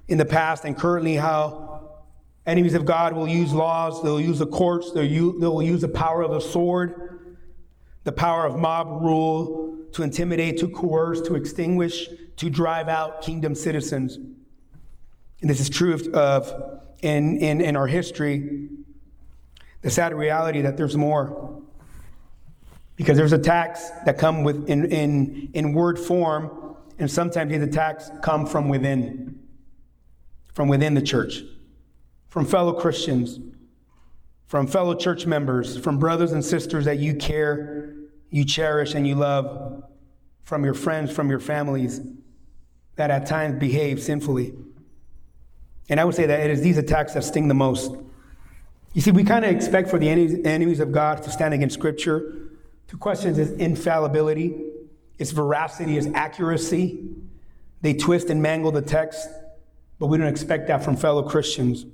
in 0.08 0.18
the 0.18 0.24
past 0.24 0.64
and 0.64 0.76
currently 0.76 1.16
how 1.16 2.00
enemies 2.46 2.74
of 2.74 2.84
God 2.84 3.14
will 3.14 3.28
use 3.28 3.52
laws, 3.52 4.02
they'll 4.02 4.20
use 4.20 4.38
the 4.38 4.46
courts, 4.46 4.92
they'll 4.92 5.04
use, 5.04 5.40
they'll 5.40 5.62
use 5.62 5.82
the 5.82 5.88
power 5.88 6.22
of 6.22 6.32
the 6.32 6.40
sword, 6.40 7.36
the 8.04 8.12
power 8.12 8.46
of 8.46 8.58
mob 8.58 9.02
rule 9.02 9.78
to 9.92 10.02
intimidate, 10.02 10.58
to 10.58 10.68
coerce, 10.68 11.20
to 11.22 11.34
extinguish, 11.34 12.08
to 12.36 12.50
drive 12.50 12.88
out 12.88 13.22
kingdom 13.22 13.54
citizens. 13.54 14.16
And 14.16 15.48
this 15.48 15.60
is 15.60 15.68
true 15.68 15.94
of, 15.94 16.06
of 16.08 16.80
in, 17.02 17.38
in, 17.38 17.60
in 17.60 17.76
our 17.76 17.86
history 17.86 18.68
the 19.82 19.90
sad 19.90 20.14
reality 20.14 20.62
that 20.62 20.76
there's 20.76 20.96
more. 20.96 21.62
Because 22.96 23.16
there's 23.16 23.32
attacks 23.32 23.90
that 24.04 24.18
come 24.18 24.44
with 24.44 24.68
in, 24.68 24.84
in, 24.92 25.50
in 25.54 25.72
word 25.72 25.98
form, 25.98 26.76
and 26.98 27.10
sometimes 27.10 27.50
these 27.50 27.62
attacks 27.62 28.10
come 28.22 28.46
from 28.46 28.68
within, 28.68 29.40
from 30.52 30.68
within 30.68 30.94
the 30.94 31.00
church, 31.00 31.42
from 32.28 32.44
fellow 32.44 32.74
Christians, 32.74 33.38
from 34.46 34.66
fellow 34.66 34.94
church 34.94 35.24
members, 35.24 35.78
from 35.78 35.98
brothers 35.98 36.32
and 36.32 36.44
sisters 36.44 36.84
that 36.84 36.98
you 36.98 37.14
care, 37.14 37.94
you 38.28 38.44
cherish, 38.44 38.94
and 38.94 39.06
you 39.06 39.14
love, 39.14 39.82
from 40.42 40.64
your 40.64 40.74
friends, 40.74 41.10
from 41.10 41.30
your 41.30 41.40
families 41.40 42.00
that 42.96 43.10
at 43.10 43.24
times 43.24 43.58
behave 43.58 44.02
sinfully. 44.02 44.52
And 45.88 45.98
I 45.98 46.04
would 46.04 46.14
say 46.14 46.26
that 46.26 46.40
it 46.40 46.50
is 46.50 46.60
these 46.60 46.76
attacks 46.76 47.14
that 47.14 47.24
sting 47.24 47.48
the 47.48 47.54
most. 47.54 47.94
You 48.92 49.00
see, 49.00 49.12
we 49.12 49.22
kind 49.22 49.44
of 49.44 49.52
expect 49.52 49.88
for 49.88 49.98
the 49.98 50.08
enemies 50.08 50.80
of 50.80 50.90
God 50.90 51.22
to 51.22 51.30
stand 51.30 51.54
against 51.54 51.74
Scripture 51.74 52.50
to 52.88 52.96
question 52.96 53.38
its 53.38 53.52
infallibility, 53.52 54.52
its 55.18 55.30
veracity, 55.30 55.96
its 55.96 56.08
accuracy. 56.14 57.08
They 57.82 57.94
twist 57.94 58.30
and 58.30 58.42
mangle 58.42 58.72
the 58.72 58.82
text, 58.82 59.28
but 60.00 60.08
we 60.08 60.18
don't 60.18 60.26
expect 60.26 60.66
that 60.68 60.82
from 60.82 60.96
fellow 60.96 61.22
Christians. 61.22 61.86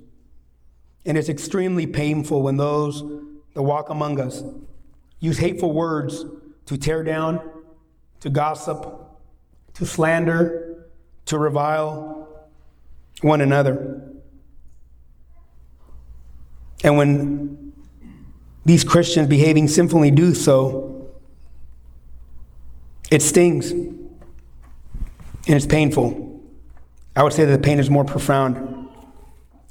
And 1.05 1.17
it's 1.17 1.29
extremely 1.29 1.85
painful 1.85 2.41
when 2.41 2.57
those 2.57 3.03
that 3.53 3.61
walk 3.61 3.89
among 3.89 4.19
us 4.19 4.43
use 5.19 5.37
hateful 5.37 5.71
words 5.71 6.25
to 6.65 6.77
tear 6.77 7.03
down, 7.03 7.47
to 8.21 8.29
gossip, 8.29 8.85
to 9.75 9.85
slander, 9.85 10.87
to 11.25 11.37
revile 11.37 12.27
one 13.21 13.41
another. 13.41 14.06
And 16.83 16.97
when 16.97 17.73
these 18.65 18.83
Christians 18.83 19.27
behaving 19.27 19.67
sinfully 19.67 20.11
do 20.11 20.33
so, 20.33 21.09
it 23.09 23.21
stings 23.21 23.71
and 25.47 25.55
it's 25.55 25.65
painful. 25.65 26.41
I 27.15 27.23
would 27.23 27.33
say 27.33 27.45
that 27.45 27.51
the 27.51 27.63
pain 27.63 27.79
is 27.79 27.89
more 27.89 28.03
profound. 28.03 28.57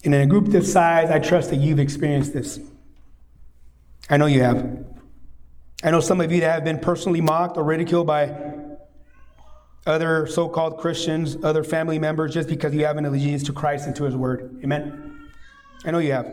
And 0.04 0.14
in 0.14 0.20
a 0.20 0.26
group 0.26 0.46
this 0.46 0.72
size, 0.72 1.10
I 1.10 1.18
trust 1.18 1.50
that 1.50 1.56
you've 1.56 1.78
experienced 1.78 2.32
this. 2.32 2.58
I 4.08 4.16
know 4.16 4.26
you 4.26 4.42
have. 4.42 4.84
I 5.84 5.90
know 5.90 6.00
some 6.00 6.20
of 6.20 6.32
you 6.32 6.40
that 6.40 6.52
have 6.52 6.64
been 6.64 6.78
personally 6.78 7.20
mocked 7.20 7.56
or 7.56 7.64
ridiculed 7.64 8.06
by 8.06 8.34
other 9.86 10.26
so 10.26 10.48
called 10.48 10.78
Christians, 10.78 11.36
other 11.44 11.62
family 11.62 11.98
members, 11.98 12.32
just 12.34 12.48
because 12.48 12.74
you 12.74 12.84
have 12.84 12.96
an 12.96 13.04
allegiance 13.04 13.42
to 13.44 13.52
Christ 13.52 13.86
and 13.86 13.94
to 13.96 14.04
His 14.04 14.16
Word. 14.16 14.58
Amen? 14.64 15.28
I 15.84 15.90
know 15.90 15.98
you 15.98 16.12
have. 16.12 16.26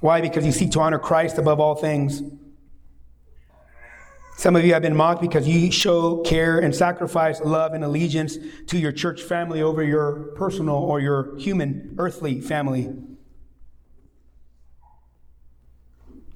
Why? 0.00 0.20
Because 0.20 0.44
you 0.44 0.52
seek 0.52 0.70
to 0.72 0.80
honor 0.80 0.98
Christ 0.98 1.38
above 1.38 1.60
all 1.60 1.74
things. 1.74 2.22
Some 4.36 4.56
of 4.56 4.64
you 4.64 4.72
have 4.72 4.82
been 4.82 4.96
mocked 4.96 5.22
because 5.22 5.46
you 5.46 5.70
show 5.70 6.18
care 6.18 6.58
and 6.58 6.74
sacrifice 6.74 7.40
love 7.40 7.72
and 7.72 7.84
allegiance 7.84 8.36
to 8.66 8.78
your 8.78 8.92
church 8.92 9.22
family 9.22 9.62
over 9.62 9.82
your 9.82 10.32
personal 10.34 10.76
or 10.76 11.00
your 11.00 11.36
human, 11.38 11.94
earthly 11.98 12.40
family. 12.40 12.92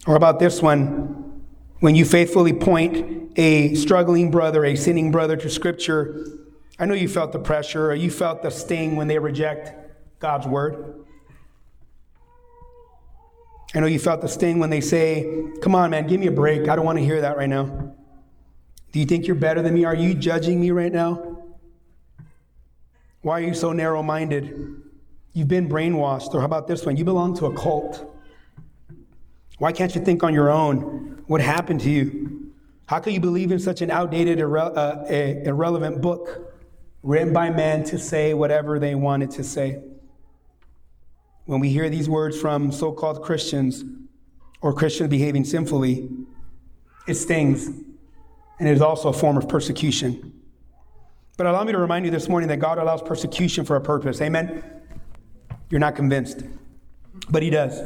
Or 0.07 0.15
about 0.15 0.39
this 0.39 0.63
one, 0.63 1.43
when 1.81 1.95
you 1.95 2.05
faithfully 2.05 2.53
point 2.53 3.33
a 3.37 3.75
struggling 3.75 4.31
brother, 4.31 4.65
a 4.65 4.77
sinning 4.77 5.11
brother 5.11 5.37
to 5.37 5.51
Scripture, 5.51 6.25
I 6.79 6.87
know 6.87 6.95
you 6.95 7.09
felt 7.09 7.33
the 7.33 7.39
pressure 7.41 7.91
or 7.91 7.95
you 7.95 8.11
felt 8.11 8.43
the 8.43 8.51
sting 8.51 8.97
when 8.97 9.09
they 9.09 9.19
reject 9.19 9.73
God's 10.21 10.47
word. 10.47 11.05
I 13.75 13.81
know 13.81 13.87
you 13.87 13.99
felt 13.99 14.23
the 14.23 14.29
sting 14.29 14.59
when 14.59 14.71
they 14.71 14.81
say, 14.81 15.45
Come 15.61 15.75
on, 15.75 15.91
man, 15.91 16.07
give 16.07 16.21
me 16.21 16.27
a 16.27 16.33
break. 16.33 16.69
I 16.69 16.77
don't 16.77 16.87
want 16.87 16.99
to 16.99 17.05
hear 17.05 17.21
that 17.21 17.37
right 17.37 17.49
now. 17.49 17.95
Do 18.93 18.99
you 18.99 19.05
think 19.05 19.27
you're 19.27 19.37
better 19.37 19.61
than 19.61 19.75
me? 19.75 19.85
Are 19.85 19.95
you 19.95 20.15
judging 20.15 20.61
me 20.61 20.71
right 20.71 20.93
now? 20.93 21.43
Why 23.21 23.41
are 23.41 23.45
you 23.45 23.55
so 23.55 23.73
narrow 23.73 24.03
minded? 24.03 24.83
You've 25.35 25.49
been 25.49 25.69
brainwashed. 25.69 26.35
Or 26.35 26.41
how 26.41 26.47
about 26.47 26.67
this 26.67 26.87
one? 26.87 26.97
You 26.97 27.05
belong 27.05 27.37
to 27.39 27.47
a 27.47 27.55
cult. 27.55 28.15
Why 29.59 29.73
can't 29.73 29.95
you 29.95 30.03
think 30.03 30.23
on 30.23 30.33
your 30.33 30.51
own? 30.51 31.23
What 31.27 31.41
happened 31.41 31.81
to 31.83 31.91
you? 31.91 32.53
How 32.87 33.01
can 33.01 33.13
you 33.13 33.21
believe 33.21 33.53
in 33.53 33.59
such 33.59 33.83
an 33.83 33.91
outdated, 33.91 34.39
irre- 34.39 34.75
uh, 34.75 35.05
irrelevant 35.47 36.01
book 36.01 36.55
written 37.03 37.35
by 37.35 37.51
men 37.51 37.85
to 37.85 37.99
say 37.99 38.33
whatever 38.33 38.79
they 38.79 38.95
wanted 38.95 39.31
to 39.33 39.45
say? 39.45 39.83
When 41.49 41.61
we 41.61 41.71
hear 41.71 41.89
these 41.89 42.11
words 42.11 42.39
from 42.39 42.71
so 42.71 42.93
called 42.93 43.23
Christians 43.23 43.83
or 44.61 44.75
Christians 44.75 45.09
behaving 45.09 45.47
sinfully, 45.47 46.11
it 47.07 47.15
stings. 47.15 47.69
And 48.59 48.69
it 48.69 48.73
is 48.73 48.83
also 48.83 49.09
a 49.09 49.15
form 49.15 49.39
of 49.39 49.49
persecution. 49.49 50.43
But 51.39 51.47
allow 51.47 51.65
me 51.65 51.73
to 51.73 51.79
remind 51.79 52.05
you 52.05 52.11
this 52.11 52.29
morning 52.29 52.51
that 52.51 52.59
God 52.59 52.77
allows 52.77 53.01
persecution 53.01 53.65
for 53.65 53.77
a 53.77 53.81
purpose. 53.81 54.21
Amen? 54.21 54.63
You're 55.71 55.81
not 55.81 55.97
convinced, 55.97 56.43
but 57.31 57.43
He 57.43 57.49
does. 57.49 57.81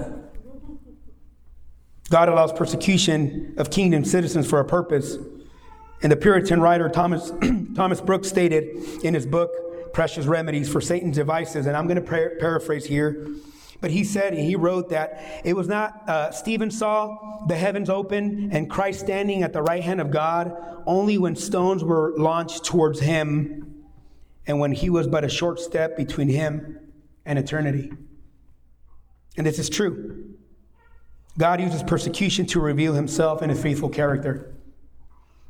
God 2.10 2.28
allows 2.28 2.52
persecution 2.52 3.54
of 3.58 3.70
kingdom 3.70 4.04
citizens 4.04 4.50
for 4.50 4.58
a 4.58 4.64
purpose. 4.64 5.18
And 6.02 6.10
the 6.10 6.16
Puritan 6.16 6.60
writer 6.60 6.88
Thomas, 6.88 7.30
Thomas 7.76 8.00
Brooks 8.00 8.26
stated 8.26 9.04
in 9.04 9.14
his 9.14 9.24
book, 9.24 9.52
Precious 9.92 10.26
Remedies 10.26 10.68
for 10.68 10.80
Satan's 10.80 11.14
Devices, 11.14 11.66
and 11.66 11.76
I'm 11.76 11.86
going 11.86 12.02
to 12.02 12.02
par- 12.02 12.32
paraphrase 12.40 12.86
here, 12.86 13.28
but 13.82 13.90
he 13.90 14.04
said, 14.04 14.32
he 14.32 14.54
wrote 14.54 14.90
that 14.90 15.42
it 15.44 15.54
was 15.54 15.66
not, 15.66 16.08
uh, 16.08 16.30
Stephen 16.30 16.70
saw 16.70 17.44
the 17.48 17.56
heavens 17.56 17.90
open 17.90 18.50
and 18.52 18.70
Christ 18.70 19.00
standing 19.00 19.42
at 19.42 19.52
the 19.52 19.60
right 19.60 19.82
hand 19.82 20.00
of 20.00 20.12
God 20.12 20.56
only 20.86 21.18
when 21.18 21.34
stones 21.34 21.82
were 21.82 22.14
launched 22.16 22.64
towards 22.64 23.00
him 23.00 23.84
and 24.46 24.60
when 24.60 24.70
he 24.70 24.88
was 24.88 25.08
but 25.08 25.24
a 25.24 25.28
short 25.28 25.58
step 25.58 25.96
between 25.96 26.28
him 26.28 26.78
and 27.26 27.40
eternity. 27.40 27.92
And 29.36 29.44
this 29.44 29.58
is 29.58 29.68
true. 29.68 30.36
God 31.36 31.60
uses 31.60 31.82
persecution 31.82 32.46
to 32.46 32.60
reveal 32.60 32.92
himself 32.92 33.42
and 33.42 33.50
his 33.50 33.60
faithful 33.60 33.88
character. 33.88 34.54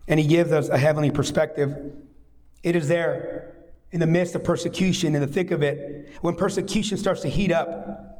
And 0.08 0.18
he 0.18 0.26
gives 0.26 0.52
us 0.52 0.70
a 0.70 0.78
heavenly 0.78 1.10
perspective. 1.10 1.92
It 2.62 2.76
is 2.76 2.88
there 2.88 3.54
in 3.90 4.00
the 4.00 4.06
midst 4.06 4.34
of 4.34 4.42
persecution, 4.42 5.14
in 5.14 5.20
the 5.20 5.26
thick 5.26 5.50
of 5.50 5.62
it, 5.62 6.08
when 6.22 6.34
persecution 6.34 6.96
starts 6.96 7.20
to 7.22 7.28
heat 7.28 7.52
up 7.52 8.11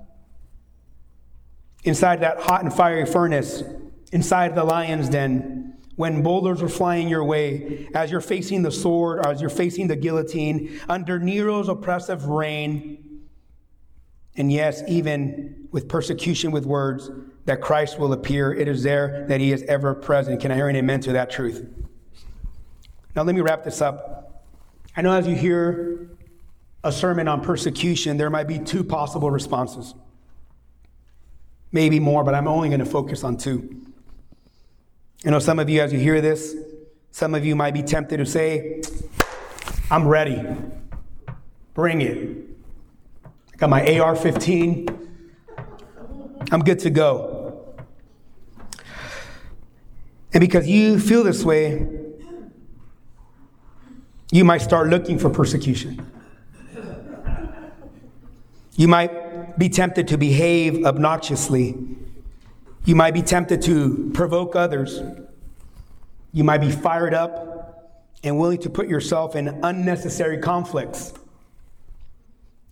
inside 1.84 2.20
that 2.20 2.40
hot 2.40 2.62
and 2.62 2.72
fiery 2.72 3.06
furnace, 3.06 3.62
inside 4.12 4.54
the 4.54 4.64
lion's 4.64 5.08
den, 5.08 5.76
when 5.96 6.22
boulders 6.22 6.62
are 6.62 6.68
flying 6.68 7.08
your 7.08 7.24
way, 7.24 7.88
as 7.94 8.10
you're 8.10 8.20
facing 8.20 8.62
the 8.62 8.72
sword, 8.72 9.24
as 9.26 9.40
you're 9.40 9.50
facing 9.50 9.88
the 9.88 9.96
guillotine, 9.96 10.80
under 10.88 11.18
Nero's 11.18 11.68
oppressive 11.68 12.24
reign, 12.26 13.02
and 14.36 14.50
yes, 14.50 14.82
even 14.88 15.68
with 15.70 15.88
persecution 15.88 16.50
with 16.50 16.64
words, 16.64 17.10
that 17.44 17.60
Christ 17.60 17.98
will 17.98 18.12
appear. 18.12 18.52
It 18.52 18.68
is 18.68 18.82
there 18.82 19.26
that 19.28 19.40
he 19.40 19.52
is 19.52 19.62
ever 19.64 19.94
present. 19.94 20.40
Can 20.40 20.50
I 20.50 20.54
hear 20.54 20.68
an 20.68 20.76
amen 20.76 21.00
to 21.02 21.12
that 21.12 21.30
truth? 21.30 21.66
Now, 23.14 23.22
let 23.22 23.34
me 23.34 23.42
wrap 23.42 23.62
this 23.62 23.82
up. 23.82 24.42
I 24.96 25.02
know 25.02 25.12
as 25.12 25.26
you 25.26 25.34
hear 25.34 26.16
a 26.82 26.90
sermon 26.92 27.28
on 27.28 27.42
persecution, 27.42 28.16
there 28.16 28.30
might 28.30 28.48
be 28.48 28.58
two 28.58 28.84
possible 28.84 29.30
responses. 29.30 29.94
Maybe 31.72 31.98
more, 31.98 32.22
but 32.22 32.34
I'm 32.34 32.46
only 32.46 32.68
going 32.68 32.80
to 32.80 32.86
focus 32.86 33.24
on 33.24 33.38
two. 33.38 33.82
You 35.24 35.30
know, 35.30 35.38
some 35.38 35.58
of 35.58 35.70
you, 35.70 35.80
as 35.80 35.92
you 35.92 35.98
hear 35.98 36.20
this, 36.20 36.54
some 37.10 37.34
of 37.34 37.44
you 37.44 37.56
might 37.56 37.74
be 37.74 37.82
tempted 37.82 38.18
to 38.18 38.26
say, 38.26 38.82
I'm 39.90 40.06
ready. 40.06 40.44
Bring 41.74 42.00
it. 42.00 42.46
I 43.24 43.56
got 43.56 43.70
my 43.70 43.98
AR 43.98 44.16
15. 44.16 44.88
I'm 46.50 46.60
good 46.60 46.78
to 46.80 46.90
go. 46.90 47.74
And 50.34 50.40
because 50.40 50.66
you 50.66 50.98
feel 50.98 51.22
this 51.22 51.44
way, 51.44 51.86
you 54.30 54.44
might 54.44 54.62
start 54.62 54.88
looking 54.88 55.18
for 55.18 55.28
persecution. 55.28 56.10
You 58.76 58.88
might 58.88 59.10
be 59.58 59.68
tempted 59.68 60.08
to 60.08 60.18
behave 60.18 60.84
obnoxiously. 60.84 61.76
You 62.84 62.96
might 62.96 63.14
be 63.14 63.22
tempted 63.22 63.62
to 63.62 64.10
provoke 64.14 64.56
others. 64.56 65.00
You 66.32 66.44
might 66.44 66.58
be 66.58 66.70
fired 66.70 67.14
up 67.14 68.08
and 68.24 68.38
willing 68.38 68.58
to 68.58 68.70
put 68.70 68.88
yourself 68.88 69.36
in 69.36 69.48
unnecessary 69.62 70.38
conflicts. 70.38 71.12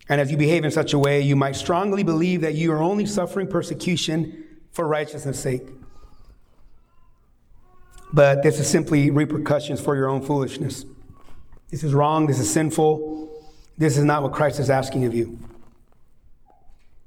And 0.09 0.19
as 0.19 0.31
you 0.31 0.37
behave 0.37 0.65
in 0.65 0.71
such 0.71 0.93
a 0.93 0.99
way, 0.99 1.21
you 1.21 1.35
might 1.35 1.55
strongly 1.55 2.03
believe 2.03 2.41
that 2.41 2.55
you 2.55 2.71
are 2.73 2.81
only 2.81 3.05
suffering 3.05 3.47
persecution 3.47 4.43
for 4.71 4.87
righteousness' 4.87 5.39
sake. 5.39 5.63
But 8.13 8.43
this 8.43 8.59
is 8.59 8.67
simply 8.67 9.09
repercussions 9.09 9.79
for 9.79 9.95
your 9.95 10.09
own 10.09 10.21
foolishness. 10.21 10.85
This 11.69 11.83
is 11.83 11.93
wrong. 11.93 12.27
This 12.27 12.39
is 12.39 12.51
sinful. 12.51 13.29
This 13.77 13.97
is 13.97 14.03
not 14.03 14.23
what 14.23 14.33
Christ 14.33 14.59
is 14.59 14.69
asking 14.69 15.05
of 15.05 15.13
you. 15.13 15.39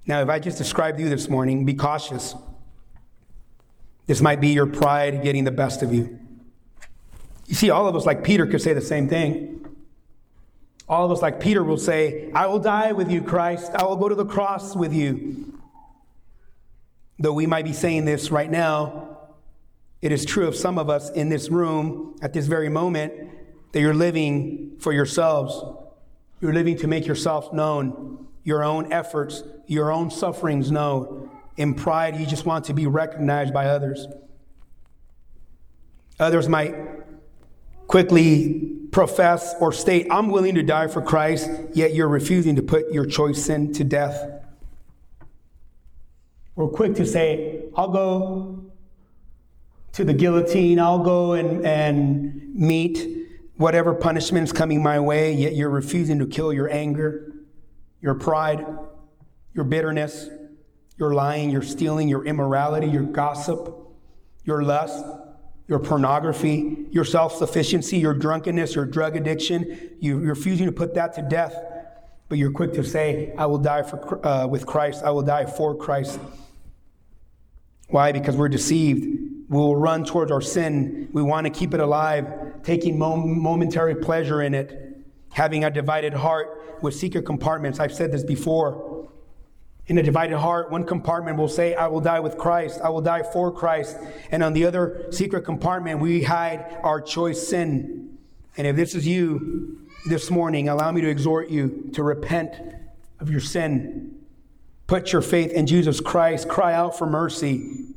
Now, 0.07 0.21
if 0.21 0.29
I 0.29 0.39
just 0.39 0.59
described 0.59 1.01
you 1.01 1.09
this 1.09 1.29
morning, 1.29 1.65
be 1.65 1.75
cautious. 1.75 2.35
This 4.07 4.21
might 4.21 4.41
be 4.41 4.49
your 4.49 4.67
pride 4.67 5.23
getting 5.23 5.45
the 5.45 5.51
best 5.51 5.83
of 5.83 5.95
you. 5.95 6.19
You 7.47 7.55
see, 7.55 7.71
all 7.71 7.87
of 7.87 7.97
us, 7.97 8.05
like 8.05 8.23
Peter, 8.23 8.47
could 8.47 8.61
say 8.61 8.73
the 8.73 8.81
same 8.81 9.09
thing. 9.09 9.67
All 10.89 11.07
of 11.07 11.11
us, 11.11 11.23
like 11.23 11.41
Peter, 11.41 11.65
will 11.65 11.79
say, 11.79 12.31
I 12.35 12.47
will 12.47 12.59
die 12.59 12.93
with 12.93 13.11
you, 13.11 13.23
Christ. 13.23 13.73
I 13.75 13.85
will 13.85 13.97
go 13.97 14.09
to 14.09 14.15
the 14.15 14.27
cross 14.27 14.77
with 14.77 14.93
you. 14.93 15.59
Though 17.19 17.33
we 17.33 17.47
might 17.47 17.65
be 17.65 17.73
saying 17.73 18.05
this 18.05 18.31
right 18.31 18.51
now, 18.51 19.19
it 20.03 20.13
is 20.13 20.27
true 20.27 20.47
of 20.47 20.55
some 20.55 20.79
of 20.79 20.91
us 20.91 21.11
in 21.11 21.31
this 21.31 21.49
room 21.49 22.17
at 22.21 22.35
this 22.35 22.47
very 22.47 22.69
moment 22.69 23.15
that 23.73 23.81
you're 23.81 23.95
living 23.95 24.77
for 24.79 24.93
yourselves. 24.93 25.63
You're 26.43 26.53
living 26.53 26.77
to 26.79 26.87
make 26.87 27.07
yourself 27.07 27.53
known, 27.55 28.27
your 28.45 28.63
own 28.63 28.93
efforts, 28.93 29.43
your 29.67 29.91
own 29.91 30.11
sufferings 30.11 30.71
known. 30.71 31.31
In 31.57 31.75
pride, 31.75 32.17
you 32.17 32.27
just 32.27 32.47
want 32.47 32.67
to 32.67 32.75
be 32.75 32.87
recognized 32.87 33.53
by 33.53 33.67
others. 33.67 34.07
Others 36.21 36.49
might 36.49 36.75
quickly 37.89 38.71
profess 38.93 39.55
or 39.61 39.73
state, 39.73 40.07
I'm 40.11 40.29
willing 40.29 40.55
to 40.55 40.63
die 40.63 40.87
for 40.87 41.03
Christ, 41.03 41.51
yet 41.73 41.95
you're 41.95 42.09
refusing 42.09 42.57
to 42.57 42.63
put 42.63 42.93
your 42.93 43.05
choice 43.05 43.45
sin 43.45 43.73
to 43.75 43.85
death. 43.85 44.31
We're 46.55 46.69
quick 46.69 46.95
to 46.97 47.07
say, 47.07 47.65
I'll 47.75 47.89
go 47.89 48.65
to 49.93 50.05
the 50.05 50.15
guillotine, 50.15 50.79
I'll 50.79 51.03
go 51.03 51.33
and, 51.33 51.67
and 51.67 52.55
meet 52.55 53.27
whatever 53.57 53.95
punishment 53.95 54.45
is 54.45 54.53
coming 54.53 54.83
my 54.83 55.01
way, 55.01 55.33
yet 55.33 55.55
you're 55.55 55.71
refusing 55.71 56.21
to 56.21 56.27
kill 56.27 56.53
your 56.53 56.71
anger, 56.71 57.34
your 58.05 58.15
pride, 58.15 58.65
your 59.55 59.65
bitterness, 59.65 60.29
your 60.97 61.13
lying, 61.13 61.51
your 61.51 61.63
stealing, 61.63 62.07
your 62.07 62.25
immorality, 62.25 62.87
your 62.87 63.03
gossip, 63.03 63.75
your 64.45 64.63
lust 64.63 65.05
your 65.67 65.79
pornography, 65.79 66.87
your 66.91 67.05
self 67.05 67.37
sufficiency, 67.37 67.99
your 67.99 68.15
drunkenness, 68.15 68.75
your 68.75 68.85
drug 68.85 69.17
addiction. 69.17 69.97
You, 70.01 70.19
are 70.19 70.35
refusing 70.35 70.67
to 70.67 70.73
put 70.73 70.95
that 70.95 71.15
to 71.15 71.23
death, 71.23 71.57
but 72.29 72.39
you're 72.39 72.53
quick 72.53 72.75
to 72.75 72.85
say, 72.85 73.33
I 73.39 73.47
will 73.47 73.59
die 73.59 73.83
for, 73.83 74.25
uh, 74.27 74.47
with 74.47 74.67
Christ, 74.67 75.03
I 75.05 75.11
will 75.11 75.23
die 75.23 75.47
for 75.47 75.75
Christ. 75.75 76.21
Why? 77.89 78.13
Because 78.13 78.37
we're 78.37 78.49
deceived. 78.49 79.05
We 79.49 79.59
will 79.59 79.77
run 79.77 80.05
towards 80.05 80.33
our 80.33 80.41
sin. 80.41 81.09
We 81.13 81.23
want 81.23 81.47
to 81.47 81.51
keep 81.51 81.75
it 81.75 81.81
alive, 81.81 82.63
taking 82.63 82.99
momentary 82.99 83.95
pleasure 83.95 84.43
in 84.43 84.55
it, 84.55 84.94
having 85.35 85.64
a 85.64 85.70
divided 85.70 86.14
heart 86.14 86.78
with 86.80 86.95
secret 86.95 87.26
compartments. 87.26 87.80
I've 87.80 87.93
said 87.93 88.12
this 88.12 88.24
before. 88.24 89.09
In 89.87 89.99
a 89.99 90.03
divided 90.03 90.39
heart, 90.39 90.70
one 90.70 90.85
compartment 90.85 91.37
will 91.37 91.49
say, 91.49 91.74
I 91.74 91.89
will 91.89 92.01
die 92.01 92.20
with 92.20 92.39
Christ, 92.39 92.80
I 92.82 92.89
will 92.89 93.03
die 93.03 93.22
for 93.22 93.53
Christ. 93.53 93.99
And 94.30 94.43
on 94.43 94.55
the 94.55 94.64
other 94.64 95.07
secret 95.11 95.45
compartment, 95.45 96.01
we 96.01 96.22
hide 96.22 96.78
our 96.82 97.01
choice 97.01 97.47
sin. 97.47 98.16
And 98.57 98.66
if 98.66 98.76
this 98.76 98.95
is 98.95 99.07
you 99.07 99.89
this 100.09 100.30
morning, 100.30 100.68
allow 100.68 100.91
me 100.93 101.03
to 101.03 101.09
exhort 101.09 101.51
you 101.51 101.91
to 101.93 102.03
repent 102.03 102.55
of 103.20 103.28
your 103.28 103.41
sin. 103.41 104.14
Put 104.87 105.12
your 105.12 105.22
faith 105.22 105.53
in 105.53 105.66
Jesus 105.66 106.01
Christ. 106.01 106.49
Cry 106.49 106.72
out 106.72 106.97
for 106.97 107.07
mercy. 107.07 107.94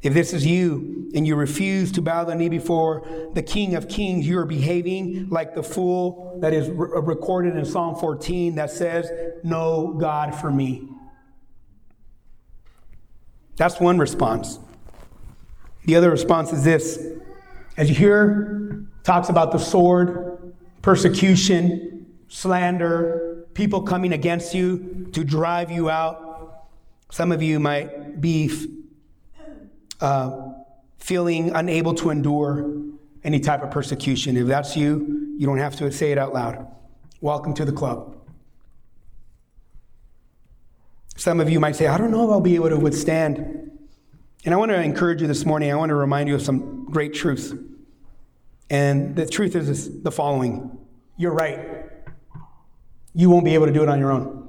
If 0.00 0.14
this 0.14 0.32
is 0.32 0.46
you 0.46 1.10
and 1.14 1.26
you 1.26 1.34
refuse 1.34 1.90
to 1.92 2.02
bow 2.02 2.24
the 2.24 2.34
knee 2.34 2.48
before 2.48 3.06
the 3.34 3.42
King 3.42 3.74
of 3.74 3.88
Kings, 3.88 4.26
you 4.26 4.38
are 4.38 4.44
behaving 4.44 5.28
like 5.28 5.54
the 5.54 5.62
fool 5.62 6.38
that 6.40 6.52
is 6.52 6.68
re- 6.68 6.90
uh, 6.94 7.00
recorded 7.00 7.56
in 7.56 7.64
Psalm 7.64 7.96
14 7.96 8.54
that 8.54 8.70
says, 8.70 9.10
No 9.42 9.94
God 9.98 10.34
for 10.34 10.52
me. 10.52 10.88
That's 13.56 13.80
one 13.80 13.98
response. 13.98 14.60
The 15.84 15.96
other 15.96 16.10
response 16.10 16.52
is 16.52 16.62
this 16.62 17.04
as 17.76 17.88
you 17.88 17.96
hear 17.96 18.84
talks 19.02 19.30
about 19.30 19.50
the 19.50 19.58
sword, 19.58 20.54
persecution, 20.82 22.06
slander, 22.28 23.46
people 23.54 23.82
coming 23.82 24.12
against 24.12 24.54
you 24.54 25.08
to 25.12 25.24
drive 25.24 25.72
you 25.72 25.90
out, 25.90 26.66
some 27.10 27.32
of 27.32 27.42
you 27.42 27.58
might 27.58 28.20
be 28.20 28.48
uh, 30.00 30.52
feeling 30.98 31.50
unable 31.50 31.94
to 31.94 32.10
endure 32.10 32.70
any 33.24 33.40
type 33.40 33.62
of 33.62 33.70
persecution. 33.70 34.36
If 34.36 34.46
that's 34.46 34.76
you, 34.76 35.34
you 35.38 35.46
don't 35.46 35.58
have 35.58 35.76
to 35.76 35.90
say 35.92 36.12
it 36.12 36.18
out 36.18 36.32
loud. 36.32 36.66
Welcome 37.20 37.54
to 37.54 37.64
the 37.64 37.72
club. 37.72 38.16
Some 41.16 41.40
of 41.40 41.50
you 41.50 41.58
might 41.58 41.74
say, 41.74 41.88
I 41.88 41.98
don't 41.98 42.12
know 42.12 42.24
if 42.24 42.30
I'll 42.30 42.40
be 42.40 42.54
able 42.54 42.68
to 42.68 42.78
withstand. 42.78 43.72
And 44.44 44.54
I 44.54 44.56
want 44.56 44.70
to 44.70 44.80
encourage 44.80 45.20
you 45.20 45.26
this 45.26 45.44
morning, 45.44 45.72
I 45.72 45.74
want 45.74 45.90
to 45.90 45.96
remind 45.96 46.28
you 46.28 46.36
of 46.36 46.42
some 46.42 46.84
great 46.84 47.12
truths. 47.12 47.52
And 48.70 49.16
the 49.16 49.26
truth 49.26 49.56
is 49.56 50.02
the 50.02 50.12
following 50.12 50.78
You're 51.16 51.32
right. 51.32 51.86
You 53.14 53.30
won't 53.30 53.44
be 53.44 53.54
able 53.54 53.66
to 53.66 53.72
do 53.72 53.82
it 53.82 53.88
on 53.88 53.98
your 53.98 54.12
own. 54.12 54.48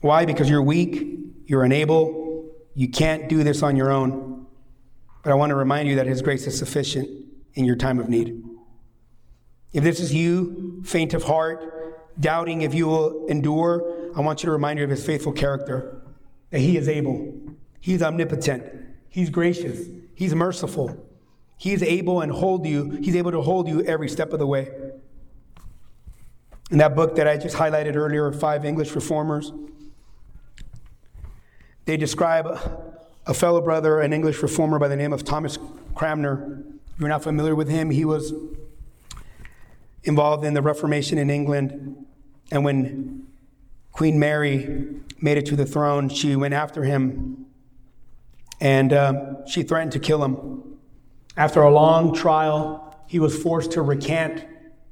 Why? 0.00 0.24
Because 0.24 0.50
you're 0.50 0.62
weak, 0.62 1.18
you're 1.46 1.62
unable, 1.62 2.23
you 2.74 2.88
can't 2.88 3.28
do 3.28 3.44
this 3.44 3.62
on 3.62 3.76
your 3.76 3.90
own. 3.90 4.46
But 5.22 5.32
I 5.32 5.34
want 5.34 5.50
to 5.50 5.56
remind 5.56 5.88
you 5.88 5.96
that 5.96 6.06
His 6.06 6.22
grace 6.22 6.46
is 6.46 6.58
sufficient 6.58 7.08
in 7.54 7.64
your 7.64 7.76
time 7.76 7.98
of 7.98 8.08
need. 8.08 8.42
If 9.72 9.82
this 9.82 10.00
is 10.00 10.12
you, 10.12 10.82
faint 10.84 11.14
of 11.14 11.24
heart, 11.24 12.20
doubting 12.20 12.62
if 12.62 12.74
you 12.74 12.86
will 12.86 13.26
endure, 13.26 14.10
I 14.16 14.20
want 14.20 14.42
you 14.42 14.46
to 14.46 14.52
remind 14.52 14.78
you 14.78 14.84
of 14.84 14.90
His 14.90 15.04
faithful 15.04 15.32
character, 15.32 16.02
that 16.50 16.58
He 16.58 16.76
is 16.76 16.88
able, 16.88 17.32
He's 17.80 18.02
omnipotent, 18.02 18.64
He's 19.08 19.30
gracious, 19.30 19.88
He's 20.14 20.34
merciful. 20.34 21.00
He's 21.56 21.82
able 21.82 22.20
and 22.20 22.30
hold 22.30 22.66
you, 22.66 22.90
He's 23.02 23.16
able 23.16 23.30
to 23.30 23.40
hold 23.40 23.68
you 23.68 23.82
every 23.84 24.08
step 24.08 24.32
of 24.32 24.38
the 24.38 24.46
way. 24.46 24.68
In 26.70 26.78
that 26.78 26.94
book 26.96 27.16
that 27.16 27.28
I 27.28 27.36
just 27.36 27.56
highlighted 27.56 27.96
earlier, 27.96 28.30
Five 28.32 28.64
English 28.64 28.94
Reformers, 28.94 29.52
they 31.84 31.96
describe 31.96 32.46
a 33.26 33.34
fellow 33.34 33.60
brother, 33.60 34.00
an 34.00 34.12
English 34.12 34.42
reformer 34.42 34.78
by 34.78 34.88
the 34.88 34.96
name 34.96 35.12
of 35.12 35.24
Thomas 35.24 35.58
Cranmer. 35.94 36.62
If 36.94 37.00
you're 37.00 37.08
not 37.08 37.22
familiar 37.22 37.54
with 37.54 37.68
him, 37.68 37.90
he 37.90 38.04
was 38.04 38.32
involved 40.04 40.44
in 40.44 40.54
the 40.54 40.62
Reformation 40.62 41.18
in 41.18 41.30
England. 41.30 42.06
And 42.50 42.64
when 42.64 43.26
Queen 43.92 44.18
Mary 44.18 44.86
made 45.20 45.38
it 45.38 45.46
to 45.46 45.56
the 45.56 45.66
throne, 45.66 46.08
she 46.08 46.36
went 46.36 46.54
after 46.54 46.84
him 46.84 47.46
and 48.60 48.92
uh, 48.92 49.46
she 49.46 49.62
threatened 49.62 49.92
to 49.92 49.98
kill 49.98 50.24
him. 50.24 50.78
After 51.36 51.62
a 51.62 51.70
long 51.70 52.14
trial, 52.14 52.96
he 53.06 53.18
was 53.18 53.36
forced 53.36 53.72
to 53.72 53.82
recant 53.82 54.44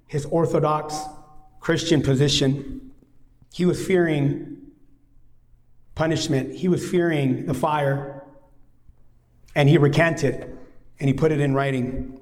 his 0.06 0.26
Orthodox 0.26 0.98
Christian 1.60 2.02
position. 2.02 2.90
He 3.52 3.64
was 3.64 3.84
fearing 3.84 4.61
punishment. 5.94 6.54
He 6.54 6.68
was 6.68 6.88
fearing 6.88 7.46
the 7.46 7.54
fire, 7.54 8.24
and 9.54 9.68
he 9.68 9.78
recanted 9.78 10.58
and 11.02 11.08
he 11.08 11.14
put 11.14 11.32
it 11.32 11.40
in 11.40 11.52
writing. 11.52 12.20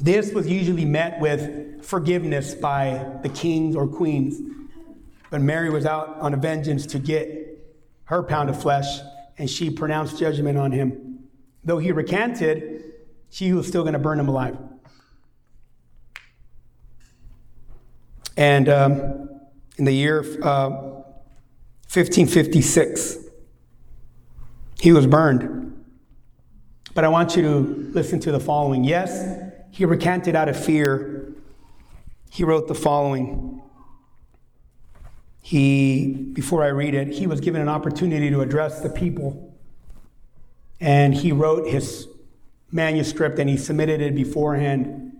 This 0.00 0.32
was 0.32 0.48
usually 0.48 0.84
met 0.84 1.20
with 1.20 1.84
forgiveness 1.84 2.54
by 2.54 3.18
the 3.22 3.28
kings 3.28 3.76
or 3.76 3.86
queens. 3.86 4.40
But 5.30 5.42
Mary 5.42 5.70
was 5.70 5.86
out 5.86 6.18
on 6.18 6.34
a 6.34 6.36
vengeance 6.36 6.86
to 6.86 6.98
get 6.98 7.62
her 8.06 8.24
pound 8.24 8.50
of 8.50 8.60
flesh, 8.60 8.98
and 9.38 9.48
she 9.48 9.70
pronounced 9.70 10.18
judgment 10.18 10.58
on 10.58 10.72
him. 10.72 11.28
Though 11.62 11.78
he 11.78 11.92
recanted, 11.92 12.82
she 13.30 13.52
was 13.52 13.68
still 13.68 13.82
going 13.82 13.92
to 13.92 14.00
burn 14.00 14.18
him 14.18 14.26
alive. 14.26 14.58
And 18.36 18.68
um, 18.68 19.30
in 19.76 19.84
the 19.84 19.92
year 19.92 20.24
uh, 20.42 20.89
1556. 21.92 23.18
He 24.78 24.92
was 24.92 25.08
burned. 25.08 25.84
But 26.94 27.02
I 27.02 27.08
want 27.08 27.34
you 27.34 27.42
to 27.42 27.58
listen 27.92 28.20
to 28.20 28.30
the 28.30 28.38
following. 28.38 28.84
Yes, 28.84 29.42
he 29.72 29.84
recanted 29.84 30.36
out 30.36 30.48
of 30.48 30.62
fear. 30.62 31.32
He 32.30 32.44
wrote 32.44 32.68
the 32.68 32.76
following. 32.76 33.60
He, 35.42 36.14
before 36.32 36.62
I 36.62 36.68
read 36.68 36.94
it, 36.94 37.08
he 37.08 37.26
was 37.26 37.40
given 37.40 37.60
an 37.60 37.68
opportunity 37.68 38.30
to 38.30 38.40
address 38.40 38.80
the 38.80 38.90
people. 38.90 39.52
And 40.78 41.12
he 41.12 41.32
wrote 41.32 41.66
his 41.66 42.06
manuscript 42.70 43.40
and 43.40 43.50
he 43.50 43.56
submitted 43.56 44.00
it 44.00 44.14
beforehand. 44.14 45.14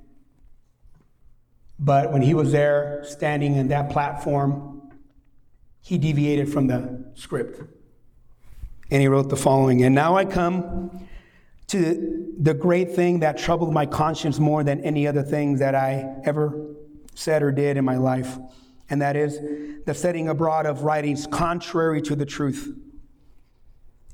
But 1.80 2.12
when 2.12 2.22
he 2.22 2.32
was 2.32 2.52
there, 2.52 3.02
standing 3.02 3.56
in 3.56 3.68
that 3.68 3.90
platform, 3.90 4.69
he 5.80 5.98
deviated 5.98 6.52
from 6.52 6.66
the 6.66 7.04
script. 7.14 7.60
And 8.90 9.00
he 9.00 9.08
wrote 9.08 9.28
the 9.28 9.36
following 9.36 9.84
And 9.84 9.94
now 9.94 10.16
I 10.16 10.24
come 10.24 11.06
to 11.68 12.34
the 12.38 12.54
great 12.54 12.94
thing 12.94 13.20
that 13.20 13.38
troubled 13.38 13.72
my 13.72 13.86
conscience 13.86 14.38
more 14.38 14.64
than 14.64 14.80
any 14.80 15.06
other 15.06 15.22
things 15.22 15.60
that 15.60 15.74
I 15.74 16.16
ever 16.24 16.66
said 17.14 17.42
or 17.42 17.52
did 17.52 17.76
in 17.76 17.84
my 17.84 17.96
life. 17.96 18.38
And 18.88 19.00
that 19.02 19.14
is 19.14 19.38
the 19.86 19.94
setting 19.94 20.28
abroad 20.28 20.66
of 20.66 20.82
writings 20.82 21.28
contrary 21.28 22.02
to 22.02 22.16
the 22.16 22.26
truth. 22.26 22.76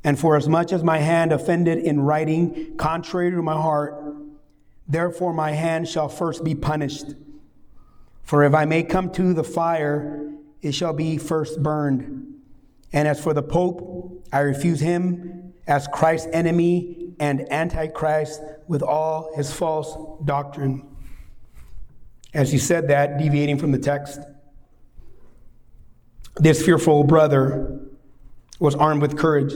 And 0.04 0.18
for 0.18 0.36
as 0.36 0.48
much 0.48 0.72
as 0.72 0.84
my 0.84 0.98
hand 0.98 1.32
offended 1.32 1.78
in 1.78 2.00
writing 2.00 2.76
contrary 2.76 3.30
to 3.30 3.42
my 3.42 3.54
heart, 3.54 4.04
therefore 4.86 5.32
my 5.32 5.52
hand 5.52 5.88
shall 5.88 6.08
first 6.08 6.44
be 6.44 6.54
punished. 6.54 7.06
For 8.22 8.44
if 8.44 8.54
I 8.54 8.66
may 8.66 8.82
come 8.82 9.10
to 9.12 9.32
the 9.32 9.42
fire, 9.44 10.30
it 10.62 10.72
shall 10.72 10.92
be 10.92 11.18
first 11.18 11.62
burned. 11.62 12.34
And 12.92 13.06
as 13.06 13.20
for 13.20 13.34
the 13.34 13.42
Pope, 13.42 14.26
I 14.32 14.40
refuse 14.40 14.80
him 14.80 15.52
as 15.66 15.86
Christ's 15.88 16.28
enemy 16.32 17.12
and 17.18 17.50
antichrist 17.52 18.40
with 18.68 18.82
all 18.82 19.34
his 19.36 19.52
false 19.52 19.96
doctrine. 20.24 20.86
As 22.34 22.52
he 22.52 22.58
said 22.58 22.88
that, 22.88 23.18
deviating 23.18 23.58
from 23.58 23.72
the 23.72 23.78
text, 23.78 24.20
this 26.36 26.64
fearful 26.64 27.04
brother 27.04 27.80
was 28.58 28.74
armed 28.74 29.02
with 29.02 29.16
courage. 29.16 29.54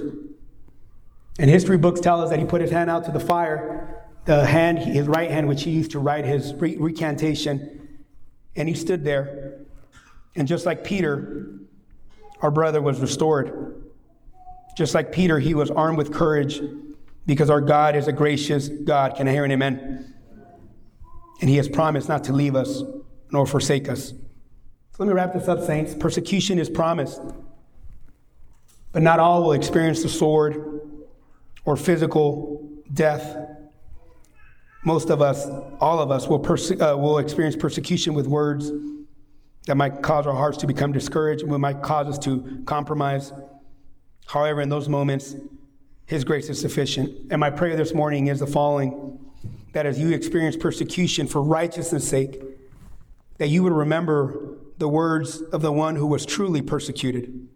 And 1.39 1.51
history 1.51 1.79
books 1.79 2.01
tell 2.01 2.23
us 2.23 2.31
that 2.31 2.39
he 2.39 2.45
put 2.45 2.61
his 2.61 2.71
hand 2.71 2.91
out 2.91 3.05
to 3.05 3.13
the 3.13 3.21
fire, 3.21 4.05
the 4.25 4.45
hand, 4.45 4.79
his 4.79 5.07
right 5.07 5.31
hand, 5.31 5.49
which 5.49 5.63
he 5.63 5.71
used 5.71 5.91
to 5.93 5.99
write 5.99 6.25
his 6.25 6.55
recantation, 6.55 7.99
and 8.57 8.69
he 8.69 8.75
stood 8.75 9.05
there 9.05 9.60
and 10.41 10.49
just 10.49 10.65
like 10.65 10.85
Peter, 10.85 11.51
our 12.41 12.51
brother 12.51 12.81
was 12.81 12.99
restored. 12.99 13.85
Just 14.75 14.95
like 14.95 15.13
Peter, 15.13 15.39
he 15.39 15.53
was 15.53 15.71
armed 15.71 15.99
with 15.99 16.15
courage 16.15 16.63
because 17.27 17.51
our 17.51 17.61
God 17.61 17.95
is 17.95 18.09
a 18.09 18.13
gracious 18.13 18.69
God. 18.69 19.17
Can 19.17 19.29
I 19.29 19.33
hear 19.33 19.45
an 19.45 19.53
amen? 19.53 20.15
And 21.43 21.51
he 21.51 21.57
has 21.57 21.69
promised 21.69 22.09
not 22.09 22.25
to 22.25 22.33
leave 22.33 22.57
us 22.57 22.83
nor 23.31 23.47
forsake 23.47 23.87
us. 23.91 24.13
So 24.13 24.17
let 25.01 25.09
me 25.09 25.13
wrap 25.13 25.35
this 25.35 25.47
up, 25.47 25.61
saints. 25.61 25.95
Persecution 25.95 26.59
is 26.59 26.71
promised, 26.71 27.21
but 28.93 29.03
not 29.03 29.21
all 29.21 29.43
will 29.43 29.53
experience 29.53 30.03
the 30.03 30.09
sword 30.09 30.81
or 31.67 31.77
physical 31.77 32.67
death. 32.95 33.37
Most 34.87 35.11
of 35.11 35.21
us, 35.21 35.47
all 35.81 35.99
of 35.99 36.11
us, 36.11 36.27
will, 36.29 36.39
perse- 36.39 36.71
uh, 36.71 36.97
will 36.97 37.19
experience 37.19 37.57
persecution 37.57 38.15
with 38.15 38.27
words 38.27 38.73
that 39.67 39.77
might 39.77 40.03
cause 40.03 40.27
our 40.27 40.35
hearts 40.35 40.59
to 40.59 40.67
become 40.67 40.93
discouraged, 40.93 41.47
what 41.47 41.61
might 41.61 41.83
cause 41.83 42.07
us 42.07 42.19
to 42.21 42.63
compromise. 42.67 43.33
However, 44.27 44.61
in 44.61 44.69
those 44.69 44.89
moments, 44.89 45.37
His 46.07 46.25
grace 46.25 46.49
is 46.49 46.61
sufficient. 46.61 47.31
And 47.31 47.41
my 47.41 47.51
prayer 47.51 47.77
this 47.77 47.95
morning 47.95 48.29
is 48.29 48.41
the 48.41 48.47
following 48.47 49.19
that 49.73 49.87
as 49.87 49.99
you 49.99 50.11
experience 50.11 50.57
persecution 50.57 51.27
for 51.27 51.43
righteousness' 51.43 52.09
sake, 52.09 52.43
that 53.39 53.49
you 53.49 53.63
would 53.63 53.73
remember 53.73 54.57
the 54.79 54.89
words 54.89 55.41
of 55.41 55.63
the 55.63 55.73
one 55.73 55.97
who 55.97 56.07
was 56.07 56.27
truly 56.27 56.63
persecuted. 56.63 57.49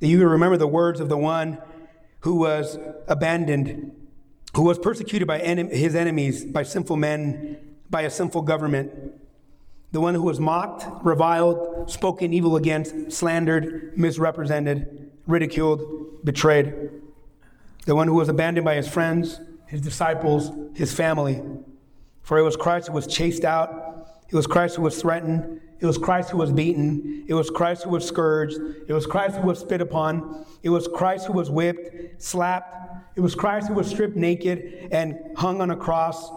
That 0.00 0.08
you 0.08 0.18
would 0.18 0.26
remember 0.26 0.56
the 0.56 0.66
words 0.66 0.98
of 0.98 1.08
the 1.08 1.16
one 1.16 1.58
who 2.20 2.36
was 2.36 2.78
abandoned, 3.06 3.92
who 4.54 4.62
was 4.62 4.78
persecuted 4.78 5.28
by 5.28 5.38
his 5.38 5.94
enemies, 5.94 6.44
by 6.44 6.62
sinful 6.62 6.96
men, 6.96 7.58
by 7.88 8.02
a 8.02 8.10
sinful 8.10 8.42
government. 8.42 8.90
The 9.92 10.00
one 10.00 10.14
who 10.14 10.22
was 10.22 10.40
mocked, 10.40 10.86
reviled, 11.04 11.90
spoken 11.90 12.32
evil 12.32 12.56
against, 12.56 13.12
slandered, 13.12 13.96
misrepresented, 13.96 15.10
ridiculed, 15.26 16.24
betrayed. 16.24 16.90
The 17.84 17.94
one 17.94 18.08
who 18.08 18.14
was 18.14 18.28
abandoned 18.28 18.64
by 18.64 18.74
his 18.74 18.88
friends, 18.88 19.38
his 19.66 19.80
disciples, 19.80 20.50
his 20.74 20.92
family. 20.92 21.42
For 22.22 22.38
it 22.38 22.42
was 22.42 22.56
Christ 22.56 22.88
who 22.88 22.94
was 22.94 23.06
chased 23.06 23.44
out, 23.44 24.08
it 24.28 24.34
was 24.34 24.46
Christ 24.46 24.76
who 24.76 24.82
was 24.82 25.00
threatened, 25.00 25.60
it 25.78 25.86
was 25.86 25.98
Christ 25.98 26.30
who 26.30 26.38
was 26.38 26.52
beaten, 26.52 27.24
it 27.28 27.34
was 27.34 27.50
Christ 27.50 27.82
who 27.82 27.90
was 27.90 28.06
scourged, 28.06 28.58
it 28.88 28.92
was 28.92 29.04
Christ 29.04 29.36
who 29.36 29.46
was 29.46 29.58
spit 29.58 29.80
upon, 29.80 30.46
it 30.62 30.70
was 30.70 30.88
Christ 30.88 31.26
who 31.26 31.34
was 31.34 31.50
whipped, 31.50 32.22
slapped, 32.22 32.76
it 33.16 33.20
was 33.20 33.34
Christ 33.34 33.68
who 33.68 33.74
was 33.74 33.88
stripped 33.88 34.16
naked 34.16 34.88
and 34.90 35.18
hung 35.36 35.60
on 35.60 35.70
a 35.70 35.76
cross. 35.76 36.30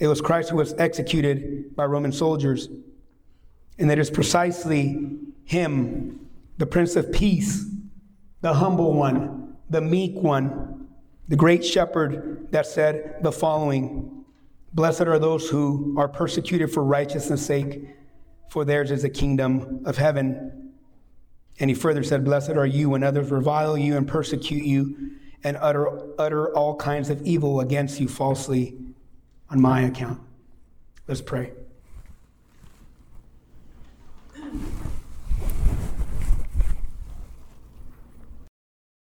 It 0.00 0.08
was 0.08 0.22
Christ 0.22 0.48
who 0.48 0.56
was 0.56 0.72
executed 0.78 1.76
by 1.76 1.84
Roman 1.84 2.10
soldiers. 2.10 2.70
And 3.78 3.90
it 3.90 3.98
is 3.98 4.10
precisely 4.10 5.18
Him, 5.44 6.26
the 6.56 6.64
Prince 6.64 6.96
of 6.96 7.12
Peace, 7.12 7.66
the 8.40 8.54
humble 8.54 8.94
one, 8.94 9.56
the 9.68 9.82
meek 9.82 10.14
one, 10.14 10.88
the 11.28 11.36
great 11.36 11.64
shepherd 11.64 12.48
that 12.50 12.66
said 12.66 13.18
the 13.22 13.30
following 13.30 14.24
Blessed 14.72 15.02
are 15.02 15.18
those 15.18 15.50
who 15.50 15.94
are 15.98 16.08
persecuted 16.08 16.72
for 16.72 16.82
righteousness' 16.82 17.44
sake, 17.44 17.88
for 18.48 18.64
theirs 18.64 18.90
is 18.90 19.02
the 19.02 19.10
kingdom 19.10 19.82
of 19.84 19.98
heaven. 19.98 20.72
And 21.58 21.68
he 21.68 21.74
further 21.74 22.04
said, 22.04 22.24
Blessed 22.24 22.52
are 22.52 22.66
you 22.66 22.88
when 22.88 23.02
others 23.02 23.30
revile 23.30 23.76
you 23.76 23.96
and 23.96 24.08
persecute 24.08 24.64
you 24.64 25.10
and 25.44 25.58
utter, 25.60 26.18
utter 26.18 26.54
all 26.56 26.76
kinds 26.76 27.10
of 27.10 27.20
evil 27.22 27.60
against 27.60 28.00
you 28.00 28.08
falsely 28.08 28.78
on 29.50 29.60
my 29.60 29.82
account. 29.82 30.20
Let's 31.06 31.20
pray. 31.20 31.52